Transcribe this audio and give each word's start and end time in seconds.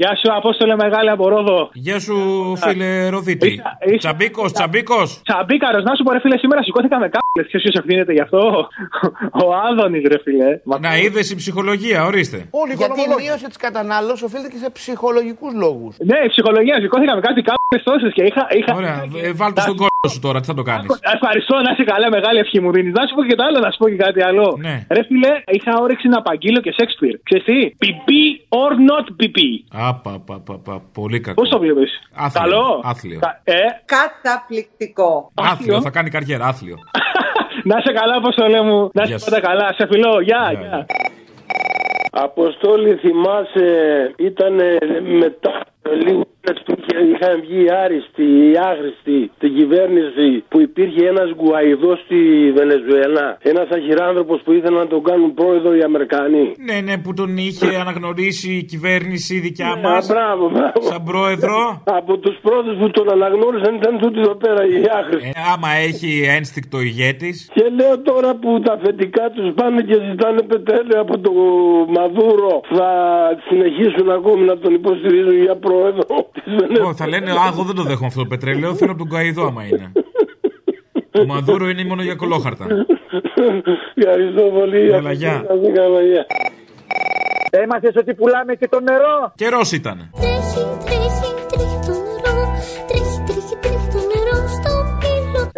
Γεια 0.00 0.12
σου, 0.20 0.28
Απόστολε 0.38 0.74
Μεγάλη 0.84 1.10
από 1.10 1.28
Ρόδο. 1.28 1.70
Γεια 1.72 1.98
σου, 2.00 2.16
φίλε 2.62 3.08
Ροδίτη. 3.08 3.62
Τσαμπίκος, 3.98 4.52
τσαμπίκος. 4.52 5.08
Τσαμπίκαρος, 5.28 5.82
να 5.88 5.94
σου 5.94 6.02
πω, 6.04 6.12
ρε 6.12 6.20
φίλε, 6.20 6.36
σήμερα 6.38 6.62
σηκώθηκα 6.62 6.98
με 6.98 7.08
κάπου. 7.14 7.24
Ποιος 7.50 7.62
σου 7.62 7.78
ευθύνεται 7.80 8.12
γι' 8.12 8.24
αυτό; 8.26 8.40
Ο 9.44 9.46
Άδωνης, 9.68 10.02
ρε 10.12 10.18
φίλε. 10.24 10.48
Να 10.86 10.96
είδες 10.96 11.30
η 11.30 11.36
ψυχολογία, 11.42 11.98
ορίστε. 12.04 12.38
Όλοι 12.50 12.74
Γιατί 12.82 13.00
η 13.00 13.08
μείωση 13.20 13.46
της 13.52 13.56
κατανάλωσης 13.66 14.22
οφείλεται 14.26 14.50
και 14.54 14.60
σε 14.64 14.70
ψυχολογικούς 14.78 15.52
λόγους. 15.64 15.92
Ναι, 16.10 16.18
η 16.26 16.28
ψυχολογία. 16.34 16.74
Σηκώθηκα 16.80 17.14
με 17.18 17.22
κάτι 17.28 17.40
κάπου 17.48 17.64
τόσες 17.88 18.12
και 18.16 18.22
είχα. 18.28 18.42
είχα... 18.58 18.72
Ωραία, 18.80 18.96
ε, 19.22 19.32
βάλτε 19.40 19.60
στον 19.60 19.76
κόσμο 19.82 20.06
σου 20.12 20.20
τώρα, 20.26 20.38
τι 20.40 20.46
θα 20.50 20.54
το 20.60 20.64
κάνεις. 20.70 20.88
Ευχαριστώ, 21.16 21.54
να 21.66 21.70
είσαι 21.72 21.84
καλά, 21.92 22.06
μεγάλη 22.16 22.38
ευχή 22.44 22.58
μου 22.62 22.70
δίνεις. 22.74 22.92
Να 22.98 23.02
σου 23.06 23.14
πω 23.16 23.22
και 23.28 23.36
το 23.38 23.42
άλλο, 23.48 23.58
να 23.66 23.70
σου 23.72 23.78
πω 23.82 23.86
και 23.92 24.00
κάτι 24.06 24.20
άλλο. 24.28 24.44
Ναι. 24.66 24.76
Ρε 24.96 25.02
φίλε, 25.08 25.32
είχα 25.56 25.72
όρεξη 25.84 26.06
να 26.08 26.18
απαγγείλω 26.22 26.60
και 26.66 26.72
Σέξπιρ. 26.78 27.14
Ξέρεις 27.28 27.44
πιπί 27.82 28.22
or 28.62 28.72
not 28.88 29.06
πιπί. 29.16 29.50
Απα, 29.88 30.18
πα, 30.26 30.40
πα, 30.44 30.58
πα, 30.64 30.82
πολύ 30.92 31.20
κακό. 31.20 31.42
Πώ 31.42 31.48
το 31.48 31.58
βλέπει. 31.58 31.86
Καλό. 32.32 32.80
Άθλιο. 32.84 33.20
Ε, 33.44 33.54
Καταπληκτικό. 33.84 35.30
Άθλιο, 35.34 35.80
θα 35.80 35.90
κάνει 35.90 36.10
καριέρα, 36.10 36.46
άθλιο. 36.46 36.76
να 37.70 37.80
σε 37.80 37.92
καλά, 37.92 38.20
πώ 38.20 38.30
το 38.34 38.46
λέμε. 38.46 38.88
Να 38.92 39.04
Γεια 39.04 39.18
σε 39.18 39.24
σου. 39.24 39.30
πάντα 39.30 39.40
καλά. 39.48 39.72
Σε 39.78 39.86
φιλό, 39.90 40.20
γεια, 40.20 40.48
Γεια, 40.50 40.60
γεια. 40.60 40.68
γεια. 40.68 40.86
Αποστόλη 42.10 42.94
θυμάσαι 42.94 43.68
ήταν 44.18 44.54
μετά 45.18 45.60
λίγο 46.04 46.22
που 46.66 46.74
είχε- 46.78 47.04
είχαν 47.12 47.34
βγει 47.44 47.60
οι 47.64 47.70
άριστοι, 47.84 48.22
οι 48.46 48.52
άχρηστοι 48.70 49.18
στην 49.36 49.50
κυβέρνηση 49.58 50.26
που 50.50 50.58
υπήρχε 50.60 51.02
ένας 51.12 51.28
Γκουαϊδό 51.36 51.92
στη 52.04 52.18
Βενεζουέλα. 52.58 53.26
Ένας 53.52 53.68
αχυράνθρωπος 53.76 54.40
που 54.44 54.52
ήθελαν 54.58 54.80
να 54.84 54.86
τον 54.94 55.02
κάνουν 55.08 55.34
πρόεδρο 55.34 55.70
οι 55.76 55.82
Αμερικανοί. 55.90 56.44
Ναι, 56.68 56.76
ναι, 56.86 56.94
που 57.04 57.10
τον 57.20 57.30
είχε 57.46 57.68
αναγνωρίσει 57.84 58.50
η 58.60 58.64
κυβέρνηση 58.72 59.32
δικιά 59.46 59.70
Α, 59.72 59.76
μας. 59.86 60.06
μπράβο, 60.12 60.44
μπράβο. 60.54 60.78
Σαν 60.90 61.02
πρόεδρο. 61.10 61.82
Από 62.00 62.12
τους 62.18 62.36
πρώτους 62.46 62.74
που 62.80 62.88
τον 62.90 63.06
αναγνώρισαν 63.16 63.74
ήταν 63.80 63.98
τούτοι 64.02 64.18
εδώ 64.20 64.34
πέρα 64.44 64.60
οι 64.70 64.76
άχρηστοι. 65.00 65.28
Ε, 65.28 65.40
άμα 65.54 65.70
έχει 65.88 66.10
ένστικτο 66.36 66.78
ηγέτης. 66.80 67.36
Και 67.54 67.64
λέω 67.78 67.94
τώρα 68.10 68.30
που 68.40 68.50
τα 68.64 68.72
αφεντικά 68.78 69.24
τους 69.34 69.48
πάνε 69.58 69.80
και 69.88 69.96
ζητάνε 70.10 70.42
πετρέλαιο 70.52 71.00
από 71.06 71.14
το 71.26 71.32
Μαδούρο 71.94 72.54
θα 72.76 72.88
συνεχίσουν 73.48 74.10
ακόμη 74.10 74.44
να 74.50 74.56
τον 74.58 74.74
υποστηρίζουν 74.74 75.36
για 75.42 75.56
πρόεδρο 75.56 75.75
της 76.32 76.42
Βενεζουέλα. 76.44 76.88
Ω, 76.88 76.94
θα 76.94 77.06
λένε, 77.08 77.30
Α, 77.30 77.46
εγώ 77.52 77.62
δεν 77.62 77.74
το 77.74 77.82
δέχομαι 77.82 78.06
αυτό 78.06 78.20
το 78.20 78.26
πετρέλαιο. 78.26 78.74
Θέλω 78.74 78.90
από 78.90 79.00
τον 79.00 79.08
Καϊδό, 79.10 79.46
άμα 79.46 79.64
είναι. 79.64 79.92
Ο 81.20 81.24
Μαδούρο 81.26 81.68
είναι 81.68 81.84
μόνο 81.84 82.02
για 82.02 82.14
κολόχαρτα. 82.14 82.66
Ευχαριστώ 83.94 84.42
πολύ. 84.42 84.90
Έλα, 84.90 85.12
γεια. 85.12 85.44
Να 85.48 85.54
είστε 85.54 85.72
καλά, 85.72 86.02
γεια. 86.02 86.26
Έμαθες 87.50 87.96
ότι 87.96 88.14
πουλάμε 88.14 88.54
και 88.54 88.68
το 88.68 88.80
νερό; 88.80 89.32
Καιρός 89.34 89.72
ήταν. 89.72 90.10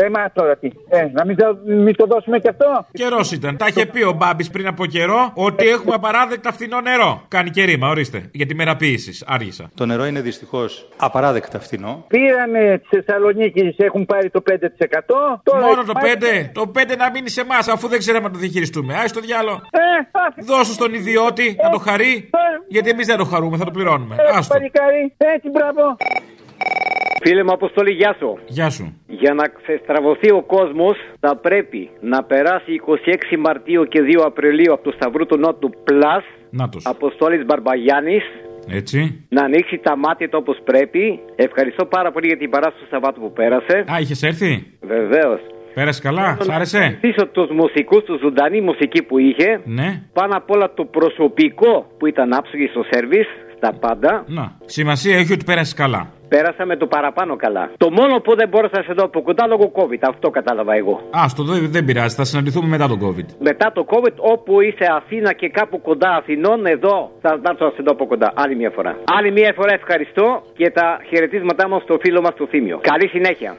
Έμα 0.08 0.30
τώρα 0.32 0.56
τι. 0.56 0.68
Ε, 0.88 1.06
να 1.12 1.24
μην 1.24 1.36
το, 1.36 1.58
μην 1.66 1.96
το 1.96 2.06
δώσουμε 2.06 2.38
και 2.38 2.48
αυτό. 2.48 2.86
Καιρός 2.92 3.32
ήταν. 3.32 3.56
Τα 3.56 3.66
είχε 3.66 3.86
πει 3.86 4.02
ο 4.02 4.12
Μπάμπης 4.12 4.50
πριν 4.50 4.66
από 4.66 4.86
καιρό 4.86 5.32
ότι 5.34 5.68
έχουμε 5.68 5.94
απαράδεκτα 5.94 6.52
φθηνό 6.52 6.80
νερό. 6.80 7.22
Κάνει 7.28 7.50
και 7.50 7.64
ρήμα, 7.64 7.88
ορίστε. 7.88 8.28
Για 8.32 8.46
τη 8.46 8.54
μεραποίηση. 8.54 9.24
Άργησα. 9.28 9.70
Το 9.74 9.86
νερό 9.86 10.04
είναι 10.06 10.20
δυστυχώς 10.20 10.88
απαράδεκτα 10.96 11.60
φθηνό. 11.60 12.04
Πήραμε 12.08 12.80
τη 12.90 12.96
Θεσσαλονίκη, 13.00 13.74
έχουν 13.76 14.06
πάρει 14.06 14.30
το 14.30 14.42
5%. 14.50 15.40
Τώρα 15.42 15.60
Μόνο 15.66 15.84
το 15.84 15.92
πάει- 15.92 16.12
5. 16.12 16.50
Το 16.52 16.66
5 16.66 16.96
να 16.96 17.10
μείνει 17.10 17.28
σε 17.30 17.40
εμάς, 17.40 17.68
αφού 17.68 17.88
δεν 17.88 17.98
ξέραμε 17.98 18.26
να 18.26 18.32
το 18.32 18.38
διαχειριστούμε. 18.38 18.94
Άι 18.94 19.08
το 19.10 19.20
διάλο. 19.20 19.52
Ε, 19.70 19.78
άφη- 20.12 20.44
Δώσου 20.44 20.72
στον 20.72 20.94
ιδιώτη 20.94 21.56
να 21.62 21.70
το 21.70 21.78
χαρεί. 21.78 22.30
Γιατί 22.68 22.90
εμείς 22.90 23.06
δεν 23.06 23.16
το 23.16 23.24
χαρούμε, 23.24 23.56
θα 23.56 23.64
το 23.64 23.70
πληρώνουμε. 23.70 24.14
ε, 24.18 24.36
Άστο. 24.36 24.54
Παλικάρι, 24.54 25.14
έτσι 25.16 25.48
μπράβο. 25.50 25.96
Φίλε 27.22 27.42
μου, 27.44 27.52
Αποστολή, 27.52 27.92
γεια 27.92 28.16
σου. 28.18 28.38
Γεια 28.46 28.70
σου. 28.70 28.84
Για 29.06 29.34
να 29.34 29.44
ξεστραβωθεί 29.62 30.30
ο 30.30 30.42
κόσμος, 30.42 30.96
θα 31.20 31.36
πρέπει 31.36 31.90
να 32.00 32.22
περάσει 32.24 32.72
26 32.74 33.36
Μαρτίου 33.38 33.84
και 33.84 34.00
2 34.02 34.22
Απριλίου 34.24 34.72
από 34.72 34.82
το 34.82 34.92
Σταυρού 34.96 35.26
του 35.26 35.38
Νότου 35.38 35.70
Plus. 35.86 36.22
Νάτος. 36.50 36.86
Αποστόλης 36.86 37.44
Μπαρμπαγιάννης. 37.44 38.24
Έτσι. 38.70 39.26
Να 39.28 39.44
ανοίξει 39.44 39.80
τα 39.82 39.96
μάτια 39.96 40.28
του 40.28 40.38
όπως 40.42 40.58
πρέπει. 40.64 41.20
Ευχαριστώ 41.36 41.84
πάρα 41.84 42.10
πολύ 42.12 42.26
για 42.26 42.36
την 42.36 42.50
παράσταση 42.50 42.82
του 42.82 42.88
Σαββάτου 42.90 43.20
που 43.20 43.32
πέρασε. 43.32 43.76
Α, 43.92 43.94
είχες 44.00 44.22
έρθει; 44.22 44.66
Βεβαίως. 44.80 45.40
Πέρασε 45.74 46.02
καλά, 46.02 46.36
σ' 46.40 46.48
άρεσε; 46.48 46.98
Πίσω 47.00 47.26
τους 47.26 47.50
μουσικούς, 47.50 48.02
τους 48.04 48.20
ζωντανή 48.20 48.60
μουσική 48.60 49.02
που 49.02 49.18
είχε. 49.18 49.60
Ναι. 49.64 50.02
Πάνω 50.12 50.36
απ' 50.36 50.50
όλα 50.50 50.72
το 50.74 50.84
προσωπικό 50.84 51.86
που 51.98 52.06
ήταν 52.06 52.32
άψογοι 52.32 52.66
στο 52.66 52.84
σερβις, 52.90 53.26
στα 53.56 53.72
πάντα. 53.80 54.24
Να. 54.26 54.56
Σημασία 54.64 55.16
έχει 55.16 55.32
ότι 55.32 55.44
πέρασε 55.44 55.74
καλά. 55.74 56.12
Πέρασα 56.28 56.64
με 56.66 56.76
το 56.76 56.86
παραπάνω 56.86 57.36
καλά. 57.36 57.70
Το 57.76 57.90
μόνο 57.90 58.20
που 58.20 58.34
δεν 58.36 58.48
μπόρεσα 58.48 58.76
να 58.76 58.82
σε 58.82 58.92
δω 58.92 59.04
από 59.04 59.22
κοντά 59.22 59.46
λόγω 59.46 59.72
COVID. 59.74 60.00
Αυτό 60.00 60.30
κατάλαβα 60.30 60.74
εγώ. 60.74 61.00
Άστο, 61.10 61.42
δεν, 61.42 61.70
δεν 61.70 61.84
πειράζει, 61.84 62.14
θα 62.14 62.24
συναντηθούμε 62.24 62.68
μετά 62.68 62.86
τον 62.88 63.00
COVID. 63.04 63.26
Μετά 63.38 63.72
το 63.74 63.86
COVID, 63.92 64.14
όπου 64.16 64.60
είσαι 64.60 64.86
Αθήνα 64.98 65.32
και 65.32 65.48
κάπου 65.48 65.80
κοντά 65.80 66.10
Αθηνών, 66.10 66.66
εδώ 66.66 67.10
θα 67.20 67.38
θα 67.42 67.50
έρθω 67.50 67.64
να 67.64 67.70
σε 67.70 67.82
δω 67.82 67.92
από 67.92 68.06
κοντά. 68.06 68.32
Άλλη 68.34 68.56
μια 68.56 68.70
φορά. 68.70 68.98
Άλλη 69.04 69.32
μια 69.32 69.52
φορά 69.56 69.72
ευχαριστώ 69.72 70.42
και 70.56 70.70
τα 70.70 70.98
χαιρετίσματά 71.08 71.68
μα 71.68 71.78
στο 71.78 71.98
φίλο 72.00 72.20
μας 72.20 72.34
το 72.34 72.46
Θήμιο. 72.46 72.78
Καλή 72.82 73.08
συνέχεια. 73.08 73.56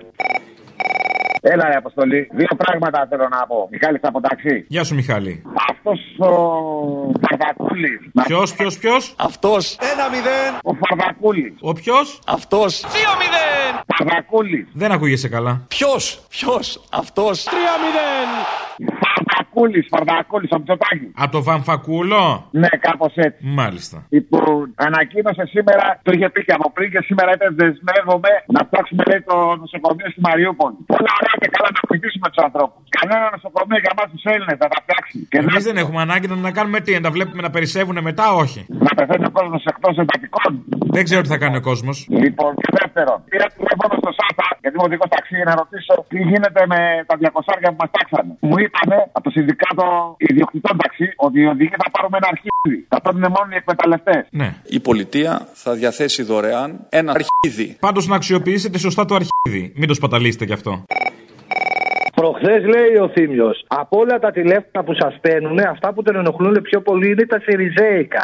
Έλα, 1.42 1.68
ρε 1.68 1.76
Αποστολή. 1.76 2.30
Δύο 2.32 2.48
πράγματα 2.58 3.08
θέλω 3.10 3.28
να 3.28 3.46
πω. 3.48 3.68
Μιχάλης 3.72 4.00
από 4.04 4.22
ταξί. 4.22 4.66
Γεια 4.68 4.84
σου, 4.84 4.96
Μιχάλη. 4.96 5.44
Αυτός 5.70 6.00
ο 6.20 6.32
Φαρδακούλη. 7.28 8.12
Ποιος, 8.26 8.54
ποιος, 8.54 8.78
ποιος; 8.78 9.16
Αυτός. 9.18 9.78
Ο 10.64 10.74
Φαρδακούλη. 10.74 11.56
Ο 11.62 11.74
ποιος; 11.74 12.20
Αυτός. 12.28 12.86
Φαρδακούλη. 13.98 14.68
Δεν 14.74 14.92
ακούγεσαι 14.92 15.30
καλά. 15.30 15.66
Ποιος. 15.68 16.26
Ποιος. 16.30 16.84
Αυτός. 16.92 17.48
Φαρδακούλη. 19.54 19.80
Φαρδακούλης 19.94 20.52
από 20.58 20.66
το 20.72 20.78
τάκι. 20.84 21.08
Από 21.24 21.32
το 21.32 21.42
βαμφακούλο. 21.44 22.22
Ναι, 22.62 22.70
κάπως 22.88 23.14
έτσι. 23.16 23.40
Μάλιστα. 23.60 23.98
Λοιπόν, 24.10 24.64
ανακοίνωσε 24.88 25.44
σήμερα, 25.54 25.86
το 26.06 26.12
είχε 26.16 26.28
πει 26.34 26.42
και 26.48 26.54
από 26.60 26.68
πριν 26.76 26.88
και 26.94 27.02
σήμερα 27.08 27.30
είπε 27.34 27.48
δεσμεύομαι 27.62 28.32
να 28.56 28.62
φτιάξουμε 28.68 29.04
λέει, 29.10 29.22
το 29.32 29.36
νοσοκομείο 29.64 30.08
στη 30.14 30.22
Μαριούπολη. 30.28 30.76
Πολλά 30.94 31.12
ωραία 31.20 31.36
και 31.42 31.50
καλά 31.56 31.70
να 31.78 31.82
βοηθήσουμε 31.90 32.28
τους 32.32 32.42
ανθρώπους. 32.48 32.80
Κανένα 32.98 33.26
νοσοκομείο 33.36 33.80
για 33.84 33.92
εμά 33.96 34.04
τους 34.12 34.24
Έλληνες 34.34 34.58
θα 34.62 34.68
τα 34.74 34.78
φτιάξει. 34.84 35.16
Και 35.32 35.38
Εμείς 35.42 35.54
να, 35.54 35.68
δεν 35.68 35.76
έχουμε 35.84 36.00
ανάγκη 36.06 36.28
να, 36.32 36.36
να 36.48 36.52
κάνουμε 36.58 36.80
τι, 36.86 36.92
να 37.00 37.04
τα 37.06 37.12
βλέπουμε 37.16 37.42
να 37.48 37.52
περισσεύουν 37.56 37.98
μετά, 38.10 38.26
όχι. 38.44 38.60
να 38.88 38.92
πεθαίνει 38.98 39.26
ο 39.32 39.34
κόσμος 39.40 39.62
εκτός 39.72 39.94
εντατικών. 40.04 40.52
Δεν 40.96 41.04
ξέρω 41.08 41.22
τι 41.24 41.30
θα 41.34 41.40
κάνει 41.44 41.56
ο 41.62 41.64
κόσμος. 41.70 41.98
Λοιπόν, 42.24 42.52
και 42.62 42.70
δεύτερον, 42.80 43.18
πήρα 43.32 43.46
τηλέφωνο 43.58 43.94
στο 44.02 44.12
ΣΑΤΑ, 44.20 44.48
γιατί 44.62 44.76
είμαι 44.78 44.88
οδηγός 44.90 45.10
ταξί, 45.16 45.38
να 45.50 45.54
ρωτήσω 45.62 45.94
τι 46.12 46.18
γίνεται 46.30 46.62
με 46.74 46.80
τα 47.10 47.16
200 47.22 47.70
που 47.74 47.80
μας 47.82 47.90
τάξανε. 47.96 48.32
Μου 48.50 48.58
είπανε 48.64 48.98
από 49.18 49.24
το 49.26 49.32
Συνδικάτο 49.50 50.16
Ιδιοκτητών 50.18 50.78
Ταξί 50.78 51.14
ότι 51.16 51.40
οι 51.40 51.46
οδηγοί 51.46 51.70
θα 51.84 51.90
πάρουμε 51.92 52.18
ένα 52.18 52.28
αρχίδι. 52.34 52.86
Θα 52.90 53.02
παίρνουν 53.02 53.22
μόνο 53.22 53.48
οι 53.52 53.56
εκμεταλλευτές. 53.56 54.28
Ναι. 54.30 54.56
Η 54.68 54.80
πολιτεία 54.80 55.48
θα 55.54 55.74
διαθέσει 55.74 56.24
δωρεάν 56.24 56.86
ένα 56.90 57.14
αρχίδι. 57.18 57.78
Πάντως 57.80 58.08
να 58.08 58.16
αξιοποιήσετε 58.16 58.78
σωστά 58.78 59.06
το 59.06 59.16
αρχίδι. 59.16 59.74
Μην 59.76 59.88
το 59.88 59.94
σπαταλίσετε 59.94 60.46
κι 60.46 60.54
αυτό. 60.54 60.84
Προχθέ 62.42 62.68
λέει 62.68 62.96
ο 63.04 63.10
Θήμιος, 63.14 63.64
από 63.68 64.00
όλα 64.00 64.20
τα 64.20 64.32
τηλέφωνα 64.32 64.84
που 64.86 64.94
σας 64.94 65.18
παίρνουν, 65.22 65.60
αυτά 65.60 65.94
που 65.94 66.02
τον 66.02 66.16
ενοχλούν 66.16 66.62
πιο 66.62 66.82
πολύ 66.82 67.08
είναι 67.12 67.26
τα 67.26 67.40
Σιριζέικα. 67.46 68.24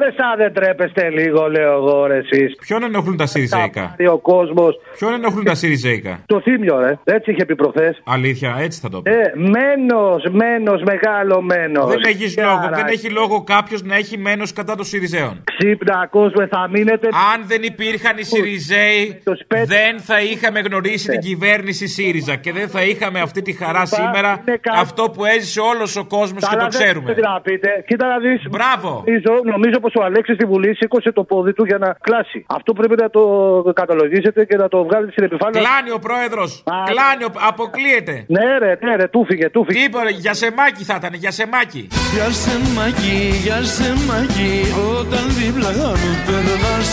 Ρε, 0.00 0.08
σαν 0.16 0.36
δεν 0.36 0.52
τρέπεστε 0.52 1.10
λίγο, 1.10 1.50
λέω 1.50 1.72
εγώ, 1.72 2.06
ρε, 2.06 2.16
εσείς. 2.16 2.54
Ποιον 2.66 2.82
ενοχλούν 2.82 3.16
τα 3.16 3.26
Σιριζέικα; 3.26 3.96
Ο 4.12 4.18
κόσμος. 4.18 4.80
Ποιον 4.98 5.12
ενοχλούν 5.12 5.44
τα 5.44 5.54
Σιριζέικα; 5.54 6.18
Το 6.32 6.40
Θήμιο, 6.40 6.78
ρε. 6.80 6.98
Έτσι 7.04 7.30
είχε 7.30 7.44
πει 7.44 7.54
προχθές. 7.54 8.02
Αλήθεια, 8.04 8.56
έτσι 8.60 8.80
θα 8.80 8.88
το 8.88 9.02
πω. 9.02 9.10
Ε, 9.10 9.32
μένος, 9.34 10.22
μένος, 10.30 10.82
μεγάλο 10.82 11.42
μένος. 11.42 11.86
Δεν 11.88 12.00
έχεις 12.06 12.36
λόγο, 12.38 12.68
δεν 12.74 12.86
έχει 12.86 13.10
λόγο 13.10 13.42
κάποιος 13.44 13.82
να 13.82 13.94
έχει 13.94 14.18
μένος 14.18 14.52
κατά 14.52 14.74
των 14.74 14.84
Σιριζέων. 14.84 15.42
Ξύπνα, 15.58 16.06
κόσμο, 16.10 16.46
θα 16.46 16.68
μείνετε. 16.72 17.08
Αν 17.34 17.42
δεν 17.46 17.62
υπήρχαν 17.62 18.18
οι 18.18 18.22
Σιριζέοι, 18.24 19.20
Το 19.24 19.36
σπέτι- 19.42 19.66
δεν 19.68 20.00
θα 20.00 20.20
είχαμε 20.20 20.60
γνωρίσει 20.60 21.08
την 21.08 21.20
κυβέρνηση 21.20 21.86
ΣΥΡΙΖΑ 21.86 22.36
και 22.36 22.52
δεν 22.52 22.68
θα 22.68 22.82
είχαμε 22.82 23.20
αυτή 23.20 23.42
τη 23.42 23.52
χαρά 23.64 23.84
σήμερα. 23.86 24.30
είναι 24.40 24.56
κα- 24.66 24.72
Αυτό 24.84 25.02
που 25.14 25.24
έζησε 25.34 25.60
όλος 25.60 25.90
ο 25.96 26.04
κόσμος 26.16 26.40
και 26.42 26.48
Καλά, 26.50 26.62
το 26.64 26.68
δεν 26.70 26.80
ξέρουμε. 26.80 27.04
ξέρετε 27.12 27.20
τι 27.20 27.26
να 27.34 27.40
πείτε. 27.46 27.68
Κοίτα 27.88 28.06
να 28.12 28.18
δεις. 28.24 28.40
Μπράβο. 28.56 28.90
Νομίζω, 29.06 29.30
νομίζω 29.54 29.76
πως 29.84 29.92
ο 30.00 30.02
Αλέξης 30.08 30.34
στη 30.38 30.44
Βουλή 30.50 30.70
σήκωσε 30.80 31.10
το 31.18 31.22
πόδι 31.30 31.52
του 31.56 31.64
για 31.70 31.78
να 31.84 31.88
κλάσει. 32.06 32.38
Αυτό 32.58 32.70
πρέπει 32.78 32.96
να 33.04 33.08
το 33.16 33.22
καταλογίσετε 33.80 34.40
και 34.44 34.56
να 34.62 34.68
το 34.68 34.78
βγάλετε 34.88 35.10
στην 35.12 35.24
επιφάνεια. 35.28 35.60
Κλάνει 35.60 35.90
ο 35.98 36.00
πρόεδρος. 36.06 36.50
Α, 36.64 36.74
Κλάνει, 36.92 37.22
ο- 37.28 37.40
αποκλείεται. 37.50 38.14
Ναι, 38.36 38.46
ρε, 38.62 38.72
ναι, 38.84 38.92
ρε, 39.00 39.06
του 39.08 39.20
φύγε, 39.28 39.48
του 39.50 39.62
Τι 39.66 39.72
φύγε. 39.72 39.84
είπε, 39.84 39.98
ρε, 40.02 40.10
για 40.24 40.34
σεμάκι 40.34 40.82
θα 40.84 40.94
ήταν, 41.00 41.12
για 41.14 41.30
σεμάκι. 41.38 41.82
Για 42.14 42.28
σεμάκι, 42.44 43.16
για 43.46 43.58
σεμάκι 43.76 44.52
Όταν 44.98 45.24
δίπλα 45.38 45.70
μου 46.00 46.12
περνάς 46.26 46.90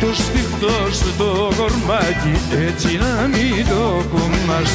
το 0.00 0.14
σφιχτό 0.14 0.76
στο 1.00 1.28
κορμάκι 1.58 2.34
έτσι 2.66 2.90
να 3.04 3.26
μην 3.32 3.64
το 3.70 3.82
κομμάς 4.12 4.70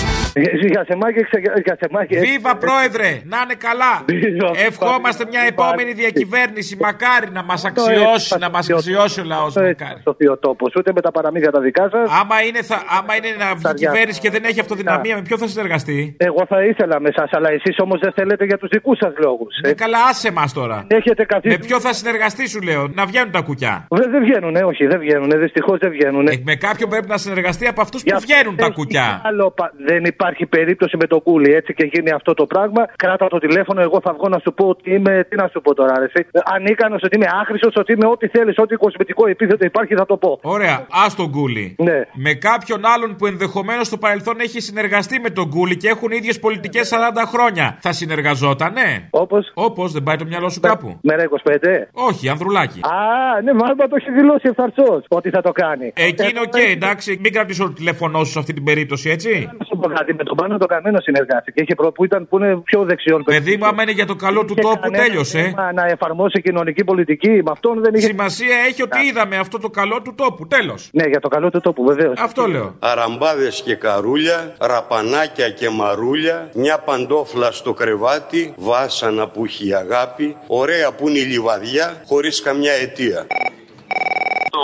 Για 0.73 0.83
σεμάκι, 0.88 1.21
για 1.63 1.77
σεμάκι. 1.79 2.15
Βίβα 2.25 2.56
πρόεδρε, 2.65 3.09
να 3.31 3.38
είναι 3.44 3.57
καλά. 3.68 3.94
Βίβα, 4.06 4.50
Ευχόμαστε 4.68 5.23
μια 5.31 5.41
επόμενη 5.51 5.91
διακυβέρνηση. 6.01 6.77
Μακάρι 6.81 7.27
να 7.38 7.44
μας 7.44 7.65
αξιώσει, 7.65 8.38
να 8.39 8.50
μας 8.50 8.69
αξιώσει 8.69 9.19
ο 9.19 9.23
λαός. 9.23 9.56
Μακάρι. 9.56 10.00
Στο 10.00 10.15
Θεοτόπο, 10.19 10.65
ούτε 10.77 10.91
με 10.95 11.01
τα 11.01 11.12
παραμύθια 11.12 11.51
τα 11.51 11.62
δικά 11.68 11.89
σας. 11.94 12.06
Άμα 12.21 12.38
είναι, 12.47 12.62
θα, 12.62 12.77
άμα 12.97 13.13
είναι 13.18 13.29
να 13.44 13.47
βγει 13.56 13.73
κυβέρνηση 13.73 14.19
και 14.19 14.29
δεν 14.29 14.44
έχει 14.44 14.59
αυτοδυναμία, 14.59 15.15
με 15.15 15.21
ποιο 15.21 15.38
θα 15.38 15.47
συνεργαστεί; 15.47 16.15
Εγώ 16.18 16.45
θα 16.50 16.63
ήθελα 16.65 17.00
με 17.00 17.09
εσά, 17.13 17.27
αλλά 17.31 17.50
εσείς 17.51 17.75
όμως 17.79 18.00
δεν 18.00 18.12
θέλετε 18.12 18.45
για 18.45 18.57
τους 18.57 18.69
δικούς 18.69 18.97
σας 18.97 19.13
λόγους. 19.18 19.53
Ε, 19.63 19.73
καλά, 19.73 19.97
άσε 20.09 20.27
εμά 20.27 20.45
τώρα. 20.53 20.85
Έχετε 20.88 21.25
καθίσει. 21.25 21.57
Με 21.57 21.65
ποιο 21.65 21.79
θα 21.79 21.94
συνεργαστεί, 21.94 22.47
σου 22.50 22.62
λέω, 22.62 22.88
να 22.88 23.06
βγαίνουν 23.06 23.31
τα 23.31 23.41
κουκιά. 23.41 23.88
Δεν, 23.89 24.12
δεν 24.12 24.21
βγαίνουν, 24.25 24.56
όχι, 24.56 24.85
δεν 24.85 25.00
βγαίνουν. 25.00 25.10
Δυστυχώς 25.19 25.77
δεν 25.79 25.91
βγαίνουν. 25.91 26.27
Ε, 26.27 26.41
με 26.43 26.55
κάποιον 26.55 26.89
πρέπει 26.89 27.07
να 27.07 27.17
συνεργαστεί 27.17 27.67
από 27.67 27.81
αυτούς 27.81 28.03
που 28.03 28.19
βγαίνουν 28.19 28.55
τα 28.55 28.69
κουκιά. 28.69 29.21
Άλλο, 29.23 29.51
πα- 29.51 29.73
δεν 29.85 30.03
υπάρχει 30.03 30.45
περίπτωση 30.45 30.97
με 30.97 31.07
το 31.07 31.19
κούλι 31.19 31.53
έτσι 31.53 31.73
και 31.73 31.89
γίνει 31.93 32.11
αυτό 32.11 32.33
το 32.33 32.45
πράγμα. 32.45 32.81
Κράτα 32.95 33.27
το 33.27 33.37
τηλέφωνο, 33.37 33.81
εγώ 33.81 33.99
θα 34.03 34.13
βγω 34.13 34.27
να 34.29 34.39
σου 34.39 34.53
πω 34.53 34.65
ότι 34.67 34.93
είμαι. 34.93 35.25
Τι 35.29 35.35
να 35.35 35.47
σου 35.51 35.61
πω 35.61 35.73
τώρα, 35.73 35.93
ρε, 35.99 36.05
εσύ; 36.05 36.27
Ανίκανος, 36.55 37.01
ότι 37.03 37.15
είμαι 37.15 37.29
άχρηστος, 37.41 37.73
ότι 37.75 37.93
είμαι 37.93 38.07
ό,τι 38.07 38.27
θέλεις, 38.27 38.55
ό,τι 38.57 38.75
κοσμητικό 38.75 39.27
επίθετο 39.27 39.65
υπάρχει 39.65 39.93
θα 39.95 40.05
το 40.05 40.17
πω. 40.17 40.39
Ωραία, 40.41 40.87
ας 41.05 41.15
τον 41.15 41.27
Γκούλι. 41.29 41.75
Ναι. 41.77 41.99
Με 42.13 42.33
κάποιον 42.33 42.81
άλλον 42.85 43.15
που 43.15 43.25
ενδεχομένως 43.25 43.87
στο 43.87 43.97
παρελθόν 43.97 44.39
έχει 44.39 44.59
συνεργαστεί 44.61 45.19
με 45.19 45.29
τον 45.29 45.45
Γκούλι 45.47 45.77
και 45.77 45.87
έχουν 45.87 46.11
ίδιες 46.11 46.39
πολιτικές 46.39 46.89
40 46.93 47.25
χρόνια. 47.25 47.77
Θα 47.81 47.91
συνεργαζότανε; 47.91 49.07
Όπως; 49.09 49.51
Όπως, 49.53 49.91
δεν 49.91 50.03
πάει 50.03 50.15
το 50.15 50.25
μυαλό 50.25 50.49
σου 50.49 50.59
κάπου; 50.59 50.97
Μέρα 51.01 51.23
25. 51.23 51.87
Όχι, 51.93 52.29
Ανδρουλάκι. 52.29 52.79
Α, 52.79 53.41
ναι, 53.41 53.53
μάλλον 53.53 53.77
το 53.77 53.95
έχει 53.95 54.11
δηλώσει 54.11 54.47
ευθαρσός 54.47 55.00
ότι 55.09 55.30
θα 55.30 55.42
το 55.42 55.51
κάνει. 55.51 55.92
Εκείνο 55.95 56.42
Ε, 56.42 56.45
και 56.45 56.71
εντάξει, 56.71 57.19
μην 57.21 57.33
κρατήσω 57.33 57.63
το 57.63 57.74
τηλέφωνό 57.74 58.24
σου 58.24 58.31
σε 58.31 58.39
αυτή 58.39 58.53
την 58.53 58.63
περίπτωση, 58.63 59.09
έτσι. 59.09 59.50
Να 59.57 59.65
σου 59.65 59.77
πω 59.77 59.88
κάτι, 59.88 60.13
με 60.13 60.24
τον 60.24 60.38
πάνω 60.38 60.57
το 60.57 60.65
καμένο 60.65 61.00
συνεργάστηκε. 61.01 61.62
Είχε 61.62 61.75
προ 61.75 61.92
που, 61.92 62.06
ήταν, 62.06 62.27
που 62.27 62.38
είναι 62.38 62.57
πιο 62.57 62.83
δεξιόν. 62.83 63.24
Παιδί 63.24 63.57
μου, 63.57 63.65
άμα 63.65 63.81
είναι 63.81 63.92
για 63.92 64.06
το 64.06 64.15
καλό 64.15 64.45
του 64.45 64.53
Είχε 64.57 64.62
τόπου, 64.62 64.80
κανένα 64.80 65.03
τέλειωσε. 65.03 65.42
θέμα 65.42 65.74
Να 65.74 65.86
εφαρμόσει 65.86 66.42
κοινωνική 66.42 66.83
πολιτική. 66.83 67.30
Με 67.30 67.51
αυτόν 67.51 67.81
δεν 67.81 67.94
είχε. 67.94 68.07
Σημασία 68.07 68.56
έχει 68.68 68.81
ότι 68.81 69.00
είδαμε 69.09 69.38
αυτό 69.38 69.59
το 69.59 69.69
καλό 69.69 70.01
του 70.01 70.13
τόπου, 70.15 70.48
τέλος. 70.48 70.89
Ναι, 70.94 71.04
για 71.07 71.19
το 71.19 71.27
καλό 71.27 71.50
του 71.50 71.59
τόπου, 71.59 71.83
βεβαίως. 71.83 72.19
Αυτό 72.19 72.47
λέω. 72.47 72.75
Αραμπάδες 72.80 73.62
και 73.65 73.75
καρούλια, 73.75 74.56
ραπανάκια 74.59 75.50
και 75.50 75.69
μαρούλια, 75.69 76.50
μια 76.56 76.77
παντόφλα 76.80 77.51
στο 77.51 77.74
κρεβάτι, 77.74 78.54
βάσανα 78.57 79.27
που 79.27 79.45
έχει 79.45 79.68
η 79.68 79.74
αγάπη, 79.74 80.36
ωραία 80.47 80.92
που 80.92 81.07
είναι 81.07 81.19
η 81.19 81.21
λιβαδιά, 81.21 82.01
χωρίς 82.06 82.42
καμιά 82.42 82.71
αιτία. 82.71 83.27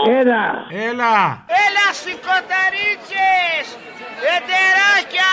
Έλα. 0.06 0.66
Έλα. 0.70 1.44
Έλα 1.66 1.88
σηκωταρίτσες. 2.02 3.66
Ετεράκια. 4.36 5.32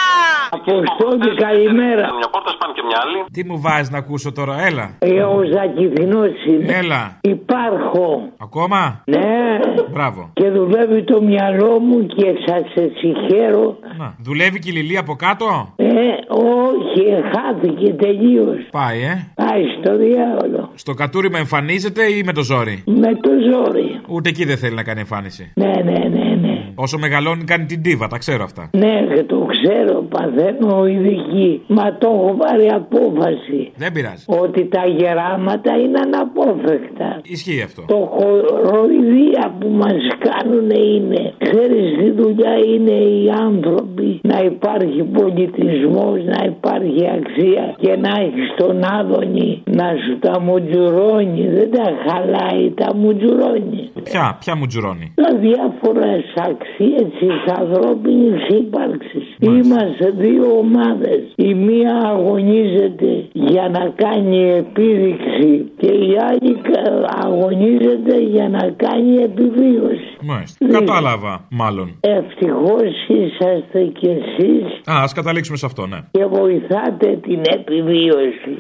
Αποστόλη, 0.59 1.35
καλημέρα. 1.47 2.05
Μια 2.19 2.29
πόρτα 2.33 2.51
σπάνε 2.57 2.73
και 2.77 2.83
μια 2.89 2.99
άλλη. 3.05 3.19
Τι 3.33 3.45
μου 3.49 3.61
βάζεις 3.61 3.91
να 3.91 3.99
ακούσω 3.99 4.33
τώρα, 4.33 4.55
έλα. 4.67 4.87
Ε, 4.99 5.23
ο 5.23 5.41
Ζακυθινός 5.53 6.31
είμαι. 6.49 6.73
Έλα. 6.81 7.19
Υπάρχω. 7.21 8.07
Ακόμα; 8.39 9.03
Ναι. 9.05 9.59
Μπράβο. 9.93 10.31
Και 10.33 10.49
δουλεύει 10.51 11.03
το 11.05 11.23
μυαλό 11.23 11.79
μου 11.79 12.07
και 12.07 12.27
σας 12.47 12.65
συγχαίρω. 13.01 13.79
Να. 13.99 14.15
Δουλεύει 14.19 14.59
και 14.59 14.71
η 14.71 14.73
Λιλή 14.73 14.97
από 14.97 15.15
κάτω; 15.15 15.73
Ε, 15.77 15.91
όχι, 16.29 17.05
χάθηκε 17.33 17.93
τελείως. 17.93 18.59
Πάει, 18.71 19.01
ε. 19.03 19.33
Πάει 19.35 19.63
στο 19.79 19.97
διάολο. 19.97 20.71
Στο 20.75 20.95
κατούριμα 20.95 21.39
εμφανίζεται 21.39 22.03
ή 22.13 22.23
με 22.25 22.33
το 22.33 22.43
ζόρι; 22.43 22.83
Με 22.87 23.15
το 23.15 23.31
ζόρι. 23.53 24.01
Ούτε 24.09 24.29
εκεί 24.29 24.45
δεν 24.45 24.57
θέλει 24.57 24.75
να 24.75 24.83
κάνει 24.83 25.01
εμφάνιση. 25.01 25.53
Ναι, 25.55 25.67
ναι, 25.85 25.99
ναι, 26.09 26.25
ναι. 26.41 26.54
Όσο 26.75 26.99
μεγαλώνει 26.99 27.45
κάνει 27.45 27.65
την 27.65 27.83
τίβα, 27.83 28.07
τα 28.07 28.19
ξέρω 28.19 28.45
αυτά. 28.45 28.71
Ναι, 28.73 29.07
και 29.15 29.23
το 29.23 29.47
ξέρω, 29.55 30.03
παθαίνω 30.03 30.87
ειδική. 30.87 31.63
Μα 31.67 31.97
το 31.99 32.07
έχω 32.07 32.35
πάρει 32.39 32.69
απόφαση. 32.69 33.73
Δεν 33.77 33.93
πειράζει. 33.93 34.25
Ότι 34.27 34.65
τα 34.67 34.83
γεράματα 34.87 35.73
είναι 35.77 35.99
αναπόφευκτα. 36.05 37.21
Ισχύει 37.23 37.63
αυτό. 37.63 37.83
Το 37.87 37.97
χοροϊδία 38.15 39.55
που 39.61 39.69
μας 39.69 40.03
κάνουν 40.27 40.71
είναι 40.71 41.33
Ξέρεις 41.39 41.97
τι 41.99 42.11
δουλειά 42.11 42.55
είναι 42.75 42.91
οι 42.91 43.31
άνθρωποι 43.47 44.21
Να 44.23 44.39
υπάρχει 44.45 45.03
πολιτισμός 45.03 46.25
Να 46.25 46.45
υπάρχει 46.45 47.03
αξία 47.19 47.75
Και 47.81 47.97
να 47.97 48.11
έχεις 48.21 48.49
τον 48.57 48.85
άδωνη 48.99 49.63
Να 49.65 49.89
σου 50.05 50.19
τα 50.19 50.41
μουτζουρώνει 50.41 51.49
Δεν 51.49 51.71
τα 51.71 51.87
χαλάει 52.07 52.71
τα 52.71 52.95
μουτζουρώνει 52.97 53.91
Ποια, 54.03 54.37
ποια 54.41 54.57
μου 54.57 54.67
τζουρώνει. 54.67 55.13
τα 55.15 55.31
διάφορες 55.45 56.23
αξίες 56.65 57.09
της 57.19 57.53
ανθρώπινης 57.59 58.47
ύπαρξης. 58.49 59.37
Είμαστε 59.41 60.11
δύο 60.17 60.45
ομάδες. 60.59 61.21
Η 61.37 61.55
μία 61.55 61.95
αγωνίζεται 61.97 63.25
για 63.33 63.69
να 63.69 63.93
κάνει 64.05 64.51
επίδειξη 64.51 65.73
και 65.77 65.87
η 65.93 66.17
άλλη 66.29 66.55
κα- 66.55 67.09
αγωνίζεται 67.25 68.19
για 68.21 68.49
να 68.49 68.71
κάνει 68.77 69.17
επιβίωση. 69.23 70.17
Μάλιστα. 70.23 70.67
Κατάλαβα, 70.69 71.47
μάλλον. 71.51 71.97
Ευτυχώς 72.01 72.93
είσαστε 73.09 73.81
κι 73.85 74.07
εσείς 74.07 74.65
Α, 74.91 75.03
ας 75.03 75.13
καταλήξουμε 75.13 75.57
σε 75.57 75.67
αυτό, 75.67 75.87
ναι. 75.87 75.99
και 76.11 76.25
βοηθάτε 76.25 77.19
την 77.23 77.41
επιβίωση. 77.59 78.53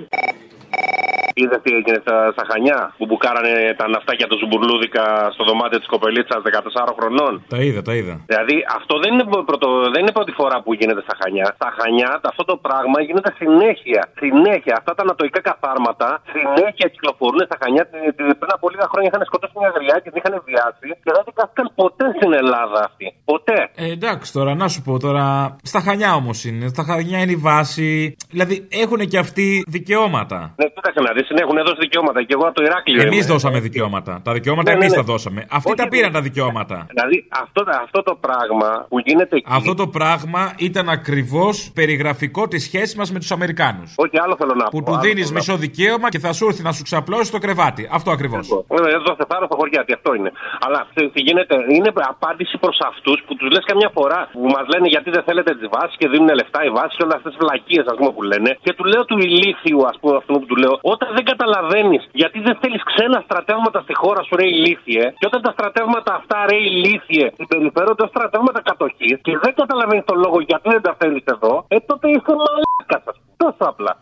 Είδες 1.40 1.60
τι 1.64 1.70
έγινε 1.78 1.98
στα, 2.04 2.16
στα 2.34 2.44
Χανιά 2.50 2.78
που 2.98 3.04
μπουκάρανε 3.08 3.52
τα 3.81 3.86
ναυτάκια 3.94 4.26
του 4.31 4.36
Ζουμπουρλούδικα 4.40 5.04
στο 5.34 5.42
δωμάτιο 5.48 5.78
της 5.82 5.88
κοπελίτσας 5.94 6.40
14 6.88 6.92
χρονών; 6.98 7.32
Τα 7.54 7.58
είδα, 7.66 7.81
τα 7.88 7.94
είδα. 7.98 8.14
Δηλαδή 8.31 8.56
αυτό 8.78 8.94
δεν 9.02 9.10
είναι, 9.14 9.25
πρωτο, 9.50 9.69
δεν 9.94 10.00
είναι 10.02 10.14
πρώτη 10.19 10.32
φορά 10.40 10.56
που 10.64 10.70
γίνεται 10.78 11.02
στα 11.06 11.14
Χανιά. 11.20 11.46
Στα 11.58 11.69
Χανιά 11.78 12.10
αυτό 12.32 12.42
το 12.50 12.54
πράγμα 12.66 12.98
γίνεται 13.08 13.31
συνέχεια. 13.42 14.02
Συνέχεια. 14.25 14.75
Αυτά 14.81 14.92
τα 14.96 15.02
ανατοϊκά 15.06 15.40
καθάρματα 15.50 16.08
συνέχεια 16.36 16.86
κυκλοφορούν 16.94 17.40
στα 17.48 17.56
Χανιά. 17.62 17.82
Τε- 17.90 18.14
τε- 18.19 18.37
Πριν 18.40 18.52
από 18.56 18.64
λίγα 18.72 18.87
χρόνια 18.92 19.08
είχαν 19.10 19.22
σκοτώσει 19.30 19.54
μια 19.62 19.70
γριά 19.76 19.96
και 20.02 20.08
την 20.12 20.19
είχαν 20.20 20.34
βιάσει 20.48 20.87
και 21.04 21.10
δεν 21.16 21.22
δικάστηκαν 21.30 21.66
ποτέ 21.80 22.04
στην 22.16 22.30
Ελλάδα 22.42 22.78
αυτή. 22.88 23.06
Ποτέ. 23.32 23.58
Ε, 23.82 23.87
εντάξει 23.96 24.28
τώρα, 24.37 24.52
να 24.62 24.66
σου 24.72 24.80
πω 24.87 24.92
τώρα. 25.06 25.25
Στα 25.72 25.80
χανιά 25.87 26.10
όμως 26.20 26.38
είναι. 26.48 26.64
Στα 26.75 26.82
χανιά 26.88 27.19
είναι 27.22 27.34
η 27.38 27.40
βάση. 27.50 27.88
Δηλαδή 28.34 28.56
έχουν 28.82 29.00
και 29.12 29.19
αυτοί 29.25 29.46
δικαιώματα. 29.76 30.38
Ναι, 30.60 30.66
κοίταξε 30.75 31.00
να 31.06 31.12
δεις, 31.16 31.24
έχουν 31.44 31.56
δώσει 31.69 31.81
δικαιώματα. 31.87 32.19
Και 32.26 32.35
εγώ 32.37 32.44
από 32.49 32.55
το 32.59 32.62
Ηράκλειο. 32.69 33.03
Εμείς 33.03 33.17
είμαι. 33.25 33.32
δώσαμε 33.32 33.59
δικαιώματα. 33.69 34.12
Τα 34.25 34.32
δικαιώματα 34.32 34.71
Ναι, 34.71 34.76
ναι, 34.76 34.82
εμείς 34.85 34.93
ναι. 34.97 35.00
τα 35.03 35.05
δώσαμε. 35.12 35.41
Αυτοί 35.59 35.69
Όχι, 35.71 35.76
τα 35.81 35.85
ναι. 35.85 35.91
πήραν 35.91 36.12
τα 36.12 36.21
δικαιώματα. 36.29 36.76
Δηλαδή 36.94 37.17
αυτό, 37.43 37.61
αυτό 37.87 38.03
το 38.09 38.15
πράγμα 38.26 38.69
που 38.91 38.99
γίνεται 39.06 39.37
εκεί. 39.37 39.47
Αυτό 39.59 39.75
το 39.75 39.87
πράγμα 39.99 40.43
ήταν 40.69 40.87
ακριβώς 40.88 41.54
περιγραφικό 41.75 42.43
της 42.49 42.62
σχέσης 42.64 42.95
μας 42.97 43.09
με 43.14 43.19
τους 43.23 43.31
Αμερικάνους. 43.37 43.90
Όχι, 44.04 44.16
άλλο 44.25 44.35
θέλω 44.40 44.54
να 44.62 44.64
Που 44.75 44.78
πω. 44.78 44.85
του 44.87 44.93
άλλο 44.93 45.00
δίνεις 45.04 45.26
θέλω 45.28 45.38
να 45.38 45.38
μισό 45.38 45.54
δικαίωμα 45.66 46.09
και 46.14 46.19
θα 46.25 46.33
σου 46.37 46.45
έρθει 46.49 46.62
να 46.69 46.73
σου 46.76 46.83
ξαπλώσει 46.88 47.31
το 47.37 47.38
κρεβάτι. 47.45 47.83
Αυτό 47.97 48.11
ακριβώς. 48.16 48.45
Ε, 48.50 48.97
Εδώ 48.99 49.11
σε 49.19 49.25
θάρρος 49.31 49.49
στα 49.50 49.57
χωριά, 49.61 49.81
τι 49.87 49.93
αυτό 49.99 50.11
είναι. 50.19 50.31
Αλλά 50.64 50.78
ξέρεις 50.95 51.11
τι 51.14 51.21
γίνεται, 51.28 51.54
είναι 51.76 51.90
απάντηση 52.14 52.54
προς 52.64 52.76
αυτούς 52.90 53.19
που 53.26 53.33
τους 53.38 53.49
λες 53.54 53.64
καμιά 53.71 53.90
φορά 53.97 54.19
που 54.33 54.40
μας 54.57 54.64
λένε 54.73 54.87
γιατί 54.95 55.09
δεν 55.16 55.23
θέλετε 55.28 55.50
τις 55.59 55.66
βάσεις 55.75 55.97
και 56.00 56.07
δίνουν 56.12 56.31
λεφτά 56.40 56.61
οι 56.66 56.71
βάσεις 56.78 56.95
και 56.97 57.02
όλες 57.07 57.16
αυτές 57.19 57.31
τις 57.35 57.40
βλακίες 57.45 57.85
ας 57.93 57.97
πούμε 57.99 58.11
που 58.16 58.23
λένε. 58.33 58.50
Και 58.64 58.73
του 58.78 58.85
λέω 58.93 59.02
του 59.11 59.16
ηλίθιου, 59.26 59.81
ας 59.90 59.97
πούμε, 60.00 60.14
αυτού 60.21 60.33
που 60.40 60.47
του 60.50 60.57
λέω, 60.62 60.75
όταν 60.93 61.09
δεν 61.16 61.25
καταλαβαίνεις 61.25 62.02
γιατί 62.21 62.38
δεν 62.47 62.54
θέλει 62.61 62.78
ξένα 62.90 63.18
στρατεύματα 63.26 63.78
στη 63.87 63.94
χώρα 64.02 64.23
σου, 64.23 64.37
ρε 64.40 64.47
ηλίθιε, 64.47 65.04
και 65.18 65.26
όταν 65.30 65.40
τα 65.47 65.52
στρατεύματα 65.56 66.11
αυτά, 66.14 66.37
ρε 66.50 66.56
ηλίθιε, 66.56 67.26
συμπεριφέρονται 67.38 68.02
ω 68.06 68.09
στρατεύματα 68.14 68.61
κατοχής 68.71 69.18
και 69.26 69.33
δεν 69.44 69.52
καταλαβαίνεις 69.61 70.04
τον 70.11 70.18
λόγο 70.25 70.38
γιατί 70.40 70.68
δεν 70.75 70.83
τα 70.87 70.92
θέλει 70.99 71.23
εδώ, 71.35 71.64
ε 71.68 71.76
τότε 71.88 72.04
είσαι 72.14 72.33
μαλάκας, 72.40 73.02
α 73.11 73.12
πούμε. 73.12 73.33
Τόσο 73.42 73.64
απλά. 73.73 73.92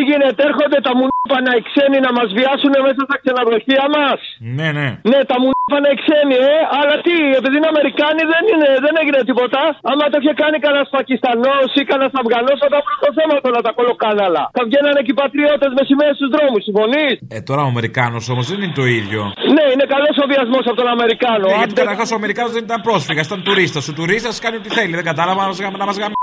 Τι 0.00 0.06
γίνεται, 0.12 0.40
έρχονται 0.50 0.78
τα 0.88 0.92
μουνίπανα 0.98 1.50
οι 1.58 1.62
ξένοι 1.68 1.98
να 2.06 2.10
μας 2.18 2.28
βιάσουν 2.38 2.72
μέσα 2.86 3.00
στα 3.08 3.16
ξενοδοχεία 3.22 3.84
μας; 3.96 4.18
Ναι, 4.58 4.68
ναι. 4.78 4.88
Ναι, 5.10 5.18
τα 5.30 5.36
μουνίπανα 5.42 5.86
οι 5.92 5.96
ξένοι, 6.02 6.36
ε. 6.52 6.56
Αλλά 6.78 6.94
τι, 7.06 7.16
επειδή 7.38 7.54
είναι 7.58 7.70
Αμερικάνοι 7.74 8.22
δεν, 8.32 8.42
είναι, 8.52 8.68
δεν 8.84 8.94
έγινε 9.02 9.20
τίποτα. 9.30 9.60
Άμα 9.90 10.04
το 10.12 10.16
είχε 10.20 10.32
κάνει 10.42 10.56
κανένας 10.66 10.88
Πακιστανός 10.98 11.68
ή 11.80 11.82
κανένας 11.90 12.12
Αφγανός, 12.20 12.56
θα 12.62 12.66
ήταν 12.70 12.80
πρώτο 12.88 13.08
θέμα 13.18 13.34
τώρα 13.46 13.60
τα 13.66 13.72
κολοκάναλα. 13.78 14.42
Θα 14.56 14.62
βγαίνανε 14.68 15.00
και 15.04 15.12
οι 15.14 15.18
πατριώτες 15.22 15.70
με 15.76 15.82
σημαίες 15.90 16.14
στους 16.18 16.30
δρόμους, 16.34 16.62
συμφωνείς; 16.68 17.14
Ε, 17.36 17.38
τώρα 17.48 17.60
ο 17.66 17.68
Αμερικάνος 17.74 18.24
όμως 18.32 18.44
δεν 18.50 18.58
είναι 18.62 18.76
το 18.80 18.86
ίδιο. 19.00 19.22
Ναι, 19.56 19.64
είναι 19.72 19.86
καλός 19.94 20.14
ο 20.22 20.24
βιασμός 20.32 20.64
από 20.70 20.78
τον 20.82 20.88
Αμερικάνο. 20.96 21.44
Ναι, 21.50 21.58
γιατί 21.62 21.74
καταρχάς 21.82 22.08
ο 22.14 22.16
Αμερικάνος 22.20 22.52
δεν 22.56 22.62
ήταν 22.68 22.80
πρόσφυγας, 22.88 23.24
ήταν 23.30 23.40
τουρίστας. 23.48 23.84
Ο 23.90 23.92
τουρίστας 23.98 24.34
κάνει 24.44 24.56
ό,τι 24.60 24.70
θέλει. 24.78 24.94
Δεν 25.00 25.06
κατάλαβα 25.10 25.40
να 25.44 25.48
μα- 25.50 25.78
να 25.82 25.86
μας 25.90 25.96
γαμίσει 26.02 26.18
κιόλα. 26.18 26.19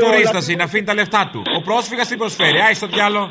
Τουρίστα 0.00 0.52
είναι, 0.52 0.62
αφήνει 0.62 0.84
τα 0.84 0.94
λεφτά 0.94 1.30
του. 1.32 1.42
Ο 1.58 1.60
πρόσφυγας 1.62 2.08
τι 2.08 2.16
προσφέρει, 2.16 2.58
άι 2.66 2.74
στο 2.74 2.86
διάλο. 2.86 3.30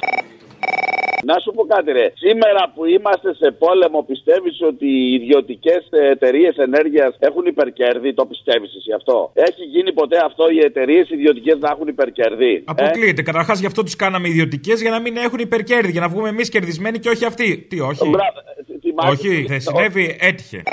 Να 1.31 1.39
σου 1.43 1.51
πω 1.51 1.63
κάτι, 1.65 1.91
ρε. 1.91 2.07
Σήμερα 2.25 2.71
που 2.75 2.85
είμαστε 2.85 3.33
σε 3.41 3.51
πόλεμο, 3.51 3.99
πιστεύεις 4.11 4.61
ότι 4.71 4.85
οι 4.87 5.13
ιδιωτικές 5.13 5.81
εταιρείες 6.11 6.55
ενέργειας 6.57 7.15
έχουν 7.19 7.45
υπερκέρδη; 7.45 8.13
Το 8.13 8.25
πιστεύεις 8.25 8.75
εσύ 8.75 8.91
αυτό; 8.95 9.31
Έχει 9.33 9.63
γίνει 9.63 9.93
ποτέ 9.93 10.17
αυτό 10.25 10.43
οι 10.49 10.59
εταιρείες 10.59 11.09
ιδιωτικές 11.09 11.57
να 11.59 11.69
έχουν 11.73 11.87
υπερκέρδη; 11.87 12.53
Ε; 12.55 12.61
Αποκλείεται. 12.65 13.21
Καταρχάς 13.21 13.59
γι' 13.59 13.65
αυτό 13.65 13.83
τι 13.83 13.95
κάναμε 13.95 14.27
ιδιωτικές 14.27 14.81
για 14.81 14.91
να 14.91 14.99
μην 14.99 15.17
έχουν 15.17 15.39
υπερκέρδη. 15.39 15.91
Για 15.91 16.01
να 16.01 16.07
βγούμε 16.07 16.29
εμείς 16.29 16.49
κερδισμένοι 16.49 16.99
και 16.99 17.09
όχι 17.09 17.25
αυτοί. 17.25 17.57
Τι, 17.69 17.79
όχι; 17.79 18.09
Μπράβο, 18.09 18.39
ε, 18.73 18.77
τι 18.83 18.93
μάχη- 18.93 19.11
Όχι, 19.11 19.45
δεν 19.47 19.61
συνέβη, 19.61 20.17
έτυχε. 20.19 20.63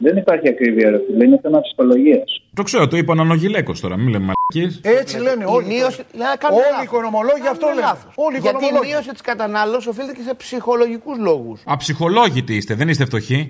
Δεν 0.00 0.16
υπάρχει 0.16 0.48
ακρίβεια, 0.48 0.90
ρε 0.90 1.00
φίλε. 1.06 1.24
Είναι 1.24 1.38
θέμα 1.42 1.60
ψυχολογίας. 1.60 2.42
Το 2.54 2.62
ξέρω, 2.62 2.88
το 2.88 2.96
είπε 2.96 3.10
ο 3.10 3.14
Νανογιλέκος 3.14 3.80
τώρα, 3.80 3.96
μην 3.96 4.08
λέμε 4.08 4.26
μαλακίες. 4.30 4.80
Έτσι 5.00 5.18
λένε 5.26 5.44
όλοι. 5.46 5.66
μείωση- 5.66 6.04
Να 6.22 6.28
κάνουν 6.42 6.58
όλοι 6.58 6.66
λάθος. 6.70 6.80
οι 6.80 6.86
οικονομολόγοι 6.90 7.40
Κάνουν 7.46 7.52
αυτό 7.56 7.66
λένε. 7.68 7.80
λάθος. 7.80 8.12
Όλοι 8.26 8.36
οι 8.36 8.40
Γιατί 8.44 8.56
η 8.56 8.58
οικονομολόγοι. 8.60 8.90
μείωση 8.92 9.10
της 9.16 9.20
κατανάλωσης 9.30 9.86
οφείλεται 9.92 10.14
και 10.18 10.24
σε 10.28 10.34
ψυχολογικούς 10.42 11.16
λόγους. 11.28 11.58
Αψυχολόγητοι 11.74 12.52
είστε, 12.58 12.74
δεν 12.80 12.88
είστε 12.88 13.04
φτωχοί; 13.10 13.40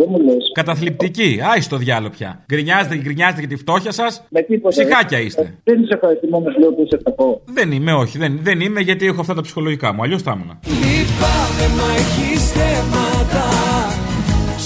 Δεν 0.00 0.08
μου 0.12 0.18
λες. 0.26 0.42
Καταθλιπτικοί. 0.60 1.30
Άι 1.50 1.60
στο 1.60 1.76
διάλογο 1.76 2.12
πια. 2.16 2.30
Γκρινιάζετε 2.52 2.94
και 2.96 3.02
γκρινιάζετε 3.02 3.40
για 3.40 3.48
τη 3.48 3.56
φτώχεια 3.56 3.92
σας; 4.00 4.12
Με 4.28 4.40
τίποτα. 4.42 4.68
Ψυχάκια 4.76 5.18
είστε. 5.20 5.44
Δεν 5.64 5.82
είσαι 5.82 5.94
ευχαριστημένο, 5.94 6.44
λέω 6.60 6.70
που 6.74 6.82
είσαι 6.86 6.98
κακό. 7.04 7.42
Δεν 7.44 7.72
είμαι, 7.72 7.92
όχι. 7.92 8.18
Δεν, 8.18 8.38
δεν 8.42 8.60
είμαι 8.60 8.80
γιατί 8.80 9.06
έχω 9.06 9.20
αυτά 9.20 9.34
τα 9.34 9.40
ψυχολογικά 9.40 9.92
μου. 9.92 10.02
Αλλιώς 10.02 10.22
θα 10.22 10.32
ήμουν. 10.36 10.58
Λυπάμαι 10.80 11.66
μα 11.78 11.88
έχεις 12.02 12.50
θέματα 12.50 13.44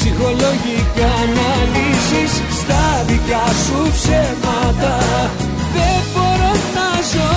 Ψυχολογικά 0.03 1.13
να 1.37 1.51
λύσεις 1.75 2.33
στα 2.61 2.85
δικά 3.09 3.47
σου 3.65 3.79
ψέματα 3.97 4.95
Δεν 5.77 6.01
μπορώ 6.13 6.53
να 6.77 6.89
ζω 7.11 7.33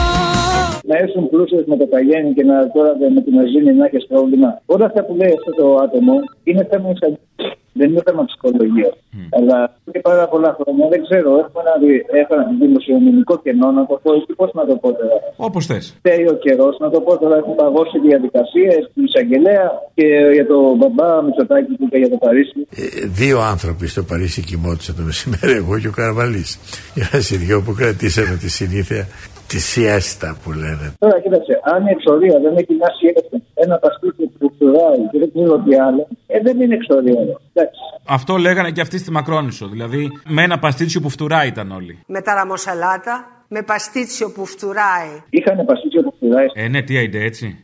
Να 0.90 0.96
έρθουν 1.04 1.30
πλούσιε 1.30 1.64
με 1.66 1.76
το 1.78 1.86
παγένι 1.86 2.34
και 2.34 2.44
να 2.44 2.72
τώρα 2.72 2.92
με 3.16 3.22
την 3.22 3.40
αζήνη 3.40 3.74
να 3.74 3.86
έχεις 3.86 4.06
πρόβλημα. 4.08 4.62
Όλα 4.66 4.86
αυτά 4.86 5.04
που 5.06 5.14
λέει 5.16 5.34
αυτό 5.38 5.52
το 5.60 5.66
άτομο 5.86 6.14
είναι 6.44 6.68
θέμα 6.72 6.90
εισαγγελία. 6.90 7.63
Δεν 7.80 7.88
είναι 7.92 8.02
θέμα 8.08 8.24
ψυχολογία. 8.30 8.90
Αλλά 9.38 9.58
και 9.92 10.00
πάρα 10.10 10.26
πολλά 10.28 10.52
χρόνια 10.60 10.86
δεν 10.94 11.00
ξέρω. 11.08 11.30
Έχω 11.44 11.58
ένα, 11.66 11.74
δι- 11.84 12.06
έχω 12.22 12.32
ένα 12.38 12.46
δημοσιονομικό 12.66 13.36
κενό 13.46 13.72
να 13.72 13.84
το 13.90 13.96
πω. 14.04 14.12
Πώς 14.40 14.50
να 14.54 14.64
το 14.70 14.76
πω 14.82 14.90
τώρα. 15.00 15.18
Όπως 15.48 15.66
θες. 15.66 15.86
Φταίει 15.98 16.26
ο 16.34 16.36
καιρός 16.46 16.74
να 16.84 16.90
το 16.94 17.00
πω 17.06 17.12
τώρα. 17.18 17.36
Έχουν 17.42 17.56
παγώσει 17.56 17.98
διαδικασίες 18.08 18.80
στην 18.90 19.04
εισαγγελέα 19.08 19.66
και 19.98 20.06
για 20.38 20.46
το 20.52 20.58
μπαμπά 20.80 21.22
Μητσοτάκη 21.26 21.72
που 21.78 21.84
είπε 21.86 21.98
για 21.98 22.10
το 22.10 22.18
Παρίσι. 22.26 22.60
Ε, 22.76 23.06
δύο 23.22 23.38
άνθρωποι 23.54 23.88
στο 23.88 24.04
Παρίσι 24.04 24.42
κοιμόντουσαν 24.50 24.96
το 24.96 25.04
μεσημέρι, 25.10 25.54
εγώ 25.62 25.80
και 25.80 25.88
ο 25.88 25.96
Καρβαλής. 26.00 26.50
Είμαστε 26.96 27.36
οι 27.36 27.38
δυο 27.38 27.62
που 27.66 27.74
κρατήσαμε 27.80 28.36
τη 28.44 28.50
συνήθεια 28.50 29.08
τη 29.54 29.60
σιέστα 29.60 30.38
που 30.44 30.52
λένε. 30.52 30.86
Τώρα 31.00 31.20
κοίταξε, 31.20 31.54
αν 31.74 31.86
η 31.88 31.90
εξορία 31.90 32.40
δεν 32.40 32.54
έχει 32.58 32.74
μια 32.74 32.92
σχέση, 32.98 33.44
ένα 33.54 33.78
παστίτσιο 33.78 34.28
που 34.40 34.52
φτουράει 34.56 35.02
και 35.12 35.18
δεν 35.22 35.30
ξέρω 35.34 35.56
τι 35.66 35.76
άλλο, 35.88 36.08
ε, 36.28 36.40
δεν 36.42 36.62
είναι 36.62 36.76
εξορία. 36.80 37.22
Εντάξει. 37.54 37.82
Αυτό 38.08 38.38
λέγανε 38.38 38.72
και 38.72 38.82
αυτοί 38.82 38.98
στη 38.98 39.12
Μακρόνισο. 39.12 39.68
Δηλαδή 39.68 40.12
με 40.28 40.44
ένα 40.44 40.60
παστίτσιο 40.60 41.02
που 41.02 41.10
φτουράει 41.10 41.48
ήταν 41.48 41.72
όλοι. 41.72 42.00
Με 42.08 42.22
τα 42.22 42.34
ραμοσαλάτα, 42.34 43.16
με 43.48 43.62
παστίτσιο 43.62 44.32
που 44.32 44.46
φτουράει. 44.46 45.12
Είχαν 45.30 45.66
παστίτσιο 45.66 46.02
που 46.02 46.14
φτουράει. 46.16 46.46
Ε, 46.54 46.68
ναι, 46.68 46.82
τι 46.82 46.98
άιντε 46.98 47.20
έτσι. 47.24 47.62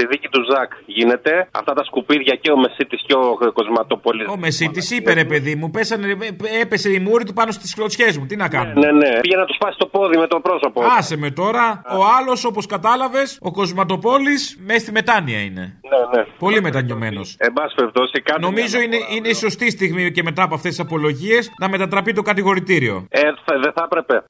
Στη 0.00 0.08
δίκη 0.08 0.28
του 0.28 0.42
Ζακ 0.52 0.70
γίνεται 0.86 1.48
αυτά 1.50 1.72
τα 1.72 1.84
σκουπίδια 1.84 2.34
και 2.42 2.50
ο 2.50 2.56
Μεσίτης 2.58 3.02
και 3.06 3.14
ο 3.14 3.52
Κοσματοπολίτης. 3.52 4.32
Ο 4.32 4.36
Μεσίτης 4.36 4.90
είπε 4.90 5.12
ρε 5.12 5.24
παιδί 5.24 5.54
μου, 5.54 5.70
πέσανε, 5.70 6.06
ε, 6.10 6.60
έπεσε 6.60 6.90
η 6.90 6.98
μούρη 6.98 7.24
του 7.24 7.32
πάνω 7.32 7.50
στις 7.52 7.74
κλωτσιές 7.74 8.18
μου. 8.18 8.26
Τι 8.26 8.36
να 8.36 8.48
κάνω. 8.48 8.72
Ναι, 8.80 8.90
ναι. 8.92 9.20
Πήγε 9.20 9.36
να 9.36 9.44
τους 9.44 9.56
σπάσει 9.56 9.78
το 9.78 9.86
πόδι 9.86 10.16
με 10.18 10.26
το 10.26 10.40
πρόσωπο. 10.40 10.82
Άσε 10.98 11.16
με 11.16 11.30
τώρα. 11.30 11.82
Ο 11.98 12.00
άλλος, 12.18 12.44
όπως 12.44 12.66
κατάλαβες, 12.66 13.38
ο 13.40 13.50
Κοσματοπόλης, 13.52 14.58
μέσα 14.66 14.80
στη 14.80 14.92
μετάνοια 14.92 15.40
είναι. 15.40 15.60
Ναι, 15.90 16.18
ναι. 16.20 16.26
Πολύ 16.38 16.60
μετανιωμένος. 16.62 17.36
Εν 17.38 17.52
πάση 17.52 17.74
περιπτώσει, 17.74 18.22
κάτι. 18.22 18.40
Νομίζω 18.40 18.80
είναι, 18.80 18.96
είναι 19.16 19.28
η 19.28 19.34
σωστή 19.34 19.70
στιγμή 19.70 20.10
και 20.10 20.22
μετά 20.22 20.42
από 20.42 20.54
αυτές 20.54 20.70
τις 20.70 20.80
απολογίες 20.80 21.50
να 21.58 21.68
μετατραπεί 21.68 22.12
το 22.12 22.22
κατηγορητήριο. 22.22 23.06
Ε, 23.10 23.20
θα- 23.20 23.58
δεν 23.62 23.72
θα 23.74 23.82
έπρεπε. 23.84 24.22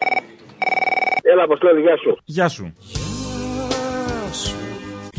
Έλα, 1.23 1.43
Αποστόλη, 1.43 1.81
γεια 1.81 1.97
σου. 1.97 2.19
Γεια 2.25 2.49
σου. 2.49 2.75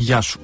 Γεια 0.02 0.20
σου 0.20 0.40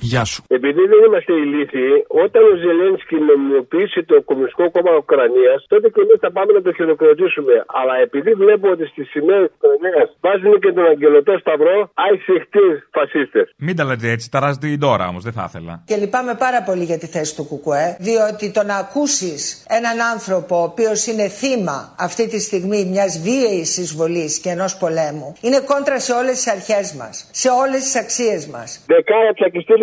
Γεια 0.00 0.24
σου 0.30 0.38
Επειδή 0.58 0.82
δεν 0.92 1.00
είμαστε 1.06 1.32
ηλίθιοι, 1.44 1.92
όταν 2.24 2.42
ο 2.52 2.54
Ζελένσκι 2.64 3.16
νομιμοποιήσει 3.30 4.00
το 4.10 4.16
Κομμουνιστικό 4.28 4.64
Κόμμα 4.76 4.92
Ουκρανίας, 5.00 5.58
τότε 5.72 5.86
και 5.92 6.00
εμείς 6.04 6.18
θα 6.24 6.30
πάμε 6.36 6.50
να 6.56 6.62
το 6.66 6.72
χειροκροτήσουμε. 6.78 7.54
Αλλά 7.78 7.94
επειδή 8.06 8.30
βλέπω 8.42 8.66
ότι 8.74 8.84
στι 8.92 9.02
σημαίε 9.12 9.42
της 9.46 9.54
Ουκρανίας 9.56 10.08
βάζουν 10.24 10.54
και 10.62 10.72
τον 10.76 10.84
Αγγελωτό 10.92 11.34
Σταυρό, 11.42 11.76
αϊσυχτή 12.04 12.66
φασίστε. 12.96 13.40
Μην 13.66 13.74
τα 13.76 13.84
λέτε 13.88 14.06
έτσι, 14.14 14.30
ταράζετε 14.34 14.66
την 14.66 14.80
τώρα 14.86 15.04
όμως, 15.10 15.22
δεν 15.26 15.34
θα 15.38 15.44
ήθελα. 15.48 15.72
Και 15.90 15.96
λυπάμαι 16.02 16.34
πάρα 16.44 16.60
πολύ 16.68 16.84
για 16.90 16.98
τη 17.02 17.06
θέση 17.14 17.32
του 17.36 17.44
Κουκουέ, 17.50 17.86
διότι 18.08 18.44
το 18.56 18.62
να 18.70 18.76
ακούσεις 18.84 19.42
έναν 19.78 19.96
άνθρωπο 20.12 20.54
ο 20.60 20.62
οποίος 20.70 21.06
είναι 21.10 21.26
θύμα 21.28 21.78
αυτή 22.06 22.24
τη 22.28 22.38
στιγμή 22.40 22.80
μιας 22.92 23.12
βίαιης 23.26 23.70
εισβολής 23.82 24.32
και 24.42 24.50
ενός 24.56 24.72
πολέμου, 24.82 25.28
είναι 25.46 25.60
κόντρα 25.70 25.98
σε 26.06 26.12
όλες 26.12 26.34
τις 26.38 26.48
αρχές 26.56 26.86
μας, 26.98 27.14
σε 27.42 27.48
όλες 27.62 27.80
τις 27.86 27.96
αξίες 27.96 28.46
μας. 28.46 28.68
Δεκάρα 28.86 29.32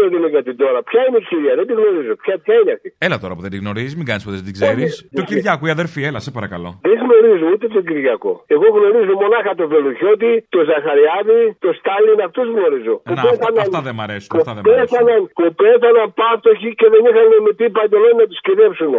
τσακιστήριο 0.08 0.10
δίνω 0.14 0.28
για 0.36 0.44
την 0.48 0.56
τώρα. 0.64 0.80
Ποια 0.90 1.02
είναι 1.08 1.18
η 1.24 1.26
κυρία, 1.30 1.54
δεν 1.60 1.66
τη 1.70 1.74
γνωρίζω. 1.80 2.14
Ποια, 2.24 2.34
ποια 2.46 2.56
είναι 2.60 2.72
αυτή; 2.78 2.88
Έλα 3.08 3.18
τώρα 3.24 3.34
που 3.36 3.42
δεν 3.46 3.52
την 3.54 3.60
γνωρίζεις, 3.64 3.94
μην 4.00 4.06
κάνεις 4.10 4.24
ποτέ 4.26 4.36
δεν 4.40 4.48
την 4.50 4.56
ξέρεις. 4.60 4.92
Το 5.18 5.22
Κυριάκου, 5.30 5.66
η 5.70 5.72
αδερφή, 5.78 6.02
έλα, 6.10 6.20
σε 6.26 6.32
παρακαλώ. 6.38 6.70
Δεν 6.90 6.98
γνωρίζω 7.06 7.46
ούτε 7.54 7.66
τον 7.76 7.84
Κυριακό. 7.90 8.32
Εγώ 8.56 8.66
γνωρίζω 8.78 9.14
μονάχα 9.24 9.52
τον 9.60 9.68
Βελουχιώτη, 9.74 10.32
τον 10.54 10.64
Ζαχαριάδη, 10.70 11.42
τον 11.64 11.74
Στάλιν, 11.80 12.20
αυτούς 12.28 12.48
γνωρίζω. 12.56 12.96
Ε, 13.10 13.14
Να, 13.18 13.22
αυτά, 13.34 13.48
αυτά 13.66 13.80
δεν 13.88 13.94
μ' 13.98 14.04
αρέσουν. 14.06 14.32
Αυτά 14.40 14.52
δεν 14.56 14.62
μ' 14.64 14.70
αρέσουν. 14.70 14.86
Πέθαναν, 14.90 15.20
που 15.38 15.46
πέθαναν 15.62 16.08
πάτοχοι 16.22 16.70
και 16.80 16.88
δεν 16.94 17.02
είχαν 17.08 17.28
με 17.46 17.52
τι 17.58 17.66
παντελόνι 17.78 18.18
να 18.22 18.28
τους 18.32 18.40
κυδέψουν. 18.48 18.94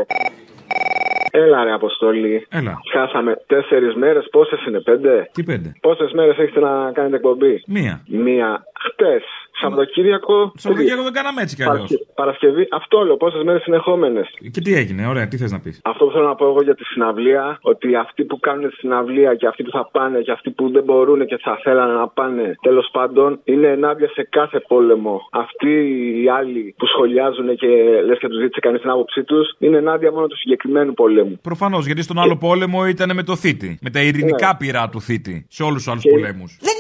Έλα 1.30 1.64
ρε 1.64 1.72
Αποστολή. 1.72 2.46
Έλα. 2.50 2.74
Χάσαμε 2.92 3.32
τέσσερις 3.46 3.94
μέρες. 3.94 4.28
Πόσες 4.30 4.66
είναι, 4.66 4.80
πέντε; 4.80 5.30
Τι 5.32 5.42
πέντε; 5.42 5.68
Πόσες 5.80 6.12
μέρες 6.12 6.38
έχετε 6.38 6.60
να 6.60 6.92
κάνετε 6.92 7.16
εκπομπή; 7.16 7.62
Μία. 7.66 7.94
Μία. 8.08 8.64
Χτες. 8.86 9.22
Σαββατοκύριακο. 9.60 10.52
Σαββατοκύριακο 10.56 11.02
δεν 11.02 11.12
κάναμε 11.12 11.42
έτσι 11.42 11.54
κι 11.56 11.62
αλλιώς. 11.62 11.76
Παρασκε- 11.76 12.14
Παρασκευή. 12.14 12.68
Αυτό 12.70 12.96
λέω. 13.06 13.16
Πόσες 13.16 13.42
μέρες 13.42 13.62
συνεχόμενε. 13.62 14.22
Και 14.52 14.60
τι 14.60 14.74
έγινε, 14.74 15.06
ωραία, 15.06 15.28
τι 15.28 15.36
θες 15.36 15.52
να 15.52 15.60
πεις. 15.60 15.80
Αυτό 15.84 16.04
που 16.04 16.12
θέλω 16.12 16.26
να 16.26 16.34
πω 16.34 16.44
εγώ 16.46 16.62
για 16.62 16.74
τη 16.74 16.84
συναυλία, 16.84 17.58
ότι 17.60 17.96
αυτοί 17.96 18.24
που 18.24 18.38
κάνουν 18.40 18.68
τη 18.70 18.76
συναυλία 18.76 19.34
και 19.34 19.46
αυτοί 19.46 19.62
που 19.62 19.70
θα 19.70 19.88
πάνε 19.92 20.18
και 20.20 20.30
αυτοί 20.32 20.50
που 20.50 20.70
δεν 20.70 20.84
μπορούν 20.84 21.26
και 21.26 21.38
θα 21.42 21.58
θέλανε 21.62 21.92
να 21.92 22.08
πάνε, 22.08 22.54
τέλος 22.62 22.88
πάντων, 22.92 23.40
είναι 23.44 23.66
ενάντια 23.66 24.08
σε 24.08 24.22
κάθε 24.30 24.60
πόλεμο. 24.68 25.20
Αυτοί 25.30 25.72
οι 26.22 26.28
άλλοι 26.28 26.74
που 26.78 26.86
σχολιάζουν 26.86 27.56
και 27.56 27.66
λες 28.06 28.18
και 28.18 28.28
τους 28.28 28.40
ζήτησε 28.40 28.60
κανείς 28.60 28.80
την 28.80 28.90
άποψή 28.90 29.24
τους, 29.24 29.54
είναι 29.58 29.76
ενάντια 29.76 30.12
μόνο 30.12 30.26
του 30.26 30.36
συγκεκριμένου 30.36 30.94
πολέμου. 30.94 31.38
Προφανώς, 31.42 31.86
γιατί 31.86 32.02
στον 32.02 32.18
άλλο 32.18 32.36
πόλεμο 32.36 32.86
ήταν 32.86 33.10
με 33.14 33.22
το 33.22 33.36
θήτη. 33.36 33.78
Με 33.82 33.90
τα 33.90 34.00
ειρηνικά 34.02 34.56
πυρά 34.56 34.88
του 34.88 35.00
θήτη. 35.00 35.46
Σε 35.48 35.62
όλους 35.62 35.76
τους 35.82 35.88
άλλους 35.88 36.04
πολέμους. 36.10 36.58
Δεν 36.60 36.74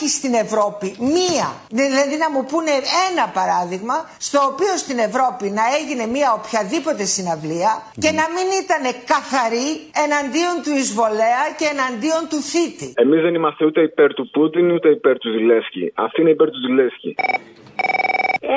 υπάρχει 0.00 0.18
στην 0.20 0.34
Ευρώπη 0.46 0.88
μία, 1.14 1.48
δηλαδή 1.80 2.14
να 2.24 2.28
μου 2.34 2.42
πούνε 2.50 2.74
ένα 3.08 3.24
παράδειγμα, 3.38 3.96
στο 4.28 4.38
οποίο 4.50 4.72
στην 4.84 4.98
Ευρώπη 5.08 5.46
να 5.58 5.64
έγινε 5.78 6.04
μία 6.16 6.28
οποιαδήποτε 6.40 7.02
συναυλία 7.14 7.72
και 8.02 8.10
να 8.20 8.24
μην 8.34 8.46
ήταν 8.62 8.84
καθαρή 9.12 9.68
εναντίον 10.04 10.54
του 10.64 10.72
εισβολέα 10.80 11.42
και 11.58 11.66
εναντίον 11.74 12.22
του 12.30 12.40
θήτη. 12.50 12.88
Εμείς 13.04 13.20
δεν 13.26 13.34
είμαστε 13.38 13.62
ούτε 13.68 13.80
υπέρ 13.90 14.10
του 14.18 14.24
Πούτιν 14.34 14.66
ούτε 14.74 14.88
υπέρ 14.98 15.14
του 15.22 15.30
Ζηλέσκι. 15.34 15.84
Αυτή 16.06 16.18
είναι 16.20 16.32
υπέρ 16.36 16.48
του 16.54 16.60
Ζηλέσκι. 16.66 17.10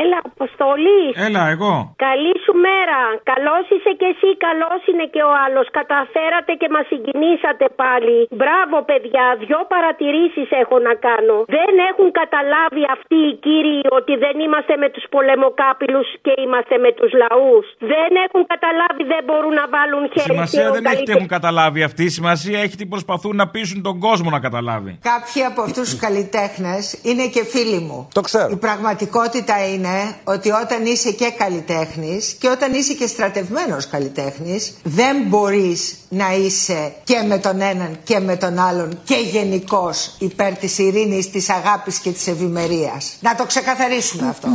Έλα, 0.02 0.20
Αποστολή. 0.32 1.04
Έλα, 1.28 1.44
εγώ. 1.56 1.74
Καλή 2.08 2.34
σου 2.44 2.54
μέρα. 2.68 3.02
Καλός 3.32 3.64
είσαι 3.74 3.92
και 4.00 4.08
εσύ, 4.14 4.30
καλός 4.48 4.82
είναι 4.90 5.08
και 5.14 5.24
ο 5.30 5.32
άλλος. 5.46 5.66
Καταφέρατε 5.80 6.52
και 6.62 6.68
μας 6.76 6.86
συγκινήσατε 6.92 7.66
πάλι. 7.82 8.18
Μπράβο, 8.42 8.76
παιδιά. 8.90 9.26
Δυο 9.44 9.60
παρατηρήσεις 9.74 10.48
έχω 10.62 10.78
να 10.88 10.94
κάνω. 11.08 11.38
Δεν 11.58 11.74
έχουν 11.90 12.08
καταλάβει 12.22 12.84
αυτοί 12.96 13.20
οι 13.30 13.34
κύριοι 13.46 13.80
ότι 13.98 14.14
δεν 14.24 14.36
είμαστε 14.44 14.74
με 14.84 14.88
τους 14.94 15.06
πολεμοκάπηλους 15.14 16.08
και 16.26 16.34
είμαστε 16.44 16.76
με 16.86 16.92
τους 16.98 17.12
λαούς. 17.22 17.66
Δεν 17.94 18.12
έχουν 18.26 18.42
καταλάβει, 18.54 19.04
δεν 19.14 19.22
μπορούν 19.28 19.54
να 19.62 19.66
βάλουν 19.76 20.04
χέρι 20.14 20.30
Σημασία 20.34 20.66
σε 20.68 20.74
δεν 20.76 20.84
έχει 20.92 21.04
τι 21.08 21.14
έχουν 21.18 21.32
καταλάβει 21.38 21.82
αυτοί. 21.90 22.04
Σημασία 22.20 22.58
έχει 22.66 22.76
τι 22.80 22.86
προσπαθούν 22.94 23.34
να 23.42 23.46
πείσουν 23.54 23.80
τον 23.88 23.96
κόσμο 24.08 24.30
να 24.36 24.40
καταλάβει. 24.48 24.92
Κάποιοι 25.14 25.40
από 25.50 25.60
αυτούς 25.68 25.86
τους 25.90 26.00
καλλιτέχνες 26.06 26.84
είναι 27.10 27.26
και 27.34 27.44
φίλοι 27.54 27.80
μου. 27.88 28.00
Το 28.18 28.22
ξέρω. 28.22 28.50
Η 28.58 28.60
πραγματικότητα 28.68 29.56
είναι 29.72 29.83
ότι 30.24 30.50
όταν 30.52 30.86
είσαι 30.86 31.12
και 31.12 31.30
καλλιτέχνης 31.38 32.34
και 32.42 32.48
όταν 32.48 32.74
είσαι 32.74 32.94
και 32.94 33.08
στρατευμένος 33.08 33.88
καλλιτέχνης, 33.88 34.82
δεν 34.84 35.16
μπορείς 35.28 35.80
να 36.10 36.28
είσαι 36.34 36.82
και 37.04 37.18
με 37.30 37.38
τον 37.46 37.62
έναν 37.62 37.92
και 38.10 38.20
με 38.20 38.36
τον 38.44 38.54
άλλον 38.68 38.90
και 39.10 39.18
γενικώς 39.36 39.96
υπέρ 40.30 40.52
της 40.62 40.74
ειρήνης, 40.84 41.25
της 41.36 41.46
αγάπης 41.58 41.96
και 42.04 42.12
της 42.18 42.25
ευημερίας. 42.34 43.02
Να 43.28 43.32
το 43.40 43.44
ξεκαθαρίσουμε 43.52 44.25
αυτό. 44.34 44.48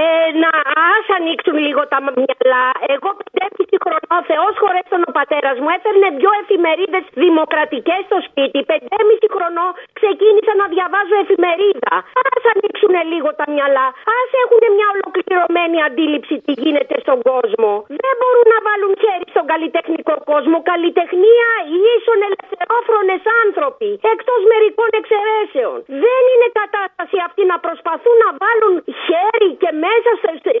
Ε, 0.00 0.02
να 0.42 0.52
ας 0.94 1.06
ανοίξουν 1.18 1.56
λίγο 1.66 1.82
τα 1.92 1.98
μυαλά. 2.16 2.66
Εγώ 2.94 3.10
5,5 3.38 3.76
χρονών 3.84 4.20
Θεός 4.30 4.52
χωρέστον 4.62 5.00
ο 5.08 5.12
πατέρας 5.18 5.56
μου 5.62 5.70
έφερνε 5.76 6.08
δυο 6.20 6.32
εφημερίδες 6.42 7.04
δημοκρατικές 7.24 8.00
στο 8.08 8.18
σπίτι. 8.28 8.58
Πεντέμιση 8.70 9.26
χρονών 9.34 9.70
ξεκίνησα 9.98 10.52
να 10.60 10.66
διαβάζω 10.74 11.14
εφημερίδα. 11.24 11.94
Α 12.32 12.36
ανοίξουν 12.52 12.94
λίγο 13.12 13.28
τα 13.40 13.46
μυαλά. 13.54 13.86
Α 14.14 14.18
έχουν 14.42 14.62
μια 14.76 14.88
ολοκληρωμένη 14.94 15.78
αντίληψη 15.88 16.34
τι 16.46 16.52
γίνεται 16.64 16.94
στον 17.04 17.18
κόσμο. 17.30 17.70
Δεν 18.02 18.14
μπορούν 18.20 18.46
να 18.54 18.58
βάλουν 18.68 18.92
χέρι 19.02 19.26
στον 19.34 19.46
καλλιτεχνικό 19.52 20.14
κόσμο. 20.30 20.56
Καλλιτεχνία 20.72 21.48
ίσον 21.94 22.18
ελευθερόφρονες 22.28 23.22
άνθρωποι. 23.42 23.90
Εκτός 24.14 24.40
μερικών 24.52 24.90
εξαιρέσεων. 25.00 25.76
Δεν 26.04 26.22
είναι 26.32 26.48
κατάσταση 26.62 27.16
αυτή 27.26 27.42
να 27.52 27.56
προσπαθούν 27.66 28.16
να 28.24 28.30
βάλουν 28.42 28.74
χέρι 29.06 29.50
και 29.62 29.70
μέσα 29.84 30.10
σε. 30.22 30.30
σε- 30.44 30.56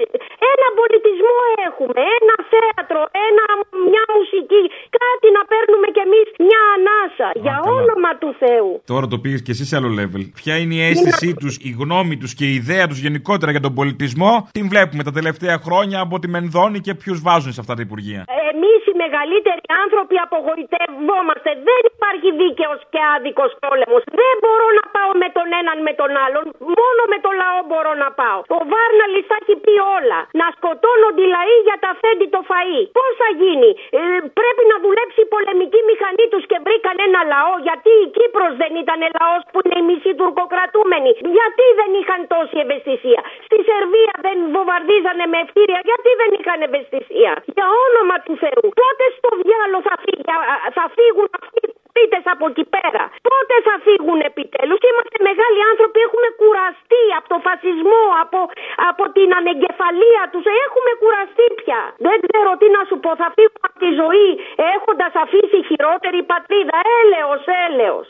Ένα 0.52 0.68
πολιτισμό 0.80 1.36
έχουμε. 1.68 1.98
Ένα 2.18 2.36
θέατρο. 2.52 3.00
Ένα, 3.28 3.44
μια 3.92 4.04
μουσική. 4.16 4.62
Κάτι 5.00 5.26
να 5.36 5.42
παίρνουμε 5.52 5.86
κι 5.94 6.02
εμείς 6.06 6.26
μια 6.48 6.62
ανάσα. 6.76 7.28
Για 7.44 7.56
όνομα 7.78 8.10
του 8.20 8.30
Θεού. 8.42 8.70
Τώρα 8.92 9.06
το 9.12 9.16
πήγες 9.22 9.40
και 9.44 9.52
εσύ 9.54 9.64
σε 9.70 9.74
άλλο 9.78 9.90
level. 10.00 10.22
Ποια 10.40 10.54
είναι 10.60 10.74
η 10.80 10.82
αίσθησή 10.88 11.30
τους, 11.40 11.54
η 11.68 11.70
γνώμη 11.80 12.14
τους 12.22 12.32
και 12.38 12.44
η 12.52 12.54
ιδέα 12.62 12.84
τους 12.90 12.98
γενικότερα 13.06 13.50
για 13.50 13.60
τον 13.66 13.74
πολιτισμό, 13.74 13.92
την 14.52 14.68
βλέπουμε 14.68 15.02
τα 15.02 15.12
τελευταία 15.12 15.58
χρόνια 15.58 16.00
από 16.00 16.18
τη 16.18 16.28
Μενδώνη 16.28 16.80
και 16.80 16.94
ποιους 16.94 17.20
βάζουν 17.20 17.52
σε 17.52 17.60
αυτά 17.60 17.74
τα 17.74 17.82
υπουργεία. 17.82 18.24
Εμείς 18.52 18.83
οι 18.83 18.83
μεγαλύτεροι 19.02 19.62
άνθρωποι 19.82 20.16
απογοητευόμαστε. 20.26 21.50
Δεν 21.68 21.80
υπάρχει 21.92 22.28
δίκαιος 22.42 22.78
και 22.92 23.00
άδικος 23.14 23.50
πόλεμος. 23.64 24.02
Δεν 24.20 24.34
μπορώ 24.42 24.68
να 24.78 24.84
πάω 24.94 25.10
με 25.22 25.28
τον 25.36 25.48
έναν 25.60 25.78
με 25.86 25.92
τον 26.00 26.10
άλλον. 26.24 26.44
Μόνο 26.78 27.02
με 27.12 27.18
το 27.24 27.30
λαό 27.42 27.58
μπορώ 27.68 27.92
να 28.04 28.08
πάω. 28.20 28.38
Ο 28.58 28.60
Βάρναλη 28.72 29.20
θα 29.28 29.36
έχει 29.40 29.54
πει 29.64 29.74
όλα. 29.96 30.18
Να 30.40 30.46
σκοτώνονται 30.56 31.22
οι 31.24 31.28
λαοί 31.36 31.56
για 31.68 31.78
τα 31.84 31.90
φέντη 32.00 32.26
το 32.34 32.40
φαΐ. 32.50 32.80
Πώς 32.98 33.10
θα 33.22 33.28
γίνει; 33.40 33.70
Ε, 33.98 34.00
πρέπει 34.38 34.62
να 34.70 34.76
δουλέψει 34.84 35.20
η 35.26 35.28
πολεμική 35.34 35.80
μηχανή 35.90 36.24
τους 36.32 36.44
και 36.50 36.58
βρήκαν 36.66 36.96
ένα 37.08 37.20
λαό. 37.32 37.52
Γιατί 37.68 37.90
η 38.04 38.06
Κύπρος 38.16 38.52
δεν 38.62 38.72
ήταν 38.82 39.00
λαός 39.18 39.42
που 39.52 39.58
είναι 39.64 39.78
οι 39.80 39.84
μισοί 39.88 40.12
τουρκοκρατούμενοι. 40.20 41.10
Γιατί 41.36 41.64
δεν 41.80 41.90
είχαν 42.00 42.20
τόση 42.34 42.56
ευαισθησία; 42.64 43.20
Στη 43.46 43.58
Σερβία 43.68 44.14
δεν 44.26 44.36
βομβαρδίζανε 44.54 45.24
με 45.32 45.38
ευτήρια. 45.44 45.80
Γιατί 45.90 46.10
δεν 46.20 46.30
είχαν 46.38 46.58
ευαισθησία; 46.68 47.32
Για 47.56 47.66
όνομα 47.86 48.16
του 48.26 48.34
Θεού. 48.42 48.66
Πότε 48.84 49.04
στο 49.18 49.30
διάλογο 49.42 49.82
θα, 49.88 49.96
φύγει, 50.04 50.24
α, 50.36 50.38
α, 50.52 50.56
θα 50.78 50.84
φύγουν 50.96 51.26
αυτοί 51.40 51.60
οι 51.68 51.74
πολίτες 51.86 52.24
από 52.34 52.44
εκεί 52.50 52.64
πέρα; 52.76 53.02
Πότε 53.28 53.54
θα 53.68 53.74
φύγουν 53.86 54.18
επιτέλους; 54.30 54.78
Είμαστε 54.88 55.18
μεγάλοι 55.28 55.60
άνθρωποι. 55.70 55.98
Έχουμε 56.06 56.28
κουραστεί 56.40 57.04
από 57.18 57.26
το 57.32 57.38
φασισμό, 57.46 58.02
από, 58.22 58.40
από 58.90 59.04
την 59.16 59.28
ανεγκεφαλία 59.40 60.22
τους. 60.32 60.44
Έχουμε 60.64 60.90
κουραστεί 61.02 61.46
πια. 61.60 61.80
Δεν 62.06 62.16
ξέρω 62.26 62.50
τι 62.60 62.66
να 62.76 62.82
σου 62.88 62.96
πω. 63.04 63.10
Θα 63.22 63.28
φύγουμε 63.36 63.64
από 63.68 63.78
τη 63.84 63.90
ζωή 64.00 64.28
έχοντας 64.74 65.12
αφήσει 65.24 65.58
χειρότερη 65.68 66.20
πατρίδα. 66.32 66.76
Έλεος, 67.00 67.42
έλεος. 67.66 68.06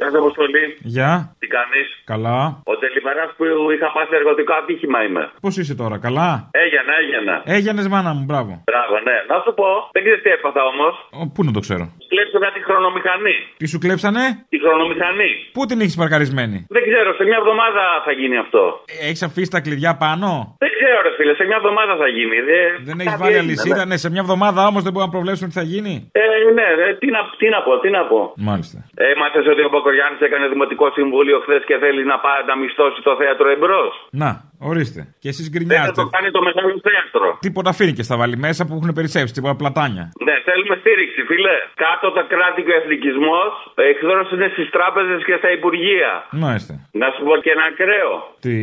Γεια 0.00 0.10
σας, 0.10 0.20
Αποστολή. 0.20 0.64
Γεια. 0.96 1.12
Τι 1.40 1.46
κάνεις; 1.56 1.88
Καλά. 2.12 2.38
Ο 2.72 2.74
τελημερά 2.82 3.24
που 3.36 3.44
είχα 3.74 3.88
πάθει 3.96 4.14
εργοτικό 4.20 4.52
ατύχημα 4.60 4.98
είμαι. 5.06 5.24
Πώς 5.44 5.56
είσαι 5.56 5.74
τώρα, 5.82 5.96
καλά; 6.06 6.30
Έγινα, 6.64 6.92
έγινα. 7.02 7.34
Έγινες 7.56 7.86
μάνα 7.88 8.12
μου, 8.16 8.24
μπράβο. 8.28 8.52
Μπράβο, 8.70 8.94
ναι. 9.06 9.16
Να 9.30 9.36
σου 9.44 9.52
πω, 9.58 9.68
δεν 9.94 10.02
ξέρεις 10.04 10.22
τι 10.22 10.30
έπαθα 10.36 10.62
όμως. 10.72 10.94
Ο, 11.20 11.22
πού 11.34 11.40
να 11.44 11.52
το 11.56 11.60
ξέρω; 11.66 11.84
Κλέψανε 12.12 12.48
τη 12.56 12.60
χρονομηχανή. 12.68 13.36
Τι 13.60 13.66
σου 13.72 13.78
κλέψανε, 13.84 14.22
Τη 14.52 14.58
χρονομηχανή. 14.64 15.30
πού 15.56 15.62
την 15.68 15.78
έχεις 15.84 15.96
παρκαρισμένη; 16.02 16.56
Δεν 16.76 16.82
ξέρω, 16.88 17.08
σε 17.18 17.24
μια 17.28 17.38
εβδομάδα 17.42 17.82
θα 18.06 18.12
γίνει 18.18 18.36
αυτό. 18.44 18.62
Έχεις 19.08 19.22
αφήσει 19.28 19.50
τα 19.56 19.60
κλειδιά 19.64 19.92
πάνω; 20.04 20.28
Δεν 20.64 20.70
ξέρω, 20.76 20.96
ρε 21.06 21.12
φίλε, 21.16 21.32
σε 21.40 21.44
μια 21.50 21.58
εβδομάδα 21.62 21.92
θα 22.02 22.08
γίνει. 22.16 22.36
Δεν, 22.50 22.68
Δεν 22.88 22.96
έχεις 23.00 23.12
κάτι 23.12 23.22
βάλει 23.22 23.36
έγινε, 23.36 23.52
αλυσίδα, 23.52 23.84
ναι. 23.84 23.90
ναι, 23.90 23.96
σε 24.04 24.08
μια 24.14 24.22
εβδομάδα 24.26 24.60
όμως 24.70 24.82
δεν 24.86 24.92
μπορούμε 24.92 25.08
να 25.10 25.16
προβλέψουμε 25.16 25.48
τι 25.50 25.56
θα 25.60 25.66
γίνει; 25.72 25.94
Ε, 26.22 26.24
ναι, 26.58 26.68
ναι, 26.80 26.86
τι 27.00 27.08
να, 27.14 27.20
τι 27.40 27.46
να 27.54 27.60
πω, 27.66 27.72
τι 27.82 27.88
να 27.96 28.02
πω. 28.10 28.20
Μάλιστα. 28.50 28.78
Έμαθες 29.12 29.44
ότι 29.52 29.62
ο 29.68 29.70
Μπακογιάννης 29.72 30.20
έκανε 30.28 30.46
δημοτικό 30.54 30.86
συμβούλιο 30.98 31.36
χθες 31.44 31.62
και 31.68 31.76
θέλει 31.82 32.02
να 32.12 32.16
πάει 32.24 32.40
να 32.50 32.54
μισθώσει 32.60 32.98
το 33.08 33.12
θέατρο 33.20 33.48
εμπρός; 33.56 33.92
Να, 34.22 34.30
ορίστε. 34.70 35.00
Και 35.22 35.28
εσείς 35.32 35.46
Δεν 35.46 35.52
θα 35.52 35.58
γκρινιάζετε. 35.58 36.00
το 36.02 36.08
κάνει 36.16 36.30
το 36.36 36.42
μεγάλο 36.48 36.70
θέατρο. 36.88 37.26
Τίποτα 37.46 37.70
φίνικε 37.78 38.02
θα 38.10 38.16
βάλει 38.20 38.36
μέσα 38.46 38.60
που 38.66 38.74
έχουν 38.78 38.90
περισσέψει, 38.98 39.32
τίποτα 39.36 39.56
πλατάνια. 39.62 40.04
Ναι, 40.26 40.34
θέλουμε 40.48 40.74
στήριξη, 40.82 41.20
φίλε. 41.30 41.56
Κάτω 41.84 42.06
τα 42.18 42.22
κράτη 42.32 42.60
και 42.66 42.72
ο 42.74 42.76
εθνικισμός, 42.80 43.50
εχθρό 43.90 44.20
είναι 44.34 44.48
στις 44.54 44.66
τράπεζες 44.76 45.20
και 45.28 45.34
στα 45.40 45.50
υπουργεία. 45.58 46.10
Μάλιστα. 46.44 46.72
Να 47.02 47.06
σου 47.14 47.20
πω 47.26 47.32
και 47.44 47.50
ένα 47.56 47.64
ακραίο. 47.72 48.12
Τι; 48.44 48.56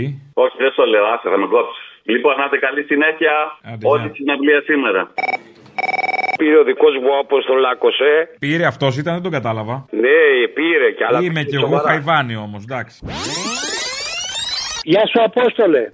Όχι, 0.43 0.55
δεν 0.63 0.71
στο 0.75 0.83
λέω, 0.93 1.05
άσε, 1.13 1.27
θα 1.33 1.37
με 1.41 1.47
κόψεις. 1.53 1.85
Λοιπόν, 2.11 2.33
να 2.39 2.43
είστε 2.47 2.57
καλή 2.65 2.81
συνέχεια. 2.91 3.33
Όλη 3.93 4.03
τη 4.09 4.15
συναυλία 4.19 4.59
σήμερα. 4.69 5.01
Πήρε 6.37 6.57
ο 6.57 6.63
δικός 6.63 6.93
μου 7.03 7.11
Αποστολάκο, 7.25 7.87
ε. 7.87 8.15
Πήρε 8.39 8.65
αυτός 8.65 8.97
ήταν, 8.97 9.13
δεν 9.13 9.23
τον 9.23 9.31
κατάλαβα. 9.31 9.85
Ναι, 10.03 10.47
πήρε 10.53 10.87
και 10.97 11.03
άλλα. 11.07 11.19
Είμαι 11.21 11.43
κι 11.43 11.55
εγώ 11.55 11.65
σοβαρά. 11.65 11.87
χαϊβάνι 11.89 12.35
όμως, 12.35 12.63
εντάξει. 12.63 12.99
Γεια 14.91 15.03
σου 15.07 15.23
Απόστολε. 15.23 15.89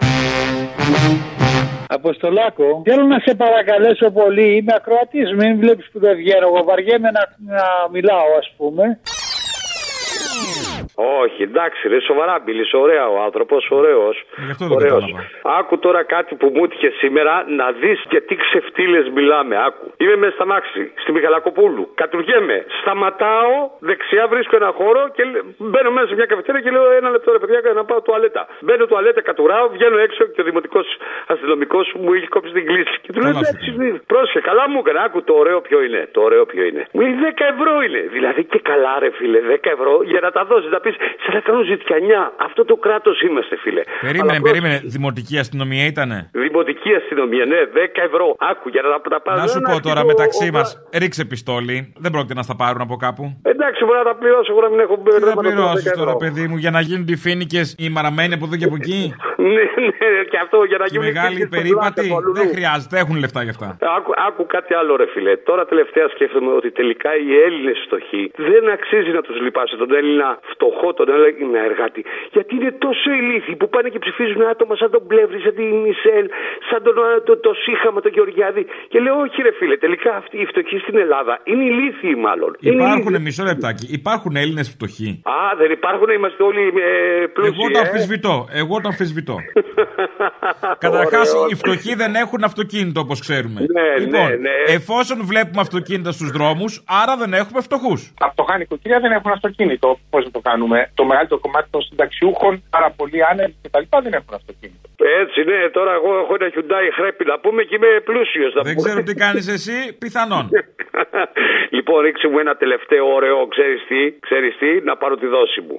Αποστολάκο, 1.87 2.81
θέλω 2.85 3.03
να 3.03 3.19
σε 3.19 3.35
παρακαλέσω 3.35 4.11
πολύ. 4.11 4.55
Είμαι 4.55 4.73
ακροατής. 4.75 5.33
Μην 5.33 5.59
βλέπεις 5.59 5.89
που 5.91 5.99
δεν 5.99 6.15
βγαίνω. 6.15 6.47
Εγώ 6.47 6.63
βαριέμαι 6.63 7.09
να, 7.11 7.23
να 7.55 7.63
μιλάω, 7.91 8.27
ας 8.39 8.53
πούμε. 8.57 8.99
Όχι, 10.95 11.41
εντάξει, 11.43 11.87
ρε, 11.87 11.99
σοβαρά 12.01 12.41
μιλή. 12.45 12.65
Ωραία 12.73 13.07
ο 13.07 13.21
άνθρωπος, 13.23 13.67
ωραίος. 13.71 14.23
αυτό 14.51 14.65
δεν 14.67 14.77
κατάλαβα. 14.77 15.19
Άκου 15.59 15.79
τώρα 15.79 16.03
κάτι 16.03 16.35
που 16.35 16.51
μου 16.53 16.63
έτυχε 16.63 16.89
σήμερα 16.89 17.45
να 17.59 17.71
δεις 17.71 17.99
και 18.07 18.21
τι 18.21 18.35
ξεφτύλες 18.35 19.09
μιλάμε. 19.09 19.55
Άκου. 19.67 19.85
Είμαι 19.97 20.15
μέσα 20.15 20.33
στα 20.33 20.45
μάξι, 20.45 20.91
στη 20.95 21.11
Μιχαλακοπούλου. 21.11 21.91
Κατουργέμαι. 21.95 22.65
Σταματάω, 22.81 23.53
δεξιά 23.79 24.27
βρίσκω 24.27 24.55
ένα 24.55 24.71
χώρο 24.79 25.01
και 25.15 25.23
λέ- 25.23 25.43
μπαίνω 25.57 25.91
μέσα 25.91 26.07
σε 26.07 26.15
μια 26.15 26.25
καφετέρια 26.25 26.61
και 26.61 26.71
λέω 26.71 26.91
ένα 26.91 27.09
λεπτό 27.09 27.31
ρε 27.31 27.39
παιδιά 27.39 27.59
να 27.73 27.85
πάω 27.85 28.01
τουαλέτα. 28.01 28.47
Μπαίνω 28.59 28.85
τουαλέτα, 28.85 29.21
κατουράω, 29.21 29.67
βγαίνω 29.69 29.97
έξω 29.97 30.23
και 30.25 30.41
ο 30.41 30.43
δημοτικός 30.43 30.87
αστυνομικός 31.27 31.93
μου 31.99 32.13
είχε 32.13 32.27
κόψει 32.27 32.51
την 32.53 32.65
κλίση. 32.65 32.95
Και 33.01 33.11
του 33.13 33.19
λέω 33.21 33.29
εντάξει, 33.29 34.01
πρόσχε, 34.07 34.39
καλά 34.39 34.69
μου 34.69 34.79
έκανε. 34.83 34.99
Άκου 35.05 35.23
το 35.23 35.33
ωραίο 35.33 35.61
ποιο 35.61 35.81
είναι. 35.83 36.07
Το 36.11 36.21
ωραίο 36.21 36.45
ποιο 36.45 36.63
είναι. 36.63 36.87
Μου 36.91 37.01
λέει 37.01 37.15
10 37.21 37.45
ευρώ 37.53 37.81
είναι. 37.81 38.01
Δηλαδή 38.15 38.43
και 38.43 38.59
καλά 38.59 38.99
ρε 38.99 39.09
φίλε, 39.11 39.39
10 39.39 39.69
ευρώ 39.71 40.01
για 40.03 40.19
να 40.19 40.31
τα 40.31 40.45
δώσεις. 40.45 40.71
Να 40.71 40.79
πεις 40.83 40.95
σε 41.23 41.29
να 41.35 41.39
κάνω 41.47 41.61
ζητιανιά. 41.71 42.21
Αυτό 42.47 42.61
το 42.65 42.75
κράτος 42.85 43.21
είμαστε 43.21 43.55
φίλε. 43.63 43.81
Περίμενε, 44.01 44.31
Αλλά 44.37 44.41
περίμενε. 44.47 44.77
Δημοτική 44.95 45.35
αστυνομία 45.43 45.85
ήτανε; 45.93 46.17
Δημοτική 46.45 46.89
αστυνομία, 47.01 47.45
ναι, 47.45 47.59
10 47.73 48.01
ευρώ. 48.09 48.25
Άκου 48.51 48.67
για 48.73 48.81
να 48.81 48.89
τα, 48.89 48.99
τα 49.13 49.19
πάρω. 49.21 49.37
Να 49.41 49.47
σου 49.47 49.57
Ένα 49.57 49.69
πω 49.71 49.75
τώρα 49.87 49.99
αρχικό- 49.99 50.19
μεταξύ 50.19 50.51
μας, 50.51 50.67
ρίξε 51.01 51.23
πιστόλι. 51.31 51.93
Δεν 52.03 52.11
πρόκειται 52.11 52.33
να 52.33 52.43
στα 52.47 52.55
πάρουν 52.55 52.81
από 52.81 52.95
κάπου. 53.05 53.23
Εντάξει, 53.53 53.79
μπορεί 53.85 53.97
να 53.97 54.03
τα 54.11 54.15
πληρώσω, 54.21 54.51
εγώ 54.53 54.61
να 54.61 54.69
μην 54.69 54.79
έχω 54.79 54.95
Τι 54.95 55.01
μπέρδεμα. 55.01 55.29
θα 55.31 55.35
να 55.35 55.41
πληρώσω 55.41 55.61
πληρώσεις 55.63 55.91
10 55.91 55.97
τώρα, 55.99 56.11
ευρώ. 56.15 56.21
παιδί 56.23 56.47
μου, 56.49 56.57
για 56.57 56.71
να 56.71 56.79
γίνουν 56.87 57.05
οι 57.07 57.15
φίνικες 57.15 57.75
οι 57.79 57.89
μαραμένοι 57.89 58.33
από 58.33 58.45
εδώ 58.45 58.55
και 58.55 58.65
από 58.65 58.75
εκεί; 58.81 59.13
Ναι, 59.55 59.63
ναι, 59.87 60.21
και 60.31 60.37
αυτό 60.45 60.57
για 60.71 60.77
να 60.81 60.85
Οι 60.87 60.91
γίνουν 60.93 61.05
μεγάλοι 61.09 61.35
φοιτητές 61.39 61.53
περίπατοι 61.57 62.01
στο 62.09 62.17
Λουλού. 62.23 62.33
δεν 62.39 62.47
χρειάζεται, 62.55 62.95
έχουν 63.03 63.15
λεφτά 63.23 63.39
γι' 63.45 63.53
αυτά. 63.55 63.67
Άκου, 63.97 64.11
άκου 64.27 64.43
κάτι 64.55 64.71
άλλο, 64.79 64.91
ρε 65.01 65.07
φιλέ. 65.13 65.33
Τώρα 65.49 65.61
τελευταία 65.71 66.07
σκέφτομαι 66.13 66.51
ότι 66.59 66.69
τελικά 66.79 67.09
οι 67.23 67.29
Έλληνες 67.45 67.77
φτωχοί 67.85 68.23
δεν 68.49 68.63
αξίζει 68.75 69.11
να 69.17 69.21
τους 69.25 69.35
λυπάσαι 69.45 69.75
τον 69.83 69.89
Έλληνα 69.99 70.27
φτωχό, 70.51 70.87
τον 70.99 71.07
Έλληνα 71.15 71.59
εργάτη. 71.69 72.01
Γιατί 72.35 72.51
είναι 72.57 72.71
τόσο 72.85 73.07
ηλίθιοι 73.19 73.55
που 73.61 73.67
πάνε 73.73 73.87
και 73.93 73.99
ψηφίζουν 74.05 74.41
άτομα 74.53 74.73
σαν 74.81 74.89
τον 74.95 75.03
Πλεύρη, 75.11 75.39
σαν 75.45 75.53
την 75.59 75.69
Μισελ, 75.83 76.25
σαν 76.69 76.79
τον, 76.85 76.95
ε, 76.97 77.19
το, 77.27 77.33
το 77.45 77.51
Σύχαμα, 77.65 77.99
τον 78.05 78.11
Γεωργιάδη. 78.15 78.63
Και 78.91 78.99
λέω, 79.03 79.15
Όχι, 79.25 79.41
ρε 79.47 79.53
φίλε, 79.59 79.75
τελικά 79.85 80.09
αυτοί 80.21 80.35
οι 80.41 80.45
φτωχοί 80.51 80.77
στην 80.85 80.97
Ελλάδα 81.03 81.33
είναι 81.49 81.63
ηλίθιοι 81.71 82.13
μάλλον. 82.27 82.51
Είναι 82.59 82.75
Υπάρχουν, 82.75 82.99
ηλίθιοι. 83.13 83.23
μισό 83.27 83.43
λεπτάκι, 83.51 83.85
υπάρχουν 83.99 84.33
Έλληνες 84.43 84.67
φτωχοί; 84.75 85.09
Α, 85.37 85.37
δεν 85.61 85.69
υπάρχουν, 85.77 86.07
είμαστε 86.17 86.41
όλοι 86.49 86.63
ε, 86.87 87.25
πλούσιοι. 87.33 87.51
Εγώ 87.55 87.63
το 87.75 87.79
ε. 87.79 87.81
αμφισβητώ. 87.85 88.35
Εγώ 88.61 88.75
το 88.83 88.87
αμφισβητώ. 88.91 89.32
Καταρχάς, 90.85 91.33
Ωραίο. 91.33 91.47
οι 91.49 91.55
φτωχοί 91.55 91.95
δεν 91.95 92.15
έχουν 92.15 92.43
αυτοκίνητο 92.43 92.99
όπως 92.99 93.19
ξέρουμε. 93.19 93.59
Ναι, 93.59 93.87
λοιπόν, 94.03 94.27
ναι, 94.29 94.35
ναι. 94.35 94.55
εφόσον 94.67 95.25
βλέπουμε 95.25 95.61
αυτοκίνητα 95.61 96.11
στους 96.11 96.29
δρόμους, 96.31 96.83
άρα 97.01 97.17
δεν 97.17 97.33
έχουμε 97.33 97.61
φτωχούς. 97.61 98.13
Τα 98.19 98.29
φτωχά 98.31 98.57
νοικοκυριά 98.57 98.99
δεν 98.99 99.11
έχουν 99.11 99.31
αυτοκίνητο. 99.31 99.99
Πώς 100.09 100.25
να 100.25 100.31
το 100.31 100.39
κάνουμε; 100.39 100.91
Το 100.93 101.05
μεγαλύτερο 101.05 101.39
κομμάτι 101.39 101.67
των 101.69 101.81
συνταξιούχων, 101.81 102.63
πάρα 102.69 102.89
πολλοί 102.97 103.19
άνεργοι 103.31 103.55
κτλ. 103.61 103.85
δεν 104.03 104.13
έχουν 104.13 104.33
αυτοκίνητο. 104.33 104.87
Έτσι, 105.21 105.39
ναι, 105.49 105.69
τώρα 105.77 105.91
εγώ 105.93 106.09
έχω 106.21 106.33
ένα 106.39 106.47
Hyundai 106.53 106.87
χρέπι 106.97 107.25
να 107.25 107.39
πούμε 107.39 107.63
και 107.63 107.75
είμαι 107.75 107.91
πλούσιος. 108.09 108.51
Δεν 108.63 108.75
ξέρω 108.75 109.03
τι 109.03 109.13
κάνεις 109.13 109.47
εσύ, 109.47 109.77
πιθανόν. 109.99 110.49
λοιπόν, 111.75 111.97
ρίξε 112.05 112.27
μου 112.27 112.39
ένα 112.39 112.55
τελευταίο 112.55 113.05
ωραίο, 113.17 113.47
ξέρεις 113.47 113.81
τι, 113.89 114.19
ξέρεις 114.19 114.57
τι, 114.57 114.71
να 114.83 114.97
πάρω 114.97 115.15
τη 115.15 115.27
δόση 115.27 115.61
μου. 115.67 115.77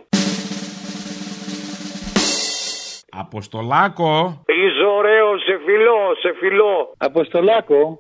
Αποστολάκο. 3.19 4.43
Είσαι 4.47 4.85
ωραίο, 4.99 5.39
σε 5.39 5.61
φιλό, 5.65 6.01
σε 6.21 6.35
φιλό. 6.41 6.95
Αποστολάκο. 6.99 7.99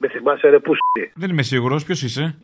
Με 0.00 0.08
θυμάσαι 0.08 0.48
ρε 0.48 0.58
που 0.58 0.72
Δεν 1.14 1.30
είμαι 1.30 1.42
σίγουρος, 1.42 1.84
ποιος 1.84 2.02
είσαι. 2.02 2.40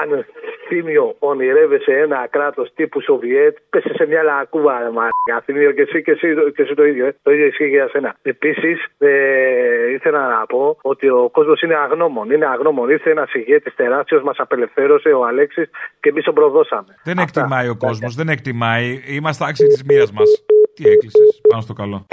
Αν 0.00 0.26
θύμιο 0.68 1.16
ονειρεύεσαι 1.18 1.92
ένα 1.92 2.26
κράτος 2.30 2.72
τύπου 2.74 3.00
Σοβιέτ, 3.00 3.56
πέσε 3.70 3.92
σε 3.94 4.06
μια 4.06 4.22
λακκούβα, 4.22 4.78
ρε 4.78 4.90
μα. 4.90 5.08
Αθηνίο 5.36 5.72
και 5.72 5.82
εσύ 5.82 6.02
και 6.02 6.10
εσύ, 6.10 6.28
και 6.54 6.62
εσύ 6.62 6.74
το 6.74 6.84
ίδιο. 6.84 7.06
Ε. 7.06 7.16
Το 7.22 7.30
ίδιο 7.30 7.46
ισχύει 7.46 7.70
και 7.70 7.76
για 7.76 7.88
σένα. 7.88 8.16
Επίσης, 8.22 8.84
ε, 8.98 9.92
ήθελα 9.94 10.28
να 10.28 10.46
πω 10.46 10.78
ότι 10.82 11.08
ο 11.08 11.28
κόσμος 11.32 11.60
είναι 11.60 11.74
αγνώμων. 11.74 12.30
Είναι 12.30 12.46
αγνώμων. 12.46 12.90
Ήρθε 12.90 13.10
ένας 13.10 13.34
ηγέτης 13.34 13.74
τεράστιος, 13.74 14.22
μας 14.22 14.36
απελευθέρωσε 14.38 15.08
ο 15.08 15.26
Αλέξης 15.26 15.70
και 16.00 16.08
εμείς 16.08 16.24
τον 16.24 16.34
προδώσαμε. 16.34 16.94
Δεν 17.04 17.18
εκτιμάει 17.18 17.68
ο 17.68 17.76
κόσμος, 17.76 18.14
δεν 18.14 18.28
εκτιμάει. 18.28 19.02
Είμαστε 19.06 19.44
άξιοι 19.48 19.66
της 19.66 19.82
μοίρα 19.84 20.06
μας. 20.14 20.44
Τι 20.76 20.88
έκλεισες 20.88 21.40
πάνω 21.48 21.62
στο 21.62 21.72
καλό. 21.72 22.06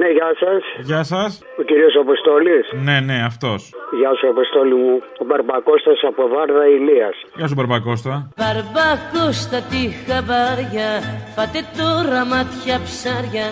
Ναι, 0.00 0.08
γεια 0.16 0.30
σας. 0.42 0.62
Γεια 0.90 1.02
σας. 1.02 1.30
Ο 1.60 1.62
κύριος 1.62 1.94
Αποστόλης. 2.04 2.64
Ναι, 2.86 2.96
ναι, 3.08 3.18
αυτός. 3.30 3.60
Γεια 4.00 4.12
σου, 4.18 4.28
Αποστόλη 4.34 4.74
μου. 4.74 4.94
Ο 5.22 5.24
Μπαρμπακώστας 5.28 6.00
από 6.10 6.22
Βάρδα 6.28 6.64
Ηλίας. 6.76 7.16
Γεια 7.38 7.46
σου, 7.48 7.54
Μπαρμπακώστα. 7.58 8.12
Μπαρμπακώστα 8.38 9.58
τη 9.72 9.82
χαμπάρια. 10.04 10.90
Φάτε 11.36 11.60
τώρα 11.80 12.20
μάτια 12.32 12.76
ψάρια. 12.86 13.46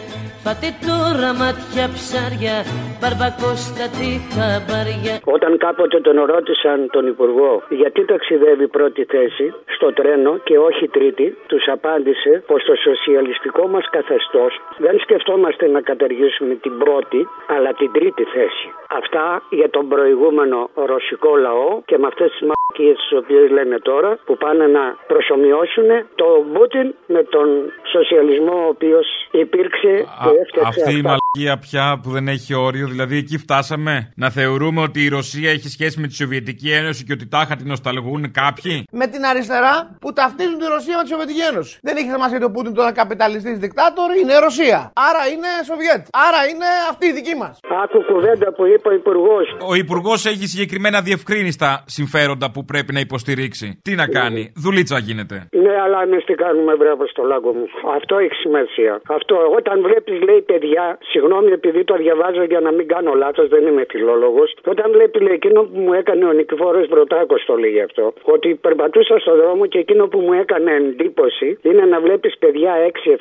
Φάτε 0.44 0.68
τώρα 0.88 1.30
μάτια 1.40 1.84
ψάρια. 1.96 2.56
Μπαρμπακώστα 3.00 3.84
τη 3.98 4.08
χαμπάρια. 4.34 5.14
Όταν 5.36 5.52
κάποτε 5.66 5.98
τον 6.06 6.16
ρώτησαν 6.32 6.78
τον 6.96 7.04
Υπουργό 7.12 7.52
γιατί 7.80 8.00
ταξιδεύει 8.12 8.66
πρώτη 8.76 9.02
θέση 9.14 9.46
στο 9.74 9.88
τρένο 9.98 10.32
και 10.48 10.56
όχι 10.68 10.84
τρίτη, 10.96 11.26
τους 11.50 11.64
απάντησε 11.76 12.32
πως 12.48 12.60
το 12.68 12.74
σοσιαλιστικό 12.86 13.64
μας 13.74 13.84
καθεστώς 13.96 14.52
δεν 14.84 14.94
σκεφτόμαστε 15.04 15.64
να 15.76 15.80
καταργήσουμε 15.90 16.30
την 16.60 16.78
πρώτη, 16.78 17.28
αλλά 17.46 17.72
την 17.72 17.92
τρίτη 17.92 18.24
θέση. 18.24 18.68
Αυτά 18.88 19.42
για 19.50 19.70
τον 19.70 19.88
προηγούμενο 19.88 20.70
ρωσικό 20.74 21.36
λαό 21.36 21.82
και 21.84 21.98
με 21.98 22.06
αυτές 22.06 22.30
τις 22.30 22.40
μαλακίε 22.72 22.92
τις 22.92 23.18
οποίες 23.18 23.50
λένε 23.50 23.78
τώρα 23.78 24.18
που 24.26 24.36
πάνε 24.36 24.66
να 24.66 24.84
προσωμιώσουν 25.06 25.88
τον 26.14 26.36
Πούτιν 26.52 26.94
με 27.06 27.22
τον 27.34 27.48
σοσιαλισμό 27.94 28.56
ο 28.64 28.68
οποίος 28.74 29.06
υπήρξε 29.30 29.92
και 30.22 30.30
έφτιαξε 30.42 30.68
Αυτή 30.68 30.94
η 30.96 31.02
αυτά. 31.02 31.08
μαλακία 31.08 31.54
πια 31.64 32.00
που 32.02 32.10
δεν 32.10 32.28
έχει 32.28 32.54
όριο, 32.54 32.86
δηλαδή 32.86 33.16
εκεί 33.16 33.38
φτάσαμε 33.38 34.12
να 34.16 34.30
θεωρούμε 34.30 34.80
ότι 34.80 35.04
η 35.04 35.08
Ρωσία 35.08 35.50
έχει 35.50 35.68
σχέση 35.68 36.00
με 36.00 36.06
τη 36.06 36.14
Σοβιετική 36.14 36.70
Ένωση 36.70 37.04
και 37.04 37.12
ότι 37.12 37.26
τάχα 37.28 37.56
την 37.56 37.66
νοσταλγούν 37.66 38.30
κάποιοι; 38.32 38.84
Με 38.92 39.06
την 39.06 39.24
αριστερά 39.24 39.96
που 40.00 40.12
ταυτίζουν 40.12 40.58
τη 40.58 40.66
Ρωσία 40.74 40.96
με 40.96 41.02
τη 41.02 41.08
Σοβιετική 41.08 41.42
Ένωση. 41.50 41.78
Δεν 41.82 41.96
έχει 41.96 42.08
σημασία 42.16 42.36
ότι 42.36 42.44
ο 42.44 42.50
Πούτιν 42.50 42.74
τώρα 42.74 42.92
καπιταλιστής 42.92 43.58
δικτάτορ 43.58 44.08
είναι 44.20 44.38
Ρωσία. 44.38 44.92
Άρα 45.08 45.22
είναι 45.32 45.50
Σοβιέτ. 45.70 46.02
Άρα 46.28 46.40
είναι 46.50 46.68
αυτή 46.90 47.06
η 47.06 47.12
δική 47.12 47.34
μας. 47.42 47.54
Άκου 47.84 47.98
κουβέντα 48.12 48.52
που 48.56 48.66
είπε 48.66 48.88
ο 48.88 48.92
Υπουργός. 48.92 49.46
Ο 49.70 49.74
Υπουργός 49.74 50.26
έχει 50.26 50.46
συγκεκριμένα 50.46 51.00
διευκρίνηστα 51.02 51.84
συμφέροντα 51.86 52.50
που 52.50 52.61
πρέπει 52.70 52.92
να 52.92 53.00
υποστηρίξει. 53.00 53.80
Τι 53.82 53.94
να 53.94 54.06
κάνει, 54.18 54.52
δουλίτσα 54.64 54.98
γίνεται. 54.98 55.36
Ναι, 55.64 55.74
αλλά 55.84 56.02
εμείς 56.02 56.24
τι 56.24 56.34
κάνουμε, 56.34 56.76
μπράβο 56.76 57.06
στο 57.06 57.22
λάγκο 57.22 57.52
μου. 57.52 57.66
Αυτό 57.96 58.18
έχει 58.18 58.34
σημασία. 58.34 59.00
Αυτό, 59.08 59.36
όταν 59.58 59.82
βλέπεις, 59.86 60.20
λέει 60.28 60.40
παιδιά, 60.40 60.98
συγγνώμη 61.10 61.50
επειδή 61.52 61.84
το 61.84 61.94
διαβάζω 61.94 62.42
για 62.42 62.60
να 62.60 62.70
μην 62.72 62.86
κάνω 62.88 63.12
λάθος, 63.14 63.48
δεν 63.48 63.66
είμαι 63.66 63.84
φιλόλογος. 63.88 64.56
Όταν 64.64 64.90
βλέπεις, 64.92 65.20
λέει, 65.20 65.34
εκείνο 65.34 65.60
που 65.62 65.78
μου 65.80 65.92
έκανε 65.92 66.24
ο 66.24 66.32
Νικηφόρο 66.32 66.86
Μπροτάκο 66.88 67.36
το 67.46 67.54
λέει 67.56 67.80
αυτό. 67.80 68.12
Ότι 68.22 68.54
περπατούσα 68.54 69.18
στο 69.18 69.36
δρόμο 69.36 69.66
και 69.66 69.78
εκείνο 69.78 70.06
που 70.06 70.18
μου 70.18 70.32
έκανε 70.32 70.70
εντύπωση 70.74 71.58
είναι 71.62 71.84
να 71.84 72.00
βλέπεις 72.00 72.38
παιδιά 72.38 72.72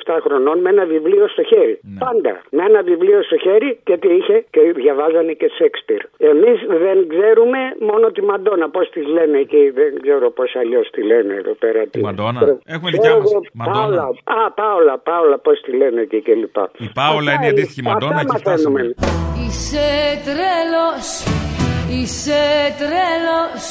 6-7 0.06 0.18
χρονών 0.24 0.58
με 0.58 0.68
ένα 0.70 0.84
βιβλίο 0.84 1.28
στο 1.28 1.42
χέρι. 1.42 1.80
Πάντα. 1.98 2.42
Με 2.50 2.62
ένα 2.68 2.82
βιβλίο 2.82 3.22
στο 3.22 3.36
χέρι 3.36 3.78
και 3.84 3.96
τι 3.96 4.08
είχε 4.08 4.44
και 4.50 4.60
διαβάζανε 4.74 5.32
και 5.32 5.48
Σέξπιρ. 5.58 6.00
Εμείς 6.18 6.58
δεν 6.84 7.08
ξέρουμε 7.08 7.58
μόνο 7.80 8.10
τη 8.10 8.22
Μαντόνα, 8.22 8.70
πώς 8.70 8.90
τη 8.90 9.00
λένε 9.00 9.31
εκεί, 9.38 9.70
δεν 9.70 10.00
ξέρω 10.02 10.30
πώς 10.30 10.56
αλλιώς 10.56 10.90
τη 10.90 11.02
λένε 11.02 11.34
εδώ 11.34 11.54
πέρα. 11.54 11.86
Τη 11.86 12.00
Μαντόνα. 12.00 12.40
Έχουμε 12.64 12.90
δικιά 12.90 13.16
μας. 13.18 13.30
Μαντόνα. 13.52 13.78
Πάολα. 13.78 14.02
Α, 14.24 14.52
Πάολα, 14.52 14.98
Πάολα, 14.98 15.38
πώς 15.38 15.60
τη 15.60 15.76
λένε 15.76 16.00
εκεί 16.00 16.22
και 16.22 16.34
λοιπά. 16.34 16.70
Η 16.78 16.90
Πάολα 16.94 17.32
είναι 17.32 17.46
η 17.46 17.48
αντίστοιχη 17.48 17.82
Μαντόνα 17.82 18.24
και 18.24 18.36
φτάσαμε. 18.38 18.94
Είσαι 19.46 19.88
τρέλος, 20.24 21.06
είσαι 22.00 22.40
τρέλος 22.78 23.64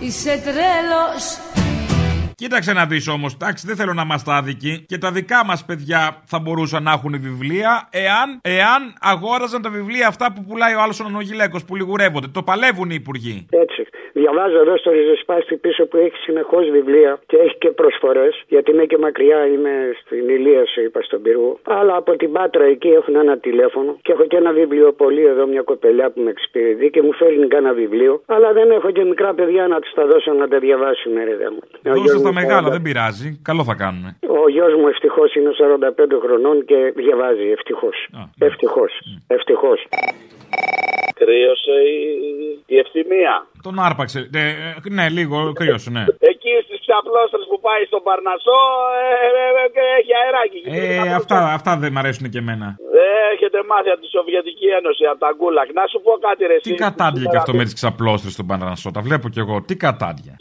Είσαι 0.00 0.40
τρέλος 0.44 1.57
Κοίταξε 2.40 2.72
να 2.72 2.86
δεις 2.86 3.08
όμως, 3.08 3.34
εντάξει, 3.34 3.66
δεν 3.66 3.76
θέλω 3.76 3.94
να 3.94 4.02
είμαστε 4.02 4.32
άδικοι. 4.32 4.84
Και 4.86 4.98
τα 4.98 5.12
δικά 5.12 5.44
μας 5.44 5.64
παιδιά 5.64 6.22
θα 6.24 6.38
μπορούσαν 6.38 6.82
να 6.82 6.92
έχουν 6.92 7.20
βιβλία 7.20 7.88
εάν, 7.90 8.40
εάν 8.42 8.94
αγόραζαν 9.00 9.62
τα 9.62 9.70
βιβλία 9.70 10.06
αυτά 10.08 10.32
που 10.32 10.44
πουλάει 10.44 10.74
ο 10.74 10.80
άλλος 10.80 11.00
ο 11.00 11.04
Νανογιλέκο 11.04 11.58
που 11.66 11.76
λιγουρεύονται. 11.76 12.26
Το 12.28 12.42
παλεύουν 12.42 12.90
οι 12.90 12.94
υπουργοί. 12.94 13.46
Έτσι. 13.50 13.86
Διαβάζω 14.20 14.58
εδώ 14.64 14.76
στο 14.76 14.90
ριζοσπάστη 14.90 15.56
πίσω 15.56 15.82
που 15.86 15.96
έχει 15.96 16.16
συνεχώς 16.26 16.64
βιβλία 16.70 17.12
και 17.26 17.36
έχει 17.36 17.56
και 17.58 17.70
προσφορές. 17.70 18.42
Γιατί 18.48 18.70
είναι 18.70 18.84
και 18.84 18.98
μακριά, 18.98 19.46
είμαι 19.46 19.74
στην 20.00 20.28
Ηλία, 20.28 20.62
σου 20.72 20.80
είπα 20.80 21.00
στον 21.02 21.22
πύργο. 21.22 21.58
Αλλά 21.62 21.94
από 21.96 22.16
την 22.16 22.32
Πάτρα 22.32 22.64
εκεί 22.64 22.88
έχουν 22.88 23.14
ένα 23.16 23.38
τηλέφωνο 23.38 23.98
και 24.02 24.12
έχω 24.12 24.24
και 24.30 24.36
ένα 24.36 24.52
βιβλιοπολί 24.52 25.24
εδώ, 25.32 25.46
μια 25.46 25.62
κοπελιά 25.62 26.10
που 26.10 26.20
με 26.20 26.30
εξυπηρετεί 26.30 26.90
και 26.90 27.02
μου 27.02 27.12
φέρνει 27.12 27.46
κάνα 27.46 27.72
βιβλίο. 27.72 28.22
Αλλά 28.26 28.52
δεν 28.52 28.70
έχω 28.70 28.90
και 28.90 29.04
μικρά 29.04 29.34
παιδιά 29.34 29.66
να 29.66 29.80
τους 29.80 29.92
τα 29.94 30.06
δώσω 30.06 30.32
να 30.32 30.48
τα 30.48 30.58
διαβάσουν, 30.58 31.12
ρε 31.14 31.36
δέμα. 31.36 31.62
Δώσε 31.82 32.22
τα 32.22 32.32
μεγάλα, 32.32 32.68
δεν 32.70 32.82
πειράζει. 32.82 33.40
Καλό 33.42 33.64
θα 33.64 33.74
κάνουν. 33.74 34.04
Ο 34.42 34.48
γιος 34.48 34.74
μου 34.74 34.88
ευτυχώς 34.88 35.34
είναι 35.34 35.50
45 35.58 36.18
χρονών 36.22 36.64
και 36.64 36.92
διαβάζει. 36.96 37.50
Ευτυχώς. 37.50 38.08
Ευτυχώς. 38.38 38.92
Ευτυχώς. 39.26 39.86
Κρύωσε 41.20 41.76
η, 41.96 41.98
η 42.74 42.76
ευθυμία. 42.84 43.34
Τον 43.66 43.74
άρπαξε. 43.86 44.18
Ε, 44.34 44.48
ε, 44.48 44.90
ναι, 44.98 45.06
λίγο 45.18 45.36
κρύωσε, 45.58 45.90
ναι. 45.96 46.04
Εκεί 46.32 46.52
στις 46.64 46.78
ξαπλώστρε 46.84 47.40
που 47.50 47.58
πάει 47.66 47.82
στον 47.90 48.02
Παρνασό 48.08 48.60
ε, 49.02 49.06
ε, 49.40 49.82
ε, 49.82 49.84
έχει 49.98 50.12
αεράκι. 50.20 50.60
Ε, 50.78 51.14
αυτά, 51.20 51.38
αυτά 51.58 51.70
δεν 51.82 51.92
μ' 51.92 51.98
αρέσουν 52.02 52.24
και 52.32 52.40
εμένα. 52.44 52.66
Δεν 52.96 53.12
έχετε 53.34 53.58
μάθει 53.70 53.90
από 53.94 54.00
τη 54.04 54.08
Σοβιετική 54.16 54.68
Ένωση, 54.78 55.04
από 55.12 55.20
τα 55.24 55.30
γκούλακ. 55.36 55.68
Να 55.78 55.84
σου 55.90 55.98
πω 56.04 56.12
κάτι 56.26 56.42
ρε 56.50 56.56
Τι 56.56 56.74
κατάντια 56.74 57.26
και 57.32 57.36
αυτό 57.42 57.52
με 57.54 57.64
τις 57.64 57.74
ξαπλώστρες 57.74 58.32
στον 58.32 58.46
Πανανασό. 58.50 58.90
Τα 58.90 59.00
βλέπω 59.00 59.26
κι 59.28 59.38
εγώ. 59.44 59.56
Τι 59.68 59.74
κατάντια. 59.86 60.34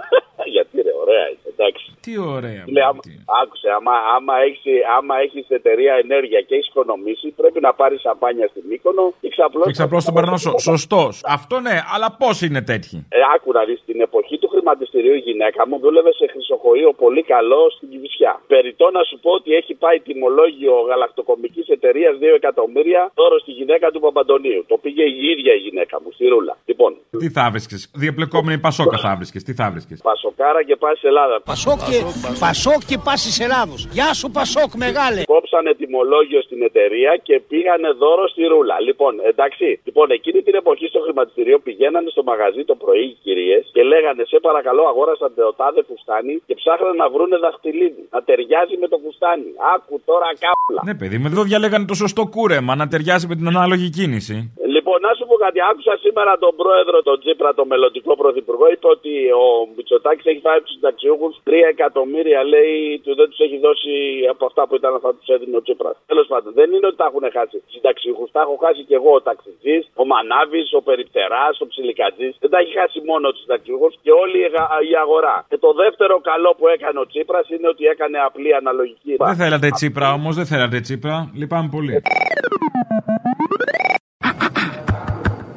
Γιατί 0.54 0.76
ρε, 0.86 0.92
ωραία 1.02 1.26
είναι, 1.30 1.48
εντάξει. 1.54 1.86
Τι 2.04 2.12
ωραία. 2.18 2.62
Λέει, 2.74 2.84
άμα, 2.90 3.00
άκουσε, 3.42 3.68
άμα, 3.78 3.92
άμα 4.16 4.34
έχεις, 4.46 4.62
άμα 4.98 5.14
έχεις 5.24 5.44
εταιρεία 5.48 5.94
ενέργεια 6.04 6.40
και 6.40 6.54
έχεις 6.54 6.68
οικονομήσει, 6.68 7.28
πρέπει 7.40 7.60
να 7.60 7.72
πάρεις 7.74 8.00
σαμπάνια 8.00 8.46
στην 8.52 8.62
Μύκονο 8.68 9.04
και 9.20 9.28
ξαπλώσει. 9.28 9.66
Και 9.66 9.72
ξαπλώ 9.72 10.00
στον 10.00 10.14
Πανανασό. 10.14 10.58
Σωστός. 10.58 11.20
Αυτό 11.36 11.60
ναι, 11.60 11.76
αλλά 11.94 12.08
πώς 12.18 12.42
είναι 12.42 12.62
τέτοιοι; 12.62 13.06
Ε, 13.08 13.18
άκου 13.34 13.52
να 13.52 13.64
δεις, 13.64 13.78
στην 13.78 14.00
εποχή 14.00 14.38
του 14.38 14.48
χρηματιστηρίου 14.62 15.14
η 15.20 15.22
γυναίκα 15.28 15.60
μου 15.68 15.76
δούλευε 15.82 16.12
σε 16.20 16.26
χρυσοχοείο 16.32 16.90
πολύ 17.04 17.22
καλό 17.34 17.62
στην 17.76 17.86
Κυβισιά. 17.92 18.32
Περιτώ 18.54 18.86
να 18.96 19.02
σου 19.08 19.16
πω 19.24 19.30
ότι 19.40 19.50
έχει 19.60 19.74
πάει 19.82 19.98
τιμολόγιο 20.06 20.74
γαλακτοκομικής 20.90 21.66
εταιρείας 21.76 22.14
2 22.20 22.22
εκατομμύρια 22.40 23.02
τώρα 23.20 23.36
στη 23.44 23.52
γυναίκα 23.58 23.86
του 23.92 24.00
Παπαντονίου. 24.06 24.62
Το 24.70 24.76
πήγε 24.82 25.04
η 25.16 25.20
ίδια 25.32 25.52
η 25.60 25.60
γυναίκα 25.66 25.96
μου, 26.02 26.10
στη 26.16 26.24
Ρούλα. 26.32 26.54
Λοιπόν, 26.70 26.90
Τι 27.22 27.28
θα 27.36 27.44
βρίσκε. 27.54 27.76
Διαπλεκόμενη 28.04 28.58
Πασόκα 28.66 28.98
θα 29.06 29.12
βρίσκε. 29.18 29.38
Τι 29.46 29.52
θα 29.60 29.66
βρίσκε. 29.74 29.94
Πασοκάρα 30.10 30.62
και 30.68 30.76
πας 30.82 31.02
Ελλάδα. 31.10 31.36
Πασόκ 31.52 31.78
και, 31.90 31.98
Πασόκ 32.44 32.80
και 32.90 32.98
πάση 33.06 33.28
Ελλάδος. 33.46 33.80
Γεια 33.96 34.10
σου 34.18 34.28
Πασόκ 34.38 34.70
μεγάλε. 34.84 35.20
Κόψανε 35.34 35.70
τιμολόγιο 35.80 36.40
στην 36.46 36.60
εταιρεία 36.68 37.12
και 37.26 37.34
πήγανε 37.50 37.88
δώρο 38.02 38.28
στη 38.32 38.42
ρούλα. 38.52 38.76
Λοιπόν, 38.88 39.12
εντάξει. 39.30 39.66
Λοιπόν, 39.84 40.06
εκείνη 40.18 40.40
την 40.46 40.54
εποχή 40.54 40.86
στο 40.92 41.00
χρηματιστήριο 41.06 41.58
πηγαίνανε 41.66 42.08
στο 42.14 42.22
μαγαζί 42.30 42.62
το 42.70 42.74
πρωί 42.82 43.04
οι 43.12 43.16
κυρίες 43.24 43.62
και 43.71 43.71
λέγανε 44.12 44.24
Σε 44.32 44.38
παρακαλώ, 44.48 44.82
αγόρασαν 44.92 45.30
το 45.34 45.54
τάδε 45.60 45.82
φουστάνι 45.88 46.34
και 46.46 46.54
ψάχναν 46.60 46.94
να 47.02 47.06
βρούνε 47.14 47.36
δαχτυλίδι. 47.44 48.04
Να 48.14 48.20
ταιριάζει 48.28 48.74
με 48.82 48.88
το 48.92 48.98
φουστάνι. 49.04 49.50
Άκου 49.74 49.94
τώρα 50.10 50.28
κάπλα. 50.44 50.80
Ναι, 50.88 50.94
παιδί 51.00 51.16
μου, 51.18 51.26
εδώ 51.32 51.42
διαλέγανε 51.50 51.84
το 51.84 51.96
σωστό 52.02 52.22
κούρεμα 52.34 52.72
να 52.80 52.86
ταιριάζει 52.90 53.26
με 53.30 53.34
την 53.38 53.46
ανάλογη 53.52 53.88
κίνηση. 53.98 54.36
Λοιπόν, 54.84 55.00
να 55.08 55.12
σου 55.18 55.24
πω 55.30 55.36
κάτι. 55.46 55.58
Άκουσα 55.70 55.94
σήμερα 56.04 56.32
τον 56.44 56.52
πρόεδρο, 56.60 56.96
τον 57.08 57.16
Τσίπρα, 57.22 57.50
τον 57.58 57.66
μελλοντικό 57.72 58.12
πρωθυπουργό, 58.22 58.66
είπε 58.74 58.86
ότι 58.96 59.12
ο 59.42 59.46
Μητσοτάκης 59.76 60.26
έχει 60.30 60.40
φάει 60.46 60.56
από 60.58 60.66
τους 60.66 60.74
συνταξιούχους 60.78 61.32
3 61.48 61.66
εκατομμύρια, 61.74 62.40
λέει, 62.54 62.76
του 63.04 63.12
δεν 63.20 63.26
τους 63.30 63.40
έχει 63.46 63.58
δώσει 63.66 63.92
από 64.34 64.42
αυτά 64.50 64.62
που 64.66 64.74
ήταν 64.80 64.90
αυτά 64.98 65.08
που 65.12 65.18
τους 65.22 65.30
έδινε 65.36 65.56
ο 65.60 65.62
Τσίπρας. 65.66 65.96
Τέλος 66.12 66.26
πάντων, 66.32 66.50
δεν 66.58 66.68
είναι 66.74 66.86
ότι 66.90 66.98
τα 67.02 67.06
έχουν 67.10 67.24
χάσει 67.36 67.56
οι 67.66 67.70
συνταξιούχους, 67.76 68.28
τα 68.36 68.40
έχω 68.44 68.54
χάσει 68.64 68.80
και 68.88 68.96
εγώ 69.00 69.10
ο 69.18 69.22
ταξιτζής, 69.28 69.82
ο 70.02 70.04
Μανάβης, 70.10 70.68
ο 70.78 70.80
Περιπτεράς, 70.88 71.54
ο 71.64 71.66
Ψιλικατζής. 71.72 72.32
Δεν 72.42 72.50
τα 72.52 72.58
έχει 72.62 72.72
χάσει 72.80 72.98
μόνο 73.10 73.24
τους 73.32 73.42
συνταξιούχους 73.44 73.92
και 74.04 74.12
όλη 74.22 74.36
η 74.42 74.46
αγα- 74.50 74.70
η 74.92 74.94
αγορά. 75.04 75.36
Και 75.50 75.58
το 75.66 75.70
δεύτερο 75.82 76.14
καλό 76.30 76.50
που 76.58 76.66
έκανε 76.74 76.98
ο 77.04 77.06
Τσίπρας 77.10 77.46
είναι 77.54 77.68
ότι 77.74 77.82
έκανε 77.94 78.16
απλή 78.28 78.50
αναλογική. 78.60 79.12
Δεν 79.30 79.38
θέλατε 79.42 79.68
Τσίπρα 79.76 80.08
όμως, 80.18 80.32
δεν 80.38 80.46
θέλατε 80.52 80.78
Τσίπρα. 80.86 81.16
Λυπάμαι 81.40 81.68
πολύ. 81.76 81.94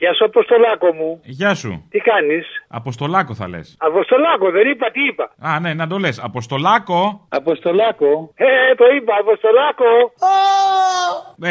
Γεια 0.00 0.12
σου, 0.14 0.24
Αποστολάκο 0.24 0.88
μου. 0.98 1.10
Γεια 1.24 1.54
σου. 1.54 1.70
Τι 1.90 1.98
κάνεις; 2.10 2.46
Αποστολάκο 2.80 3.32
θα 3.34 3.48
λες. 3.48 3.76
Αποστολάκο, 3.90 4.50
δεν 4.50 4.66
είπα, 4.70 4.86
τι 4.90 5.00
είπα. 5.10 5.24
Α, 5.48 5.60
ναι, 5.60 5.70
να 5.74 5.86
το 5.86 5.96
λες. 5.98 6.16
Αποστολάκο. 6.30 7.00
Αποστολάκο. 7.40 8.10
Ε, 8.48 8.74
το 8.80 8.84
είπα, 8.96 9.12
Αποστολάκο. 9.24 9.88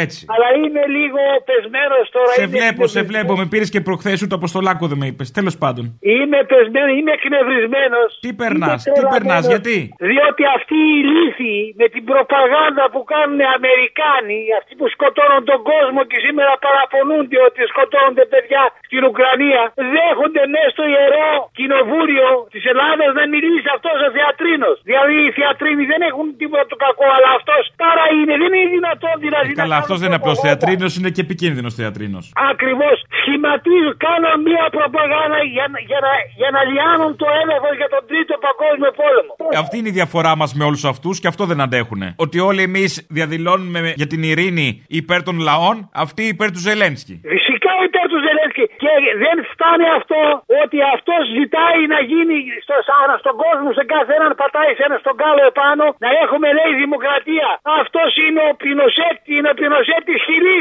Έτσι. 0.04 0.20
Αλλά 0.34 0.48
είναι 0.62 0.82
λίγο 0.96 1.22
πεσμένος 1.48 2.04
τώρα. 2.16 2.32
Σε 2.38 2.42
είναι 2.42 2.50
βλέπω, 2.56 2.82
σε 2.86 2.98
εκνευρισμένος. 2.98 3.10
βλέπω. 3.12 3.32
Με 3.40 3.46
πήρες 3.52 3.68
και 3.74 3.80
προχθές 3.88 4.16
ούτε 4.24 4.34
Αποστολάκο 4.40 4.84
δεν 4.90 4.98
με 5.02 5.06
είπες. 5.10 5.28
Τέλος 5.38 5.54
πάντων. 5.62 5.84
Είμαι 6.14 6.38
πεσμένος, 6.52 6.92
είμαι 6.98 7.12
εκνευρισμένος. 7.18 8.08
Τι 8.24 8.30
περνάς, 8.40 8.78
τι 8.96 9.02
περνάς, 9.14 9.42
γιατί; 9.52 9.76
Διότι 10.10 10.42
αυτοί 10.56 10.78
οι 10.96 11.00
λύθοι 11.14 11.54
με 11.80 11.86
την 11.94 12.02
προπαγάνδα 12.10 12.84
που 12.92 13.00
κάνουν 13.12 13.38
οι 13.44 13.48
Αμερικάνοι, 13.58 14.38
αυτοί 14.60 14.72
που 14.78 14.86
σκοτώνουν 14.94 15.42
τον 15.50 15.60
κόσμο 15.72 16.00
και 16.10 16.18
σήμερα 16.24 16.52
παραπονούνται 16.64 17.38
ότι 17.48 17.60
σκοτώνονται 17.72 18.24
παιδιά 18.38 18.62
στην 18.88 19.02
Ουκρανία, 19.10 19.62
δέχονται 19.96 20.42
μέσα 20.54 20.70
στο 20.74 20.84
ιερό 20.94 21.30
κοινοβούλιο 21.58 22.28
της 22.54 22.62
Ελλάδα 22.72 23.04
να 23.18 23.24
μιλήσει 23.34 23.68
αυτός 23.76 23.96
ο 24.06 24.08
θεατρίνος. 24.16 24.76
Δηλαδή 24.88 25.14
οι 25.26 25.30
θεατρίνοι 25.38 25.84
δεν 25.92 26.00
έχουν 26.10 26.26
τίποτα 26.40 26.64
το 26.72 26.76
κακό, 26.86 27.06
αλλά 27.16 27.30
αυτός 27.38 27.62
πάρα 27.84 28.04
είναι. 28.16 28.34
Δεν 28.42 28.50
είναι 28.56 28.70
δυνατόν 28.76 29.14
δηλαδή. 29.26 29.50
Καλά, 29.62 29.76
αυτός 29.82 29.96
δεν 30.00 30.08
είναι 30.10 30.20
απλός 30.22 30.38
θεατρίνος, 30.46 30.90
είναι 30.98 31.10
και 31.14 31.22
επικίνδυνος 31.26 31.72
θεατρίνος. 31.80 32.24
Ακριβώς. 32.52 32.96
Σχηματίζουν, 33.20 33.94
κάνουν 34.06 34.32
μια 34.48 34.64
προπαγάνδα 34.76 35.40
για, 35.56 35.66
να- 35.72 35.82
για, 35.90 36.00
να, 36.06 36.12
για 36.40 36.50
να 36.56 36.60
λιάνουν 36.70 37.12
το 37.22 37.26
έλεγχο 37.42 37.70
για 37.80 37.88
τον 37.94 38.02
Τρίτο 38.10 38.34
Παγκόσμιο 38.46 38.92
Πόλεμο. 39.00 39.32
Αυτή 39.62 39.74
είναι 39.78 39.90
η 39.94 39.96
διαφορά 40.00 40.32
μας 40.40 40.50
με 40.58 40.64
όλους 40.68 40.84
αυτούς 40.92 41.14
και 41.20 41.28
αυτό 41.32 41.42
δεν 41.50 41.58
αντέχουν. 41.66 42.00
Ότι 42.24 42.36
όλοι 42.48 42.62
εμείς 42.70 42.90
διαδηλώνουμε 43.18 43.80
για 44.00 44.06
την 44.12 44.22
ειρήνη 44.22 44.68
υπέρ 45.00 45.22
των 45.22 45.36
λαών, 45.48 45.76
αυτοί 46.04 46.22
υπέρ 46.34 46.48
του 46.52 46.58
Ζελένσκι. 46.68 47.14
Φυσικά 47.78 47.90
υπέρ 47.90 48.06
του 48.12 48.20
Ζελένσκι. 48.26 48.64
Και 48.82 48.92
δεν 49.24 49.36
φτάνει 49.52 49.86
αυτό 49.98 50.20
ότι 50.62 50.78
αυτός 50.94 51.22
ζητάει 51.38 51.80
να 51.94 51.98
γίνει 52.10 52.36
στο, 52.64 52.76
σαν, 52.88 53.08
στον 53.22 53.34
κόσμο, 53.42 53.68
σε 53.78 53.84
κάθε 53.92 54.12
έναν 54.18 54.32
πατάει 54.40 54.72
σε 54.78 54.82
ένα 54.88 54.96
στον 55.02 55.16
κάλο 55.22 55.42
επάνω, 55.52 55.84
να 56.04 56.10
έχουμε 56.22 56.48
λέει 56.58 56.72
δημοκρατία. 56.84 57.48
Αυτός 57.80 58.10
είναι 58.24 58.42
ο 58.50 58.52
Πινοσέτ, 58.62 59.18
είναι 59.34 59.48
ο 59.52 59.54
Πινοσέτ 59.60 60.02
τη 60.10 60.16
Χιλή. 60.26 60.60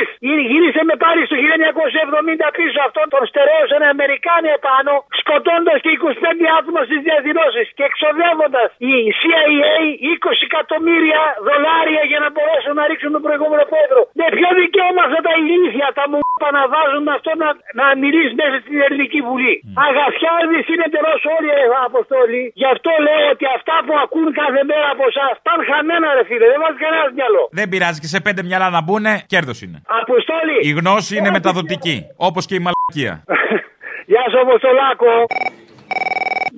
Γύρισε 0.52 0.82
με 0.90 0.96
πάλι 1.04 1.22
στο 1.30 1.36
1970 1.44 2.48
πίσω. 2.58 2.78
Αυτόν 2.88 3.08
τον 3.14 3.24
στερέωσαν 3.30 3.82
οι 3.86 3.90
Αμερικάνοι 3.96 4.50
επάνω, 4.60 4.94
σκοτώντας 5.22 5.78
και 5.84 5.92
25 5.98 6.46
άτομα 6.58 6.82
στις 6.88 7.00
διαδηλώσεις 7.08 7.68
και 7.78 7.84
εξοδεύοντας 7.90 8.70
η 8.92 8.94
CIA 9.20 9.76
20 10.14 10.48
εκατομμύρια 10.50 11.22
δολάρια 11.46 12.04
για 12.12 12.20
να 12.24 12.30
μπορέσουν 12.34 12.74
να 12.80 12.84
ρίξουν 12.90 13.12
τον 13.16 13.24
προηγούμενο 13.26 13.64
πρόεδρο. 13.72 14.00
Με 14.20 14.26
ποιο 14.36 14.50
δικαίωμα 14.62 15.02
αυτά 15.08 15.20
τα 15.28 15.34
ηλίθια 15.40 15.88
τα 15.98 16.06
μου 16.10 16.27
να 16.58 16.64
βάζουν 16.74 17.06
αυτό 17.18 17.32
να, 17.44 17.50
να 17.80 17.86
μιλήσει 18.02 18.34
μέσα 18.42 18.56
στην 18.64 18.78
Ελληνική 18.86 19.20
Βουλή. 19.28 19.56
Αγαθιάδης 19.88 20.66
είναι 20.74 20.88
τελώ 20.96 21.14
όλοι 21.36 21.50
ρε 21.60 21.66
αποστόλοι. 21.90 22.42
Γι' 22.62 22.70
αυτό 22.76 22.92
λέω 23.06 23.26
ότι 23.34 23.46
αυτά 23.58 23.76
που 23.86 23.94
ακούν 24.04 24.28
κάθε 24.42 24.62
μέρα 24.70 24.88
από 24.96 25.06
εσάς 25.12 25.34
πάνε 25.46 25.64
χαμένα 25.70 26.08
ρε 26.18 26.24
φίλε. 26.30 26.46
Δεν 26.54 26.60
βάζεις 26.64 26.80
κανένας 26.86 27.12
μυαλό. 27.20 27.44
Δεν 27.60 27.66
πειράζει 27.72 28.00
και 28.04 28.10
σε 28.16 28.20
πέντε 28.26 28.42
μυαλά 28.50 28.68
να 28.76 28.82
μπουνε, 28.86 29.14
κέρδος 29.34 29.60
είναι. 29.66 29.78
Αποστόλη. 30.02 30.58
Η 30.70 30.72
γνώση 30.80 31.12
είναι 31.18 31.32
μεταδοτική, 31.38 31.98
όπως 32.28 32.44
και 32.48 32.56
η 32.60 32.62
μαλακία. 32.66 33.14
Γεια 34.12 34.24
σου 34.32 34.40
Αποστολάκο. 34.46 35.12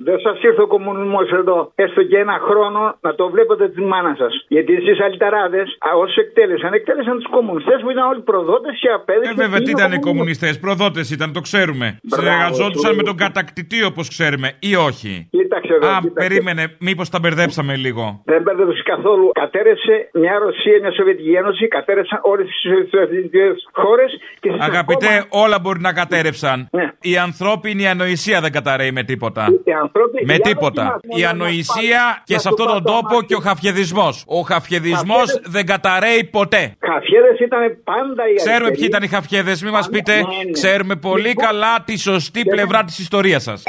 Δεν 0.08 0.18
σας 0.26 0.36
ήρθε 0.42 0.62
ο 0.62 0.66
κομμουνισμός 0.66 1.30
εδώ, 1.40 1.72
έστω 1.74 2.02
και 2.10 2.18
ένα 2.18 2.36
χρόνο, 2.48 2.80
να 3.00 3.14
το 3.14 3.24
βλέπετε 3.34 3.68
τη 3.68 3.80
μάνα 3.80 4.14
σας. 4.18 4.32
Γιατί 4.48 4.72
εσείς 4.74 5.00
αλυταράδες, 5.00 5.68
όσου 6.02 6.20
εκτέλεσαν, 6.20 6.72
εκτέλεσαν 6.72 7.14
τους 7.18 7.30
κομμουνιστές 7.36 7.78
που 7.82 7.90
ήταν 7.90 8.04
όλοι 8.10 8.22
προδότες 8.30 8.74
και 8.82 8.88
απέδειξαν. 8.98 9.38
Ε, 9.38 9.42
βέβαια, 9.44 9.60
τι 9.60 9.70
είναι 9.70 9.82
ο 9.82 9.84
ήταν 9.84 9.90
οι 9.92 9.98
κομμουνισμός. 9.98 10.10
κομμουνιστές, 10.10 10.54
προδότες 10.64 11.06
ήταν, 11.16 11.28
το 11.38 11.40
ξέρουμε. 11.48 11.86
Μπράβο, 12.02 12.22
Συνεργαζόντουσαν 12.22 12.90
του. 12.90 12.96
με 12.98 13.02
τον 13.10 13.16
κατακτητή, 13.24 13.78
όπως 13.90 14.06
ξέρουμε, 14.14 14.48
ή 14.70 14.72
όχι. 14.88 15.12
Κοίταξε 15.36 15.72
εδώ. 15.78 15.86
Α, 15.88 15.98
κοίταξε. 16.02 16.28
περίμενε, 16.28 16.62
μήπως 16.88 17.06
τα 17.14 17.18
μπερδέψαμε 17.18 17.72
λίγο. 17.84 18.04
Δεν 18.32 18.42
μπέρδευσε 18.42 18.82
καθόλου. 18.92 19.26
Κατέρευσε 19.42 19.94
μια 20.22 20.34
Ρωσία, 20.44 20.76
μια 20.82 20.92
Σοβιετική 20.98 21.32
Ένωση, 21.42 21.68
κατέρευσαν 21.68 22.18
όλες 22.22 22.46
τις 22.46 22.58
σοβιετικές 22.94 23.54
χώρες 23.72 24.10
και 24.40 24.48
στις 24.50 24.62
Αγαπητέ, 24.68 25.12
όλα 25.44 25.58
μπορεί 25.62 25.80
να 25.80 25.92
κατέρευσαν. 25.92 26.68
Ναι. 26.78 26.86
Η 27.00 27.16
ανθρώπινη 27.16 27.88
ανοησία 27.88 28.40
δεν 28.40 28.52
καταραίει 28.52 28.92
με 28.92 29.02
τίποτα. 29.02 29.19
Οι 29.64 29.72
άνθρωποι- 29.82 30.26
Με 30.26 30.34
οι 30.34 30.38
τίποτα. 30.40 30.82
άνθρωποι 30.82 31.06
μας 31.08 31.18
Η 31.20 31.22
μόνο 31.22 31.36
να 31.36 31.44
ανοησία 31.44 32.02
πάνε- 32.04 32.22
και 32.24 32.34
να 32.34 32.40
σε 32.40 32.48
του 32.48 32.54
αυτόν 32.54 32.66
τον 32.66 32.82
πάνε 32.82 32.86
το 32.86 32.92
τόπο 33.02 33.14
μάτι. 33.14 33.26
και 33.26 33.34
ο 33.34 33.38
χαφιεδισμός. 33.48 34.24
Ο 34.26 34.40
χαφιεδισμός 34.40 35.16
Χαφιέδες- 35.30 35.50
δεν 35.54 35.66
καταραίει 35.66 36.24
ποτέ. 36.24 36.62
Χαφιέδες 36.90 37.38
ήταν 37.48 37.60
πάντα 37.84 38.22
οι 38.30 38.34
Ξέρουμε 38.34 38.54
αριστεροί. 38.56 38.76
ποιοι 38.76 38.84
ήταν 38.90 39.02
οι 39.02 39.08
χαφιέδες, 39.16 39.62
μην 39.62 39.72
μας 39.72 39.88
πείτε. 39.88 40.14
ναι, 40.14 40.20
ναι. 40.20 40.50
Ξέρουμε 40.50 40.94
πολύ 40.96 41.28
Λοιπόν, 41.28 41.44
καλά 41.44 41.72
τη 41.84 41.98
σωστή 41.98 42.42
πλευρά 42.44 42.84
της 42.84 42.98
ιστορίας 42.98 43.42
σας. 43.42 43.62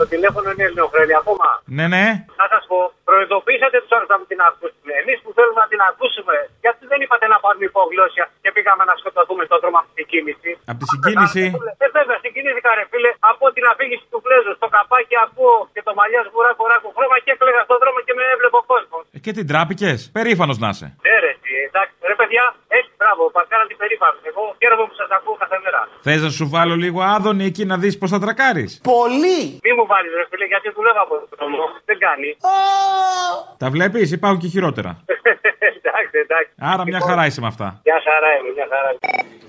Το 0.00 0.04
τηλέφωνο 0.12 0.46
είναι 0.52 0.64
ελληνοφρένη 0.68 1.14
ακόμα. 1.22 1.48
Ναι, 1.78 1.86
ναι. 1.94 2.04
Να 2.40 2.46
σας 2.52 2.62
πω, 2.70 2.78
προειδοποίησατε 3.08 3.76
τους 3.82 3.92
άλλους 3.96 4.08
να 4.12 4.16
μην 4.20 4.26
την 4.32 4.40
ακούσουν. 4.48 4.86
Εμείς 5.02 5.18
που 5.24 5.30
θέλουμε 5.36 5.60
να 5.64 5.68
την 5.72 5.80
ακούσουμε, 5.90 6.36
γιατί 6.64 6.82
δεν 6.90 6.98
είπατε 7.04 7.26
να 7.32 7.38
πάρουμε 7.44 7.64
υπογλώσια 7.72 8.24
και 8.42 8.50
πήγαμε 8.54 8.82
να 8.90 8.94
σκοτωθούμε 9.00 9.42
στον 9.48 9.58
δρόμο 9.62 9.76
αυτή 9.82 9.92
την 9.98 10.06
κίνηση. 10.12 10.50
Από 10.70 10.78
τη 10.82 10.86
συγκίνηση. 10.92 11.42
Ε, 11.84 11.86
βέβαια, 11.98 12.16
συγκινήθηκα 12.24 12.70
ρε 12.78 12.84
φίλε 12.92 13.10
από 13.32 13.44
την 13.56 13.64
αφήγηση 13.72 14.04
του 14.12 14.18
Φλέζου. 14.24 14.52
Στο 14.60 14.68
καπάκι 14.76 15.14
ακούω 15.26 15.56
και 15.74 15.82
το 15.86 15.92
μαλλιάς 15.98 16.24
σγουρά 16.28 16.50
κοράκου 16.60 16.90
χρώμα 16.96 17.16
και 17.24 17.30
έκλαιγα 17.34 17.62
στον 17.68 17.78
δρόμο 17.82 17.98
και 18.06 18.14
με 18.18 18.22
έβλεπε 18.34 18.56
ο 18.62 18.64
κόσμος. 18.72 19.02
Ε, 19.16 19.18
Και 19.24 19.32
την 19.38 19.46
τράπηκες. 19.50 19.98
Περήφανος 20.18 20.58
να 20.64 20.68
είσαι. 20.72 20.86
Ε, 21.12 21.14
ρε, 21.24 21.30
εσύ, 21.36 21.52
εντάξει, 21.68 21.94
ρε 22.10 22.16
παιδιά, 22.20 22.44
έτσι, 22.78 22.90
μπράβο, 23.04 23.22
παρκάρα 23.36 23.64
την 23.70 23.78
περήφανο. 23.82 24.16
Εγώ 24.30 24.42
χαίρομαι 24.60 24.84
που 24.88 24.96
σας 25.00 25.08
ακούω 25.16 25.36
κάθε 25.42 25.58
μέρα. 25.64 25.80
Θες 26.06 26.20
να 26.26 26.30
σου 26.38 26.46
βάλω 26.54 26.74
λίγο 26.84 27.00
άδωνη 27.14 27.44
εκεί 27.50 27.64
να 27.70 27.76
δεις 27.82 27.94
πώς 28.00 28.10
θα 28.14 28.18
τρακάρεις; 28.24 28.70
Πολύ! 28.94 29.40
Μη 29.64 29.72
μου 29.76 29.86
βάλεις, 29.92 30.12
ρε 30.18 30.24
φίλε, 30.30 30.46
γιατί 30.52 30.68
δουλεύω 30.76 31.00
από 31.06 31.14
τον 31.20 31.28
δρόμο. 31.38 31.64
Δεν 31.88 31.98
κάνει. 32.06 32.28
Τα 33.62 33.68
βλέπεις, 33.74 34.06
υπάρχουν 34.18 34.40
και 34.42 34.48
χειρότερα; 34.54 34.90
εντάξει, 35.78 36.16
εντάξει. 36.26 36.52
Άρα 36.72 36.82
μια 36.90 37.00
χαρά 37.08 37.24
είσαι 37.26 37.40
με 37.44 37.48
αυτά. 37.52 37.68
Μια 37.88 37.98
χαρά 38.06 38.30
είμαι, 38.36 38.50
μια 38.56 38.66
χαρά 38.72 38.88
είμαι. 38.92 39.42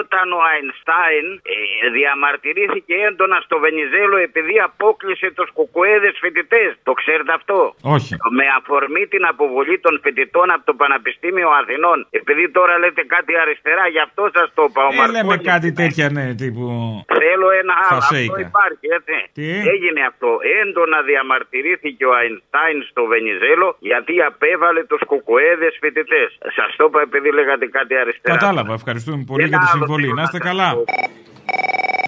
Όταν 0.00 0.26
ο 0.38 0.40
Αϊνστάιν 0.50 1.26
ε, 1.54 1.90
διαμαρτυρήθηκε 1.96 2.94
έντονα 3.08 3.38
στο 3.46 3.56
Βενιζέλο 3.64 4.16
επειδή 4.28 4.54
απόκλεισε 4.68 5.28
τους 5.36 5.48
κουκουέδες 5.56 6.14
φοιτητές. 6.22 6.70
Το 6.82 6.92
ξέρετε 6.92 7.32
αυτό; 7.38 7.74
Όχι. 7.96 8.12
Με 8.38 8.46
αφορμή 8.58 9.06
την 9.06 9.24
αποβολή 9.32 9.76
των 9.84 9.94
φοιτητών 10.02 10.50
από 10.54 10.64
το 10.64 10.74
Πανεπιστήμιο 10.74 11.48
Αθηνών. 11.60 12.06
Επειδή 12.10 12.43
τώρα 12.58 12.74
λέτε 12.82 13.02
κάτι 13.14 13.32
αριστερά, 13.42 13.84
γι' 13.94 14.02
αυτό 14.08 14.22
σας 14.36 14.48
το 14.56 14.62
είπα. 14.68 14.82
Ο 14.86 14.92
Ε, 14.92 14.96
λέμε 15.14 15.28
Μαρκόνης. 15.30 15.46
κάτι 15.52 15.68
τέτοια, 15.80 16.06
ναι, 16.16 16.24
τύπου. 16.40 16.64
Θέλω 17.22 17.46
ένα 17.62 17.74
άλλο. 17.82 17.84
Αυτό 17.84 17.94
Φασέικα. 17.94 18.40
υπάρχει, 18.48 18.86
έτσι. 18.98 19.16
Τι; 19.36 19.46
Έγινε 19.74 20.00
αυτό. 20.10 20.30
Έντονα 20.60 20.98
διαμαρτυρήθηκε 21.10 22.02
ο 22.10 22.12
Αϊνστάιν 22.20 22.78
στο 22.90 23.02
Βενιζέλο 23.12 23.68
γιατί 23.90 24.14
απέβαλε 24.30 24.82
τους 24.90 25.02
κουκουέδες 25.10 25.72
φοιτητές. 25.82 26.28
Σας 26.56 26.70
το 26.78 26.84
είπα 26.88 27.00
επειδή 27.08 27.28
λέγατε 27.38 27.66
κάτι 27.78 27.92
αριστερά. 28.02 28.32
Κατάλαβα, 28.36 28.72
ευχαριστούμε 28.80 29.22
πολύ 29.30 29.42
Ένα 29.46 29.50
για 29.52 29.58
τη 29.62 29.66
άλλο 29.68 29.74
συμβολή. 29.76 30.06
θέλω 30.08 30.14
Να 30.18 30.20
να 30.20 30.26
είστε 30.28 30.40
σας 30.40 30.46
καλά. 30.50 30.68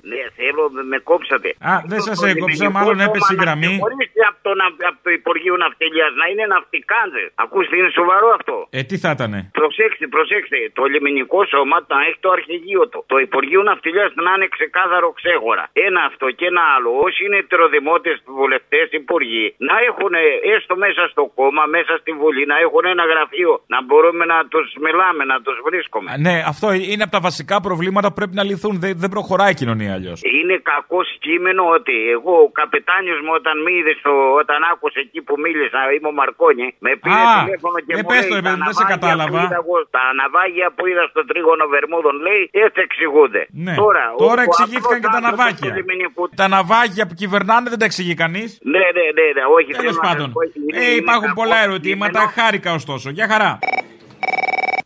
Πω. 0.06 0.10
Ναι, 0.12 0.22
θέλω, 0.38 0.62
με 0.92 0.98
κόψατε. 1.10 1.48
Α, 1.70 1.72
δεν 1.92 2.00
σας 2.08 2.18
έκοψα, 2.30 2.66
μάλλον 2.76 2.96
έπεσε 3.06 3.30
η 3.36 3.38
γραμμή. 3.42 3.72
Χωρίς 3.84 4.08
από 4.30 4.38
το, 4.46 4.52
να- 4.60 4.74
από 4.90 4.98
το 5.06 5.10
Υπουργείο 5.20 5.54
Ναυτιλίας 5.62 6.10
να 6.20 6.24
είναι 6.30 6.44
ναυτικάνδες. 6.54 7.26
Ακούστε, 7.44 7.72
είναι 7.80 7.90
σοβαρό 8.00 8.28
αυτό. 8.38 8.56
Ε, 8.78 8.80
τι 8.88 8.96
θα 9.02 9.10
ήτανε; 9.16 9.38
Προσέξτε, 9.60 10.04
προσέξτε. 10.16 10.56
Το 10.78 10.82
λιμενικό 10.92 11.40
σώμα 11.54 11.76
να 11.92 11.98
έχει 12.08 12.18
το 12.26 12.30
αρχηγείο 12.38 12.82
του. 12.90 12.98
Το 13.12 13.16
Υπουργείο 13.26 13.60
Ναυτιλίας 13.68 14.10
να 14.26 14.30
είναι 14.34 14.48
ξεκάθαρο 14.56 15.08
ξέχωρα. 15.20 15.64
Ένα 15.88 16.00
αυτό 16.10 16.26
και 16.38 16.46
ένα 16.52 16.62
άλλο. 16.74 16.90
Όσοι 17.06 17.20
είναι 17.26 17.38
ετεροδημότε, 17.44 18.10
βουλευτές, 18.38 18.86
υπουργοί, 19.02 19.46
να 19.70 19.74
έχουν 19.90 20.12
έστω 20.54 20.74
μέσα 20.84 21.02
στο 21.12 21.22
κόμμα, 21.38 21.62
μέσα 21.76 21.92
στη 22.00 22.10
Βουλή, 22.20 22.42
να 22.52 22.56
έχουν 22.66 22.84
ένα 22.94 23.04
γραφείο. 23.12 23.52
Να 23.74 23.78
μπορούμε 23.86 24.24
να 24.32 24.38
τους 24.52 24.66
μιλάμε, 24.86 25.22
να 25.32 25.36
τους 25.44 25.56
βρίσκουμε. 25.68 26.08
Α, 26.12 26.16
Ναι, 26.26 26.34
αυτό 26.52 26.66
είναι 26.92 27.02
από 27.06 27.14
τα 27.16 27.22
βασικά 27.28 27.56
προβλήματα 27.66 28.06
που 28.08 28.16
πρέπει 28.20 28.34
να 28.40 28.44
λυθούν. 28.50 28.74
Δεν, 28.84 28.92
δεν 29.02 29.10
προχωράει 29.16 29.50
η 29.56 29.58
κοινωνία 29.62 29.94
αλλιώς. 29.98 30.18
Είναι 30.38 30.56
κακό 30.72 31.00
κείμενο 31.26 31.62
ότι 31.78 31.96
εγώ 32.16 32.35
ο 32.46 32.50
καπετάνιος 32.61 33.18
μου 33.24 33.32
όταν 33.40 33.54
με 33.64 33.70
είδες 33.78 33.96
στο, 34.02 34.12
όταν 34.42 34.59
άκουσε 34.72 34.98
εκεί 35.06 35.20
που 35.26 35.35
μίλησα, 35.44 35.80
είμαι 35.94 36.09
ο 36.12 36.14
Μαρκόνι, 36.20 36.66
με 36.85 36.90
πήρε 37.02 37.22
Α, 37.30 37.35
τηλέφωνο 37.44 37.76
και 37.87 37.92
ε, 37.94 37.96
μου 37.98 38.06
πες 38.11 38.22
λέει 38.22 38.30
το, 38.32 38.37
ρε 38.38 38.42
τα 38.46 38.48
παιδί, 38.50 38.62
δεν 38.68 38.74
σε 38.78 38.82
ναυάγια 38.82 38.94
κατάλαβα. 38.94 39.38
που 39.40 39.44
είδα 39.46 39.59
εγώ, 39.62 39.76
τα 39.96 40.02
ναυάγια 40.20 40.66
που 40.76 40.82
είδα 40.90 41.04
στο 41.12 41.22
τρίγωνο 41.30 41.64
Βερμούδων 41.74 42.14
λέει 42.26 42.42
έτσι 42.64 42.78
εξηγούνται. 42.87 43.42
Ναι. 43.66 43.74
Τώρα, 43.82 44.04
Τώρα 44.24 44.40
ο- 44.42 44.44
ο 44.44 44.48
εξηγήθηκαν 44.48 44.98
απλός 44.98 45.02
και 45.04 45.09
τα 45.14 45.18
άνθρωπος 45.20 45.44
ναυάγια. 45.44 45.66
του 45.66 45.76
λιμενικού- 45.78 46.30
Τα 46.42 46.46
ναυάγια 46.54 47.04
που 47.09 47.14
κυβερνάνε 47.20 47.66
δεν 47.72 47.78
τα 47.82 47.87
εξηγεί 47.90 48.14
κανείς. 48.24 48.48
Ναι, 48.74 48.85
ναι, 48.96 49.04
ναι, 49.18 49.26
ναι, 49.37 49.44
όχι. 49.56 49.70
Τέλος 49.76 49.85
θέλω 49.94 49.98
να 50.02 50.06
πάντων. 50.09 50.26
σας 50.28 50.35
πω, 50.37 50.40
είναι- 50.56 50.78
Ε, 50.80 50.85
είναι 50.90 51.00
υπάρχουν 51.04 51.30
κακό 51.32 51.40
πολλά 51.40 51.59
ερωτήματα. 51.66 52.18
κείμενο. 52.18 52.32
Χάρηκα 52.38 52.70
ωστόσο. 52.80 53.06
Για 53.18 53.26
χαρά. 53.32 53.52